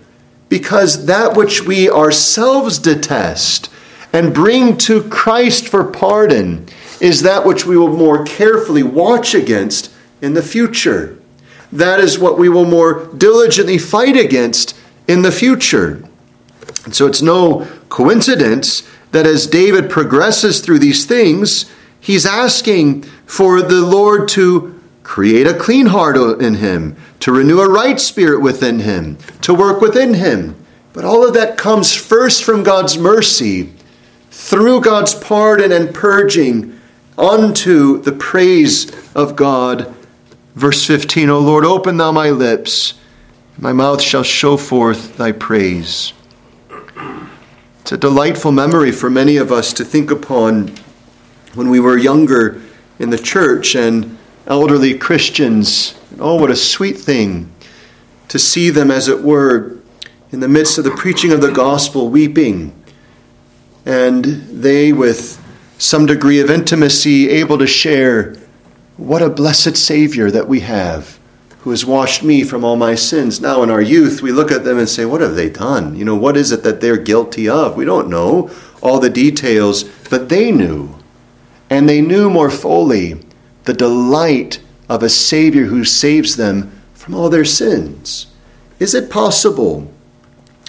because 0.48 1.06
that 1.06 1.36
which 1.36 1.62
we 1.62 1.88
ourselves 1.88 2.78
detest 2.78 3.70
and 4.12 4.34
bring 4.34 4.76
to 4.78 5.02
Christ 5.04 5.68
for 5.68 5.84
pardon 5.84 6.66
is 7.00 7.22
that 7.22 7.46
which 7.46 7.66
we 7.66 7.76
will 7.76 7.96
more 7.96 8.24
carefully 8.24 8.82
watch 8.82 9.32
against 9.34 9.92
in 10.20 10.34
the 10.34 10.42
future. 10.42 11.18
That 11.70 12.00
is 12.00 12.18
what 12.18 12.38
we 12.38 12.48
will 12.48 12.64
more 12.64 13.06
diligently 13.16 13.78
fight 13.78 14.16
against 14.16 14.76
in 15.06 15.22
the 15.22 15.32
future. 15.32 16.02
And 16.84 16.94
so 16.96 17.06
it's 17.06 17.22
no 17.22 17.68
coincidence 17.88 18.88
that 19.12 19.26
as 19.26 19.46
David 19.46 19.88
progresses 19.88 20.60
through 20.60 20.80
these 20.80 21.04
things, 21.04 21.70
he's 22.00 22.26
asking 22.26 23.02
for 23.26 23.62
the 23.62 23.82
Lord 23.82 24.28
to 24.30 24.75
create 25.06 25.46
a 25.46 25.54
clean 25.54 25.86
heart 25.86 26.16
in 26.42 26.54
him, 26.54 26.96
to 27.20 27.30
renew 27.30 27.60
a 27.60 27.70
right 27.70 28.00
spirit 28.00 28.40
within 28.40 28.80
him, 28.80 29.16
to 29.40 29.54
work 29.54 29.80
within 29.80 30.14
him. 30.14 30.56
But 30.92 31.04
all 31.04 31.24
of 31.24 31.32
that 31.34 31.56
comes 31.56 31.94
first 31.94 32.42
from 32.42 32.64
God's 32.64 32.98
mercy, 32.98 33.72
through 34.32 34.80
God's 34.80 35.14
pardon 35.14 35.70
and 35.70 35.94
purging, 35.94 36.78
unto 37.16 38.02
the 38.02 38.10
praise 38.10 38.90
of 39.14 39.36
God. 39.36 39.94
Verse 40.56 40.84
15, 40.84 41.30
O 41.30 41.38
Lord, 41.38 41.64
open 41.64 41.98
thou 41.98 42.10
my 42.10 42.30
lips, 42.30 42.94
my 43.56 43.72
mouth 43.72 44.02
shall 44.02 44.24
show 44.24 44.56
forth 44.56 45.16
thy 45.16 45.30
praise. 45.30 46.12
It's 47.82 47.92
a 47.92 47.96
delightful 47.96 48.50
memory 48.50 48.90
for 48.90 49.08
many 49.08 49.36
of 49.36 49.52
us 49.52 49.72
to 49.74 49.84
think 49.84 50.10
upon 50.10 50.74
when 51.54 51.70
we 51.70 51.78
were 51.78 51.96
younger 51.96 52.60
in 52.98 53.10
the 53.10 53.18
church 53.18 53.76
and 53.76 54.18
elderly 54.46 54.96
Christians. 54.96 55.98
Oh, 56.18 56.36
what 56.36 56.50
a 56.50 56.56
sweet 56.56 56.96
thing 56.98 57.52
to 58.28 58.38
see 58.38 58.70
them, 58.70 58.90
as 58.90 59.08
it 59.08 59.22
were, 59.22 59.78
in 60.32 60.40
the 60.40 60.48
midst 60.48 60.78
of 60.78 60.84
the 60.84 60.90
preaching 60.90 61.32
of 61.32 61.40
the 61.40 61.52
gospel, 61.52 62.08
weeping, 62.08 62.72
and 63.84 64.24
they, 64.24 64.92
with 64.92 65.42
some 65.78 66.06
degree 66.06 66.40
of 66.40 66.50
intimacy, 66.50 67.30
able 67.30 67.58
to 67.58 67.66
share 67.66 68.34
what 68.96 69.22
a 69.22 69.30
blessed 69.30 69.76
Savior 69.76 70.30
that 70.30 70.48
we 70.48 70.60
have 70.60 71.18
who 71.60 71.70
has 71.70 71.84
washed 71.84 72.22
me 72.22 72.44
from 72.44 72.64
all 72.64 72.76
my 72.76 72.94
sins. 72.94 73.40
Now, 73.40 73.62
in 73.64 73.70
our 73.70 73.82
youth, 73.82 74.22
we 74.22 74.30
look 74.30 74.52
at 74.52 74.62
them 74.62 74.78
and 74.78 74.88
say, 74.88 75.04
What 75.04 75.20
have 75.20 75.34
they 75.34 75.50
done? 75.50 75.96
You 75.96 76.04
know, 76.04 76.14
what 76.14 76.36
is 76.36 76.52
it 76.52 76.62
that 76.62 76.80
they're 76.80 76.96
guilty 76.96 77.48
of? 77.48 77.76
We 77.76 77.84
don't 77.84 78.08
know 78.08 78.50
all 78.80 79.00
the 79.00 79.10
details, 79.10 79.82
but 80.08 80.28
they 80.28 80.52
knew. 80.52 80.96
And 81.68 81.88
they 81.88 82.00
knew 82.00 82.30
more 82.30 82.50
fully 82.50 83.20
the 83.66 83.74
delight 83.74 84.60
of 84.88 85.02
a 85.02 85.08
Savior 85.08 85.64
who 85.64 85.84
saves 85.84 86.36
them 86.36 86.72
from 86.94 87.14
all 87.14 87.28
their 87.28 87.44
sins. 87.44 88.28
Is 88.78 88.94
it 88.94 89.10
possible 89.10 89.92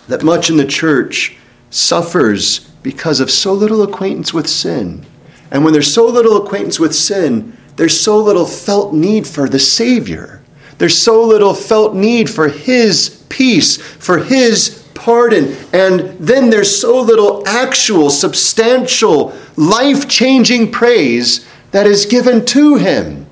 that 0.07 0.23
much 0.23 0.49
in 0.49 0.57
the 0.57 0.65
church 0.65 1.37
suffers 1.69 2.59
because 2.83 3.19
of 3.19 3.31
so 3.31 3.53
little 3.53 3.83
acquaintance 3.83 4.33
with 4.33 4.47
sin? 4.47 5.05
And 5.51 5.63
when 5.63 5.73
there's 5.73 5.93
so 5.93 6.05
little 6.05 6.43
acquaintance 6.43 6.79
with 6.79 6.95
sin, 6.95 7.57
there's 7.75 7.99
so 7.99 8.17
little 8.17 8.45
felt 8.45 8.93
need 8.93 9.27
for 9.27 9.47
the 9.47 9.59
Savior. 9.59 10.41
There's 10.77 10.97
so 10.99 11.23
little 11.23 11.53
felt 11.53 11.95
need 11.95 12.29
for 12.29 12.49
His 12.49 13.23
peace, 13.29 13.77
for 13.77 14.19
His 14.19 14.87
pardon. 14.93 15.55
And 15.73 16.17
then 16.19 16.49
there's 16.49 16.79
so 16.79 16.99
little 17.01 17.47
actual, 17.47 18.09
substantial, 18.09 19.37
life 19.55 20.07
changing 20.07 20.71
praise 20.71 21.47
that 21.72 21.88
is 21.88 22.05
given 22.05 22.45
to 22.45 22.76
Him. 22.76 23.28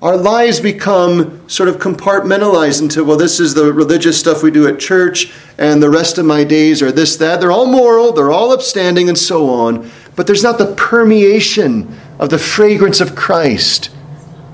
Our 0.00 0.16
lives 0.16 0.60
become 0.60 1.48
sort 1.48 1.68
of 1.68 1.78
compartmentalized 1.78 2.82
into, 2.82 3.04
well, 3.04 3.16
this 3.16 3.40
is 3.40 3.54
the 3.54 3.72
religious 3.72 4.18
stuff 4.18 4.44
we 4.44 4.52
do 4.52 4.68
at 4.68 4.78
church, 4.78 5.32
and 5.58 5.82
the 5.82 5.90
rest 5.90 6.18
of 6.18 6.24
my 6.24 6.44
days 6.44 6.82
are 6.82 6.92
this, 6.92 7.16
that. 7.16 7.40
They're 7.40 7.50
all 7.50 7.66
moral, 7.66 8.12
they're 8.12 8.30
all 8.30 8.52
upstanding, 8.52 9.08
and 9.08 9.18
so 9.18 9.50
on. 9.50 9.90
But 10.14 10.28
there's 10.28 10.44
not 10.44 10.58
the 10.58 10.72
permeation 10.76 11.98
of 12.20 12.30
the 12.30 12.38
fragrance 12.38 13.00
of 13.00 13.16
Christ 13.16 13.90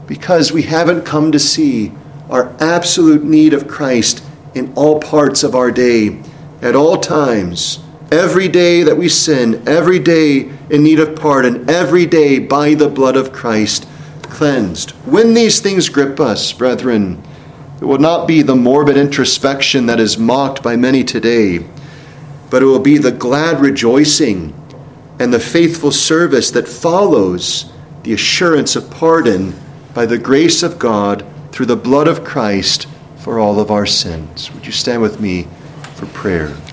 because 0.06 0.50
we 0.50 0.62
haven't 0.62 1.04
come 1.04 1.30
to 1.32 1.38
see 1.38 1.92
our 2.30 2.54
absolute 2.58 3.22
need 3.22 3.52
of 3.52 3.68
Christ 3.68 4.24
in 4.54 4.72
all 4.74 4.98
parts 4.98 5.42
of 5.42 5.54
our 5.54 5.70
day, 5.70 6.22
at 6.62 6.74
all 6.74 6.96
times. 6.96 7.83
Every 8.12 8.48
day 8.48 8.82
that 8.82 8.96
we 8.96 9.08
sin, 9.08 9.66
every 9.66 9.98
day 9.98 10.50
in 10.70 10.82
need 10.82 11.00
of 11.00 11.16
pardon, 11.16 11.68
every 11.68 12.06
day 12.06 12.38
by 12.38 12.74
the 12.74 12.88
blood 12.88 13.16
of 13.16 13.32
Christ 13.32 13.88
cleansed. 14.22 14.90
When 15.06 15.34
these 15.34 15.60
things 15.60 15.88
grip 15.88 16.20
us, 16.20 16.52
brethren, 16.52 17.22
it 17.80 17.84
will 17.84 17.98
not 17.98 18.26
be 18.26 18.42
the 18.42 18.56
morbid 18.56 18.96
introspection 18.96 19.86
that 19.86 20.00
is 20.00 20.18
mocked 20.18 20.62
by 20.62 20.76
many 20.76 21.04
today, 21.04 21.64
but 22.50 22.62
it 22.62 22.66
will 22.66 22.80
be 22.80 22.98
the 22.98 23.12
glad 23.12 23.60
rejoicing 23.60 24.54
and 25.18 25.32
the 25.32 25.40
faithful 25.40 25.92
service 25.92 26.50
that 26.50 26.68
follows 26.68 27.70
the 28.02 28.12
assurance 28.12 28.76
of 28.76 28.90
pardon 28.90 29.54
by 29.94 30.06
the 30.06 30.18
grace 30.18 30.62
of 30.62 30.78
God 30.78 31.24
through 31.52 31.66
the 31.66 31.76
blood 31.76 32.08
of 32.08 32.24
Christ 32.24 32.86
for 33.16 33.38
all 33.38 33.60
of 33.60 33.70
our 33.70 33.86
sins. 33.86 34.52
Would 34.52 34.66
you 34.66 34.72
stand 34.72 35.00
with 35.02 35.20
me 35.20 35.46
for 35.94 36.06
prayer? 36.06 36.54